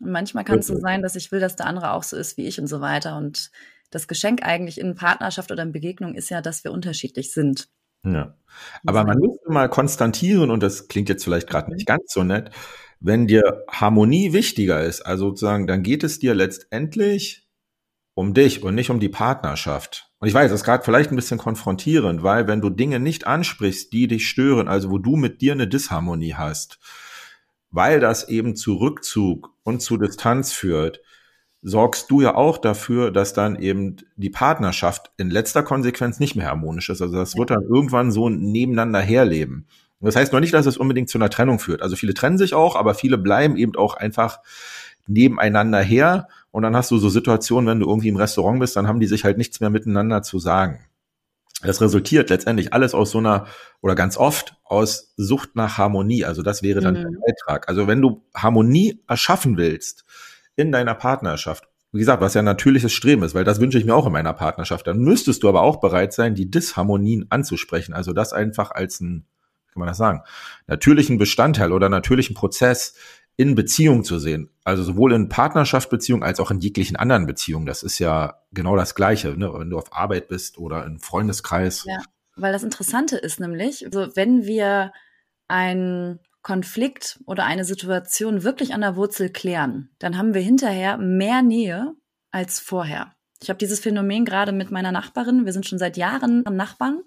Und 0.00 0.10
manchmal 0.10 0.44
kann 0.44 0.58
es 0.58 0.66
so 0.66 0.78
sein, 0.78 1.02
dass 1.02 1.14
ich 1.14 1.30
will, 1.30 1.40
dass 1.40 1.56
der 1.56 1.66
andere 1.66 1.92
auch 1.92 2.02
so 2.02 2.16
ist 2.16 2.36
wie 2.36 2.46
ich 2.46 2.60
und 2.60 2.66
so 2.66 2.80
weiter. 2.80 3.16
Und 3.16 3.50
das 3.92 4.08
Geschenk 4.08 4.42
eigentlich 4.42 4.80
in 4.80 4.96
Partnerschaft 4.96 5.52
oder 5.52 5.62
in 5.62 5.72
Begegnung 5.72 6.14
ist 6.14 6.30
ja, 6.30 6.42
dass 6.42 6.64
wir 6.64 6.72
unterschiedlich 6.72 7.32
sind. 7.32 7.68
Ja. 8.04 8.36
Aber 8.84 9.04
man 9.04 9.18
müsste 9.18 9.52
mal 9.52 9.68
konstantieren, 9.68 10.50
und 10.50 10.62
das 10.62 10.88
klingt 10.88 11.08
jetzt 11.08 11.22
vielleicht 11.24 11.48
gerade 11.48 11.72
nicht 11.72 11.86
ganz 11.86 12.12
so 12.12 12.24
nett, 12.24 12.50
wenn 12.98 13.26
dir 13.26 13.64
Harmonie 13.70 14.32
wichtiger 14.32 14.82
ist, 14.82 15.02
also 15.02 15.28
sozusagen, 15.28 15.66
dann 15.66 15.82
geht 15.82 16.02
es 16.04 16.18
dir 16.18 16.34
letztendlich 16.34 17.48
um 18.14 18.34
dich 18.34 18.62
und 18.62 18.74
nicht 18.74 18.90
um 18.90 19.00
die 19.00 19.08
Partnerschaft. 19.08 20.10
Und 20.18 20.28
ich 20.28 20.34
weiß, 20.34 20.50
das 20.50 20.60
ist 20.60 20.64
gerade 20.64 20.84
vielleicht 20.84 21.10
ein 21.10 21.16
bisschen 21.16 21.38
konfrontierend, 21.38 22.22
weil 22.22 22.46
wenn 22.46 22.60
du 22.60 22.70
Dinge 22.70 23.00
nicht 23.00 23.26
ansprichst, 23.26 23.92
die 23.92 24.06
dich 24.06 24.28
stören, 24.28 24.68
also 24.68 24.90
wo 24.90 24.98
du 24.98 25.16
mit 25.16 25.40
dir 25.40 25.52
eine 25.52 25.66
Disharmonie 25.66 26.34
hast, 26.34 26.78
weil 27.70 28.00
das 28.00 28.28
eben 28.28 28.54
zu 28.54 28.74
Rückzug 28.74 29.50
und 29.62 29.80
zu 29.80 29.96
Distanz 29.96 30.52
führt, 30.52 31.00
sorgst 31.62 32.10
du 32.10 32.20
ja 32.20 32.34
auch 32.34 32.58
dafür, 32.58 33.12
dass 33.12 33.32
dann 33.32 33.56
eben 33.56 33.96
die 34.16 34.30
Partnerschaft 34.30 35.12
in 35.16 35.30
letzter 35.30 35.62
Konsequenz 35.62 36.18
nicht 36.18 36.34
mehr 36.34 36.48
harmonisch 36.48 36.90
ist. 36.90 37.00
Also 37.00 37.16
das 37.16 37.36
wird 37.36 37.50
dann 37.50 37.62
irgendwann 37.62 38.10
so 38.10 38.28
nebeneinander 38.28 39.00
herleben. 39.00 39.66
Und 40.00 40.06
das 40.06 40.16
heißt 40.16 40.32
noch 40.32 40.40
nicht, 40.40 40.52
dass 40.52 40.66
es 40.66 40.76
unbedingt 40.76 41.08
zu 41.08 41.18
einer 41.18 41.30
Trennung 41.30 41.60
führt. 41.60 41.80
Also 41.80 41.94
viele 41.94 42.14
trennen 42.14 42.36
sich 42.36 42.54
auch, 42.54 42.74
aber 42.74 42.94
viele 42.94 43.16
bleiben 43.16 43.56
eben 43.56 43.76
auch 43.76 43.94
einfach 43.94 44.40
nebeneinander 45.06 45.80
her. 45.80 46.26
Und 46.50 46.64
dann 46.64 46.74
hast 46.74 46.90
du 46.90 46.98
so 46.98 47.08
Situationen, 47.08 47.68
wenn 47.68 47.80
du 47.80 47.88
irgendwie 47.88 48.08
im 48.08 48.16
Restaurant 48.16 48.58
bist, 48.58 48.74
dann 48.74 48.88
haben 48.88 48.98
die 48.98 49.06
sich 49.06 49.24
halt 49.24 49.38
nichts 49.38 49.60
mehr 49.60 49.70
miteinander 49.70 50.22
zu 50.22 50.40
sagen. 50.40 50.80
Das 51.62 51.80
resultiert 51.80 52.30
letztendlich 52.30 52.72
alles 52.72 52.92
aus 52.92 53.12
so 53.12 53.18
einer 53.18 53.46
oder 53.80 53.94
ganz 53.94 54.16
oft 54.16 54.56
aus 54.64 55.12
Sucht 55.16 55.54
nach 55.54 55.78
Harmonie. 55.78 56.24
Also 56.24 56.42
das 56.42 56.64
wäre 56.64 56.80
dann 56.80 56.94
mhm. 56.94 57.02
der 57.02 57.18
Beitrag. 57.26 57.68
Also 57.68 57.86
wenn 57.86 58.02
du 58.02 58.24
Harmonie 58.34 59.00
erschaffen 59.06 59.56
willst, 59.56 60.04
in 60.56 60.72
deiner 60.72 60.94
Partnerschaft, 60.94 61.68
wie 61.92 61.98
gesagt, 61.98 62.22
was 62.22 62.34
ja 62.34 62.40
ein 62.40 62.46
natürliches 62.46 62.92
Streben 62.92 63.22
ist, 63.22 63.34
weil 63.34 63.44
das 63.44 63.60
wünsche 63.60 63.78
ich 63.78 63.84
mir 63.84 63.94
auch 63.94 64.06
in 64.06 64.12
meiner 64.12 64.32
Partnerschaft, 64.32 64.86
dann 64.86 64.98
müsstest 64.98 65.42
du 65.42 65.48
aber 65.48 65.62
auch 65.62 65.80
bereit 65.80 66.12
sein, 66.12 66.34
die 66.34 66.50
Disharmonien 66.50 67.26
anzusprechen. 67.28 67.92
Also 67.92 68.12
das 68.12 68.32
einfach 68.32 68.70
als 68.70 69.00
ein, 69.00 69.26
wie 69.66 69.72
kann 69.72 69.80
man 69.80 69.88
das 69.88 69.98
sagen, 69.98 70.22
natürlichen 70.66 71.18
Bestandteil 71.18 71.72
oder 71.72 71.88
natürlichen 71.88 72.34
Prozess 72.34 72.94
in 73.36 73.54
Beziehung 73.54 74.04
zu 74.04 74.18
sehen. 74.18 74.50
Also 74.64 74.82
sowohl 74.82 75.12
in 75.12 75.28
Partnerschaftsbeziehungen 75.28 76.22
als 76.22 76.40
auch 76.40 76.50
in 76.50 76.60
jeglichen 76.60 76.96
anderen 76.96 77.26
Beziehungen. 77.26 77.66
Das 77.66 77.82
ist 77.82 77.98
ja 77.98 78.40
genau 78.52 78.76
das 78.76 78.94
Gleiche, 78.94 79.36
ne? 79.36 79.52
wenn 79.54 79.70
du 79.70 79.78
auf 79.78 79.94
Arbeit 79.94 80.28
bist 80.28 80.58
oder 80.58 80.84
im 80.84 80.98
Freundeskreis. 80.98 81.84
Ja, 81.84 82.02
weil 82.36 82.52
das 82.52 82.62
Interessante 82.62 83.16
ist 83.16 83.40
nämlich, 83.40 83.84
also 83.84 84.14
wenn 84.14 84.44
wir 84.44 84.92
ein 85.48 86.18
Konflikt 86.42 87.20
oder 87.26 87.44
eine 87.44 87.64
Situation 87.64 88.42
wirklich 88.42 88.74
an 88.74 88.80
der 88.80 88.96
Wurzel 88.96 89.30
klären, 89.30 89.90
dann 89.98 90.18
haben 90.18 90.34
wir 90.34 90.40
hinterher 90.40 90.98
mehr 90.98 91.42
Nähe 91.42 91.94
als 92.30 92.60
vorher. 92.60 93.14
Ich 93.42 93.48
habe 93.48 93.58
dieses 93.58 93.80
Phänomen 93.80 94.24
gerade 94.24 94.52
mit 94.52 94.70
meiner 94.70 94.92
Nachbarin. 94.92 95.44
Wir 95.44 95.52
sind 95.52 95.66
schon 95.66 95.78
seit 95.78 95.96
Jahren 95.96 96.42
Nachbarn 96.42 97.02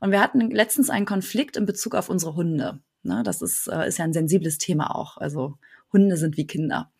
und 0.00 0.10
wir 0.10 0.20
hatten 0.20 0.50
letztens 0.50 0.90
einen 0.90 1.06
Konflikt 1.06 1.56
in 1.56 1.66
Bezug 1.66 1.94
auf 1.94 2.08
unsere 2.08 2.34
Hunde. 2.34 2.80
Ne, 3.02 3.22
das 3.22 3.40
ist, 3.42 3.68
äh, 3.68 3.86
ist 3.86 3.98
ja 3.98 4.04
ein 4.04 4.12
sensibles 4.12 4.58
Thema 4.58 4.94
auch. 4.94 5.16
Also 5.16 5.58
Hunde 5.92 6.16
sind 6.16 6.36
wie 6.36 6.46
Kinder. 6.46 6.90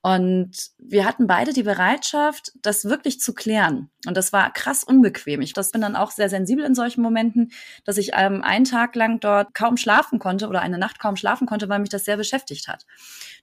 Und 0.00 0.70
wir 0.78 1.04
hatten 1.04 1.26
beide 1.26 1.52
die 1.52 1.62
Bereitschaft, 1.64 2.52
das 2.62 2.84
wirklich 2.84 3.20
zu 3.20 3.34
klären. 3.34 3.90
Und 4.06 4.16
das 4.16 4.32
war 4.32 4.52
krass 4.52 4.84
unbequem. 4.84 5.40
Ich 5.40 5.54
das 5.54 5.72
bin 5.72 5.80
dann 5.80 5.96
auch 5.96 6.12
sehr 6.12 6.28
sensibel 6.28 6.64
in 6.64 6.76
solchen 6.76 7.02
Momenten, 7.02 7.50
dass 7.84 7.98
ich 7.98 8.12
ähm, 8.14 8.42
einen 8.44 8.64
Tag 8.64 8.94
lang 8.94 9.18
dort 9.18 9.54
kaum 9.54 9.76
schlafen 9.76 10.20
konnte 10.20 10.46
oder 10.48 10.60
eine 10.60 10.78
Nacht 10.78 11.00
kaum 11.00 11.16
schlafen 11.16 11.48
konnte, 11.48 11.68
weil 11.68 11.80
mich 11.80 11.88
das 11.88 12.04
sehr 12.04 12.16
beschäftigt 12.16 12.68
hat. 12.68 12.86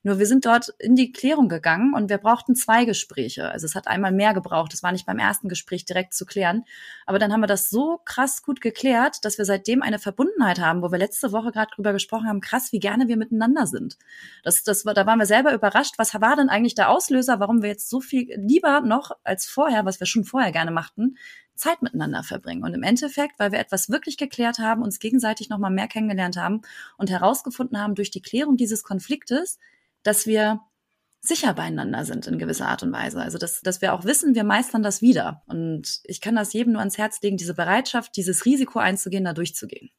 Nur 0.02 0.18
wir 0.18 0.26
sind 0.26 0.46
dort 0.46 0.70
in 0.78 0.96
die 0.96 1.12
Klärung 1.12 1.50
gegangen 1.50 1.92
und 1.92 2.08
wir 2.08 2.16
brauchten 2.18 2.54
zwei 2.54 2.86
Gespräche. 2.86 3.50
Also 3.50 3.66
es 3.66 3.74
hat 3.74 3.86
einmal 3.86 4.12
mehr 4.12 4.32
gebraucht. 4.32 4.72
Es 4.72 4.82
war 4.82 4.92
nicht 4.92 5.04
beim 5.04 5.18
ersten 5.18 5.48
Gespräch 5.48 5.84
direkt 5.84 6.14
zu 6.14 6.24
klären. 6.24 6.64
Aber 7.04 7.18
dann 7.18 7.32
haben 7.32 7.40
wir 7.40 7.48
das 7.48 7.68
so 7.68 8.00
krass 8.06 8.42
gut 8.42 8.62
geklärt, 8.62 9.24
dass 9.24 9.36
wir 9.36 9.44
seitdem 9.44 9.82
eine 9.82 9.98
Verbundenheit 9.98 10.58
haben, 10.58 10.80
wo 10.80 10.90
wir 10.90 10.98
letzte 10.98 11.32
Woche 11.32 11.52
gerade 11.52 11.72
drüber 11.74 11.92
gesprochen 11.92 12.28
haben, 12.28 12.40
krass, 12.40 12.72
wie 12.72 12.80
gerne 12.80 13.08
wir 13.08 13.18
miteinander 13.18 13.66
sind. 13.66 13.98
Das, 14.42 14.62
das, 14.62 14.84
da 14.84 15.06
waren 15.06 15.18
wir 15.18 15.26
selber 15.26 15.52
überrascht. 15.52 15.94
Was 15.98 16.14
war 16.14 16.36
denn 16.36 16.48
eigentlich 16.48 16.74
der 16.74 16.88
Auslöser, 16.88 17.40
warum 17.40 17.60
wir 17.60 17.68
jetzt 17.68 17.90
so 17.90 18.00
viel 18.00 18.32
lieber 18.36 18.80
noch 18.80 19.10
als 19.22 19.46
vorher, 19.46 19.84
was 19.84 20.00
wir 20.00 20.06
schon 20.06 20.24
vorher 20.24 20.45
gerne 20.52 20.70
machten, 20.70 21.16
Zeit 21.54 21.82
miteinander 21.82 22.22
verbringen. 22.22 22.62
Und 22.62 22.74
im 22.74 22.82
Endeffekt, 22.82 23.38
weil 23.38 23.52
wir 23.52 23.58
etwas 23.58 23.88
wirklich 23.88 24.16
geklärt 24.16 24.58
haben, 24.58 24.82
uns 24.82 24.98
gegenseitig 24.98 25.48
nochmal 25.48 25.70
mehr 25.70 25.88
kennengelernt 25.88 26.36
haben 26.36 26.62
und 26.96 27.10
herausgefunden 27.10 27.80
haben 27.80 27.94
durch 27.94 28.10
die 28.10 28.22
Klärung 28.22 28.56
dieses 28.56 28.82
Konfliktes, 28.82 29.58
dass 30.02 30.26
wir 30.26 30.60
sicher 31.20 31.54
beieinander 31.54 32.04
sind 32.04 32.26
in 32.26 32.38
gewisser 32.38 32.68
Art 32.68 32.82
und 32.82 32.92
Weise. 32.92 33.20
Also 33.20 33.38
dass, 33.38 33.60
dass 33.60 33.80
wir 33.80 33.92
auch 33.94 34.04
wissen, 34.04 34.34
wir 34.34 34.44
meistern 34.44 34.82
das 34.82 35.02
wieder. 35.02 35.42
Und 35.46 36.00
ich 36.04 36.20
kann 36.20 36.36
das 36.36 36.52
jedem 36.52 36.74
nur 36.74 36.80
ans 36.80 36.98
Herz 36.98 37.20
legen, 37.22 37.36
diese 37.36 37.54
Bereitschaft, 37.54 38.16
dieses 38.16 38.44
Risiko 38.44 38.78
einzugehen, 38.78 39.24
da 39.24 39.32
durchzugehen. 39.32 39.90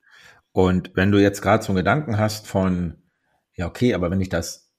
Und 0.51 0.91
wenn 0.95 1.11
du 1.11 1.19
jetzt 1.19 1.41
gerade 1.41 1.63
so 1.63 1.69
einen 1.69 1.77
Gedanken 1.77 2.17
hast 2.17 2.47
von, 2.47 2.95
ja, 3.53 3.67
okay, 3.67 3.93
aber 3.93 4.09
wenn 4.09 4.21
ich 4.21 4.29
das 4.29 4.71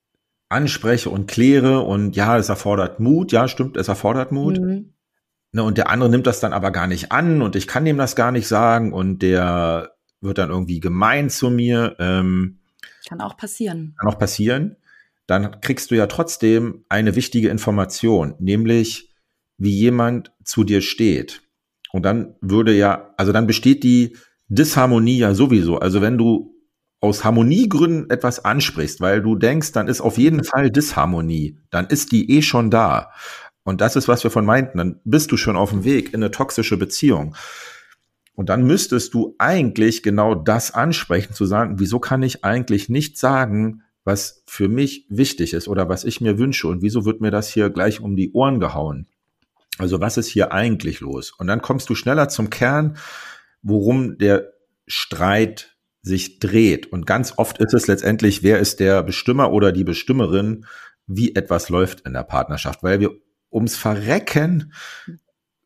anspreche 0.49 1.11
und 1.11 1.27
kläre 1.27 1.81
und 1.81 2.17
ja, 2.17 2.39
es 2.39 2.49
erfordert 2.49 3.01
Mut, 3.01 3.33
ja, 3.33 3.49
stimmt, 3.49 3.77
es 3.77 3.89
erfordert 3.89 4.33
Mut. 4.33 4.59
Mhm. 4.59 4.95
Ne, 5.53 5.63
und 5.63 5.79
der 5.79 5.89
andere 5.89 6.11
nimmt 6.11 6.27
das 6.27 6.41
dann 6.41 6.53
aber 6.53 6.71
gar 6.71 6.87
nicht 6.87 7.11
an 7.11 7.41
und 7.41 7.57
ich 7.57 7.67
kann 7.67 7.85
dem 7.85 7.97
das 7.97 8.17
gar 8.17 8.33
nicht 8.33 8.49
sagen 8.49 8.93
und 8.93 9.21
der 9.21 9.95
wird 10.21 10.39
dann 10.39 10.51
irgendwie 10.51 10.81
gemein 10.81 11.31
zu 11.31 11.51
mir. 11.51 11.97
Ähm, 11.99 12.61
kann 13.09 13.21
auch 13.21 13.37
passieren. 13.37 13.95
Kann 13.99 14.13
auch 14.13 14.19
passieren 14.19 14.77
dann 15.29 15.61
kriegst 15.61 15.91
du 15.91 15.95
ja 15.95 16.07
trotzdem 16.07 16.85
eine 16.89 17.15
wichtige 17.15 17.51
Information, 17.51 18.35
nämlich 18.41 19.15
wie 19.59 19.71
jemand 19.71 20.33
zu 20.43 20.65
dir 20.65 20.81
steht. 20.81 21.43
Und 21.93 22.03
dann 22.05 22.35
würde 22.41 22.75
ja, 22.75 23.15
also 23.19 23.31
dann 23.33 23.47
besteht 23.47 23.85
die 23.85 24.17
Disharmonie 24.49 25.19
ja 25.19 25.35
sowieso. 25.35 25.79
Also 25.79 26.01
wenn 26.01 26.17
du 26.17 26.55
aus 27.01 27.25
Harmoniegründen 27.25 28.11
etwas 28.11 28.45
ansprichst, 28.45 29.01
weil 29.01 29.21
du 29.21 29.37
denkst, 29.37 29.73
dann 29.73 29.87
ist 29.87 30.01
auf 30.01 30.17
jeden 30.17 30.45
Fall 30.45 30.71
Disharmonie, 30.71 31.61
dann 31.71 31.87
ist 31.87 32.11
die 32.11 32.31
eh 32.31 32.43
schon 32.43 32.71
da. 32.71 33.13
Und 33.69 33.83
das 33.83 33.97
ist, 33.97 34.09
was 34.09 34.25
wir 34.25 34.31
von 34.31 34.47
meinten. 34.47 34.79
Dann 34.79 35.01
bist 35.05 35.31
du 35.31 35.37
schon 35.37 35.55
auf 35.55 35.69
dem 35.69 35.85
Weg 35.85 36.15
in 36.15 36.23
eine 36.23 36.31
toxische 36.31 36.79
Beziehung. 36.79 37.37
Und 38.35 38.49
dann 38.49 38.63
müsstest 38.63 39.13
du 39.13 39.35
eigentlich 39.37 40.03
genau 40.03 40.35
das 40.35 40.73
ansprechen, 40.73 41.35
zu 41.35 41.45
sagen, 41.45 41.79
wieso 41.79 41.99
kann 41.99 42.23
ich 42.23 42.47
eigentlich 42.47 42.89
nicht 42.89 43.19
sagen, 43.19 43.83
was 44.05 44.43
für 44.47 44.69
mich 44.69 45.05
wichtig 45.11 45.53
ist 45.53 45.69
oder 45.69 45.87
was 45.87 46.05
ich 46.05 46.23
mir 46.23 46.39
wünsche 46.39 46.67
und 46.67 46.81
wieso 46.81 47.05
wird 47.05 47.21
mir 47.21 47.31
das 47.31 47.51
hier 47.51 47.69
gleich 47.69 48.01
um 48.01 48.17
die 48.17 48.33
Ohren 48.33 48.59
gehauen? 48.59 49.07
Also 49.77 50.01
was 50.01 50.17
ist 50.17 50.29
hier 50.29 50.51
eigentlich 50.51 51.01
los? 51.01 51.31
Und 51.31 51.47
dann 51.47 51.61
kommst 51.61 51.91
du 51.91 51.95
schneller 51.95 52.31
zum 52.31 52.49
Kern, 52.49 52.97
worum 53.61 54.17
der 54.17 54.51
Streit 54.87 55.77
sich 56.01 56.39
dreht. 56.39 56.91
Und 56.91 57.07
ganz 57.07 57.35
oft 57.37 57.59
ist 57.59 57.75
es 57.75 57.87
letztendlich, 57.87 58.43
wer 58.43 58.61
ist 58.61 58.81
der 58.81 59.03
Bestimmer 59.03 59.53
oder 59.53 59.73
die 59.73 59.85
Bestimmerin, 59.85 60.65
wie 61.07 61.35
etwas 61.35 61.69
läuft 61.69 62.01
in 62.07 62.15
der 62.15 62.23
Partnerschaft, 62.23 62.83
weil 62.83 63.01
wir 63.01 63.11
ums 63.51 63.77
Verrecken 63.77 64.73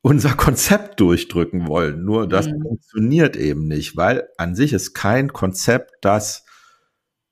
unser 0.02 0.34
Konzept 0.34 1.00
durchdrücken 1.00 1.68
wollen. 1.68 2.04
Nur 2.04 2.28
das 2.28 2.48
mhm. 2.48 2.62
funktioniert 2.62 3.36
eben 3.36 3.68
nicht, 3.68 3.96
weil 3.96 4.28
an 4.36 4.54
sich 4.54 4.72
ist 4.72 4.94
kein 4.94 5.32
Konzept, 5.32 5.92
das 6.00 6.44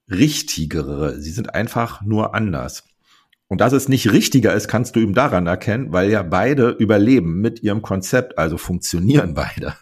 richtigere. 0.09 1.21
Sie 1.21 1.31
sind 1.31 1.55
einfach 1.55 2.01
nur 2.03 2.35
anders. 2.35 2.85
Und 3.49 3.61
dass 3.61 3.73
es 3.73 3.89
nicht 3.89 4.13
richtiger 4.13 4.55
ist, 4.55 4.69
kannst 4.69 4.95
du 4.95 5.01
ihm 5.01 5.13
daran 5.13 5.49
erkennen, 5.49 5.93
weil 5.93 6.09
ja 6.09 6.23
beide 6.23 6.71
überleben 6.71 7.41
mit 7.41 7.61
ihrem 7.65 7.83
Konzept, 7.83 8.39
also 8.39 8.57
funktionieren 8.57 9.35
beide. 9.35 9.75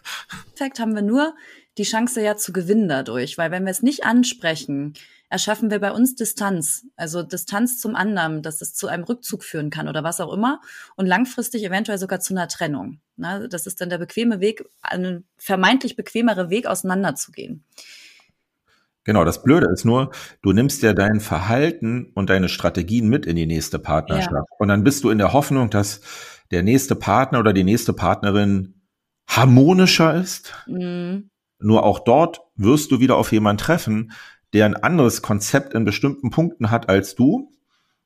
Perfekt 0.55 0.79
haben 0.79 0.95
wir 0.95 1.03
nur 1.03 1.35
die 1.77 1.83
Chance 1.83 2.21
ja 2.21 2.35
zu 2.35 2.51
gewinnen 2.51 2.89
dadurch, 2.89 3.37
weil 3.37 3.51
wenn 3.51 3.63
wir 3.63 3.71
es 3.71 3.83
nicht 3.83 4.05
ansprechen, 4.05 4.95
erschaffen 5.29 5.69
wir 5.69 5.79
bei 5.79 5.91
uns 5.91 6.15
Distanz, 6.15 6.85
also 6.95 7.23
Distanz 7.23 7.79
zum 7.79 7.95
anderen, 7.95 8.41
dass 8.41 8.61
es 8.61 8.73
zu 8.73 8.87
einem 8.87 9.03
Rückzug 9.03 9.43
führen 9.43 9.69
kann 9.69 9.87
oder 9.87 10.03
was 10.03 10.19
auch 10.19 10.33
immer 10.33 10.59
und 10.95 11.05
langfristig 11.05 11.63
eventuell 11.63 11.97
sogar 11.97 12.19
zu 12.19 12.33
einer 12.33 12.47
Trennung. 12.47 12.99
Das 13.15 13.67
ist 13.67 13.79
dann 13.79 13.89
der 13.89 13.99
bequeme 13.99 14.39
Weg, 14.39 14.65
ein 14.81 15.23
vermeintlich 15.37 15.95
bequemere 15.95 16.49
Weg 16.49 16.65
auseinanderzugehen. 16.65 17.63
Genau, 19.03 19.23
das 19.23 19.43
Blöde 19.43 19.67
ist 19.71 19.85
nur, 19.85 20.11
du 20.41 20.51
nimmst 20.51 20.83
ja 20.83 20.93
dein 20.93 21.19
Verhalten 21.19 22.11
und 22.15 22.29
deine 22.29 22.49
Strategien 22.49 23.07
mit 23.07 23.25
in 23.25 23.35
die 23.35 23.45
nächste 23.45 23.79
Partnerschaft. 23.79 24.31
Ja. 24.31 24.43
Und 24.57 24.67
dann 24.67 24.83
bist 24.83 25.03
du 25.03 25.09
in 25.09 25.17
der 25.17 25.33
Hoffnung, 25.33 25.69
dass 25.69 26.01
der 26.51 26.63
nächste 26.63 26.95
Partner 26.95 27.39
oder 27.39 27.53
die 27.53 27.63
nächste 27.63 27.93
Partnerin 27.93 28.81
harmonischer 29.27 30.15
ist. 30.15 30.53
Mhm. 30.67 31.29
Nur 31.59 31.83
auch 31.83 31.99
dort 31.99 32.41
wirst 32.55 32.91
du 32.91 32.99
wieder 32.99 33.15
auf 33.17 33.31
jemanden 33.31 33.63
treffen, 33.63 34.11
der 34.53 34.65
ein 34.65 34.75
anderes 34.75 35.21
Konzept 35.21 35.73
in 35.73 35.85
bestimmten 35.85 36.29
Punkten 36.29 36.71
hat 36.71 36.89
als 36.89 37.15
du. 37.15 37.51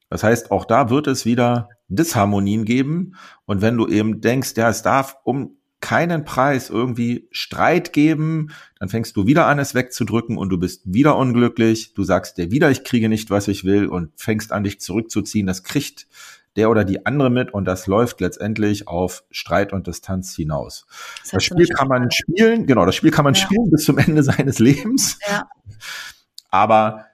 Das 0.10 0.24
heißt, 0.24 0.52
auch 0.52 0.66
da 0.66 0.90
wird 0.90 1.08
es 1.08 1.26
wieder 1.26 1.70
Disharmonien 1.88 2.66
geben. 2.66 3.16
Und 3.46 3.62
wenn 3.62 3.78
du 3.78 3.88
eben 3.88 4.22
denkst, 4.22 4.54
ja, 4.58 4.70
es 4.70 4.82
darf 4.82 5.18
um 5.24 5.58
keinen 5.80 6.24
Preis 6.24 6.70
irgendwie 6.70 7.28
Streit 7.32 7.92
geben, 7.92 8.52
dann 8.80 8.88
fängst 8.88 9.18
du 9.18 9.28
wieder 9.28 9.48
an, 9.48 9.60
es 9.60 9.76
wegzudrücken 9.76 10.38
und 10.38 10.50
du 10.50 10.58
bist 10.58 10.82
wieder 10.86 11.18
unglücklich. 11.18 11.94
Du 11.94 12.04
sagst 12.04 12.38
dir 12.38 12.52
wieder, 12.52 12.72
ich 12.72 12.86
kriege 12.86 13.10
nicht, 13.10 13.32
was 13.32 13.50
ich 13.50 13.66
will 13.66 13.88
und 13.88 14.12
fängst 14.16 14.54
an, 14.54 14.64
dich 14.64 14.80
zurückzuziehen. 14.80 15.46
Das 15.46 15.64
kriegt 15.64 16.08
der 16.56 16.70
oder 16.70 16.86
die 16.86 17.06
andere 17.06 17.30
mit 17.30 17.54
und 17.54 17.66
das 17.66 17.88
läuft 17.88 18.22
letztendlich 18.22 18.88
auf 18.88 19.24
Streit 19.32 19.74
und 19.74 19.88
Distanz 19.88 20.36
hinaus. 20.36 20.86
Das, 21.24 21.32
das 21.32 21.44
Spiel 21.44 21.68
kann 21.68 21.88
man 21.88 22.12
spielen, 22.12 22.66
genau, 22.66 22.86
das 22.86 22.96
Spiel 22.96 23.12
kann 23.12 23.26
man 23.26 23.34
ja. 23.34 23.42
spielen 23.42 23.70
bis 23.72 23.84
zum 23.86 23.98
Ende 23.98 24.24
seines 24.24 24.60
Lebens. 24.60 25.18
Ja. 25.30 25.50
Aber 26.54 27.06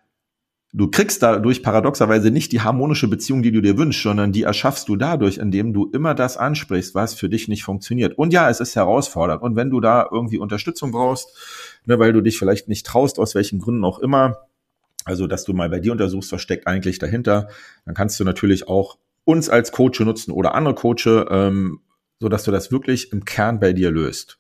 du 0.74 0.92
kriegst 0.92 1.24
dadurch 1.24 1.64
paradoxerweise 1.64 2.30
nicht 2.30 2.52
die 2.52 2.60
harmonische 2.60 3.08
Beziehung, 3.08 3.42
die 3.42 3.54
du 3.54 3.62
dir 3.62 3.78
wünschst, 3.78 4.04
sondern 4.04 4.34
die 4.34 4.44
erschaffst 4.44 4.90
du 4.90 4.98
dadurch, 4.98 5.38
indem 5.38 5.72
du 5.72 5.90
immer 5.92 6.14
das 6.14 6.36
ansprichst, 6.36 6.94
was 6.94 7.14
für 7.14 7.30
dich 7.30 7.48
nicht 7.48 7.64
funktioniert. 7.64 8.18
Und 8.18 8.34
ja, 8.34 8.50
es 8.50 8.60
ist 8.60 8.76
herausfordernd. 8.76 9.42
Und 9.42 9.56
wenn 9.56 9.70
du 9.70 9.80
da 9.80 10.06
irgendwie 10.12 10.40
Unterstützung 10.40 10.92
brauchst, 10.92 11.30
ne, 11.86 11.98
weil 12.00 12.12
du 12.12 12.20
dich 12.20 12.38
vielleicht 12.38 12.68
nicht 12.68 12.86
traust, 12.86 13.18
aus 13.18 13.34
welchen 13.34 13.60
Gründen 13.60 13.86
auch 13.86 14.00
immer, 14.00 14.50
also 15.06 15.26
dass 15.26 15.46
du 15.46 15.54
mal 15.54 15.70
bei 15.70 15.80
dir 15.80 15.94
untersuchst, 15.94 16.34
was 16.34 16.42
steckt 16.42 16.68
eigentlich 16.68 17.00
dahinter, 17.00 17.48
dann 17.86 17.96
kannst 17.96 18.20
du 18.20 18.26
natürlich 18.26 18.68
auch 18.68 18.98
uns 19.24 19.48
als 19.48 19.72
Coach 19.72 20.02
nutzen 20.02 20.34
oder 20.34 20.54
andere 20.54 20.76
Coache, 20.76 21.28
ähm, 21.32 21.80
so 22.20 22.28
du 22.28 22.52
das 22.52 22.72
wirklich 22.74 23.14
im 23.14 23.24
Kern 23.24 23.62
bei 23.62 23.72
dir 23.72 23.90
löst. 23.90 24.38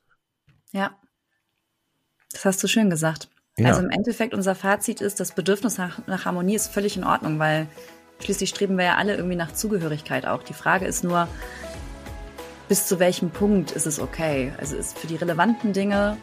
Ja, 0.73 0.91
das 2.33 2.43
hast 2.43 2.61
du 2.61 2.67
schön 2.67 2.89
gesagt. 2.89 3.29
Ja. 3.59 3.69
Also 3.69 3.81
im 3.81 3.89
Endeffekt 3.89 4.33
unser 4.33 4.55
Fazit 4.55 5.01
ist, 5.01 5.19
das 5.19 5.33
Bedürfnis 5.33 5.77
nach, 5.77 5.99
nach 6.07 6.25
Harmonie 6.25 6.55
ist 6.55 6.71
völlig 6.71 6.97
in 6.97 7.03
Ordnung, 7.03 7.39
weil 7.39 7.67
schließlich 8.23 8.49
streben 8.49 8.77
wir 8.77 8.85
ja 8.85 8.95
alle 8.95 9.15
irgendwie 9.15 9.35
nach 9.35 9.53
Zugehörigkeit 9.53 10.25
auch. 10.25 10.43
Die 10.43 10.53
Frage 10.53 10.85
ist 10.85 11.03
nur, 11.03 11.27
bis 12.67 12.87
zu 12.87 12.99
welchem 12.99 13.31
Punkt 13.31 13.71
ist 13.71 13.87
es 13.87 13.99
okay? 13.99 14.53
Also 14.59 14.75
ist 14.75 14.97
für 14.97 15.07
die 15.07 15.15
relevanten 15.15 15.73
Dinge, 15.73 16.17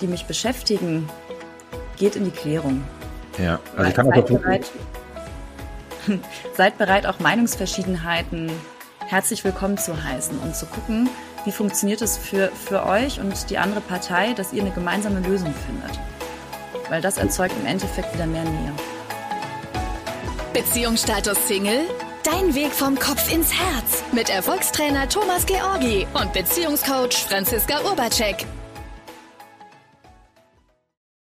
die 0.00 0.06
mich 0.06 0.26
beschäftigen, 0.26 1.08
geht 1.96 2.16
in 2.16 2.24
die 2.24 2.30
Klärung. 2.30 2.82
Ja, 3.38 3.60
also 3.76 3.88
ich 3.88 3.94
kann 3.94 4.06
seid 4.06 4.18
auch 4.18 4.28
bereit, 4.28 4.70
seid 6.56 6.78
bereit, 6.78 7.06
auch 7.06 7.20
Meinungsverschiedenheiten 7.20 8.50
herzlich 9.06 9.44
willkommen 9.44 9.78
zu 9.78 10.02
heißen 10.02 10.38
und 10.38 10.56
zu 10.56 10.66
gucken, 10.66 11.08
wie 11.44 11.52
funktioniert 11.52 12.02
es 12.02 12.16
für, 12.16 12.48
für 12.48 12.86
euch 12.86 13.20
und 13.20 13.50
die 13.50 13.58
andere 13.58 13.80
Partei, 13.80 14.32
dass 14.32 14.52
ihr 14.52 14.62
eine 14.62 14.70
gemeinsame 14.70 15.20
Lösung 15.20 15.52
findet 15.66 15.98
weil 16.92 17.00
das 17.00 17.16
erzeugt 17.16 17.54
im 17.58 17.64
Endeffekt 17.64 18.12
wieder 18.12 18.26
mehr 18.26 18.44
Nähe. 18.44 18.72
Beziehungsstatus 20.52 21.48
Single? 21.48 21.88
Dein 22.22 22.54
Weg 22.54 22.70
vom 22.72 22.98
Kopf 22.98 23.32
ins 23.32 23.50
Herz 23.50 24.04
mit 24.12 24.28
Erfolgstrainer 24.28 25.08
Thomas 25.08 25.46
Georgi 25.46 26.06
und 26.12 26.34
Beziehungscoach 26.34 27.24
Franziska 27.26 27.80
Urbacek. 27.88 28.44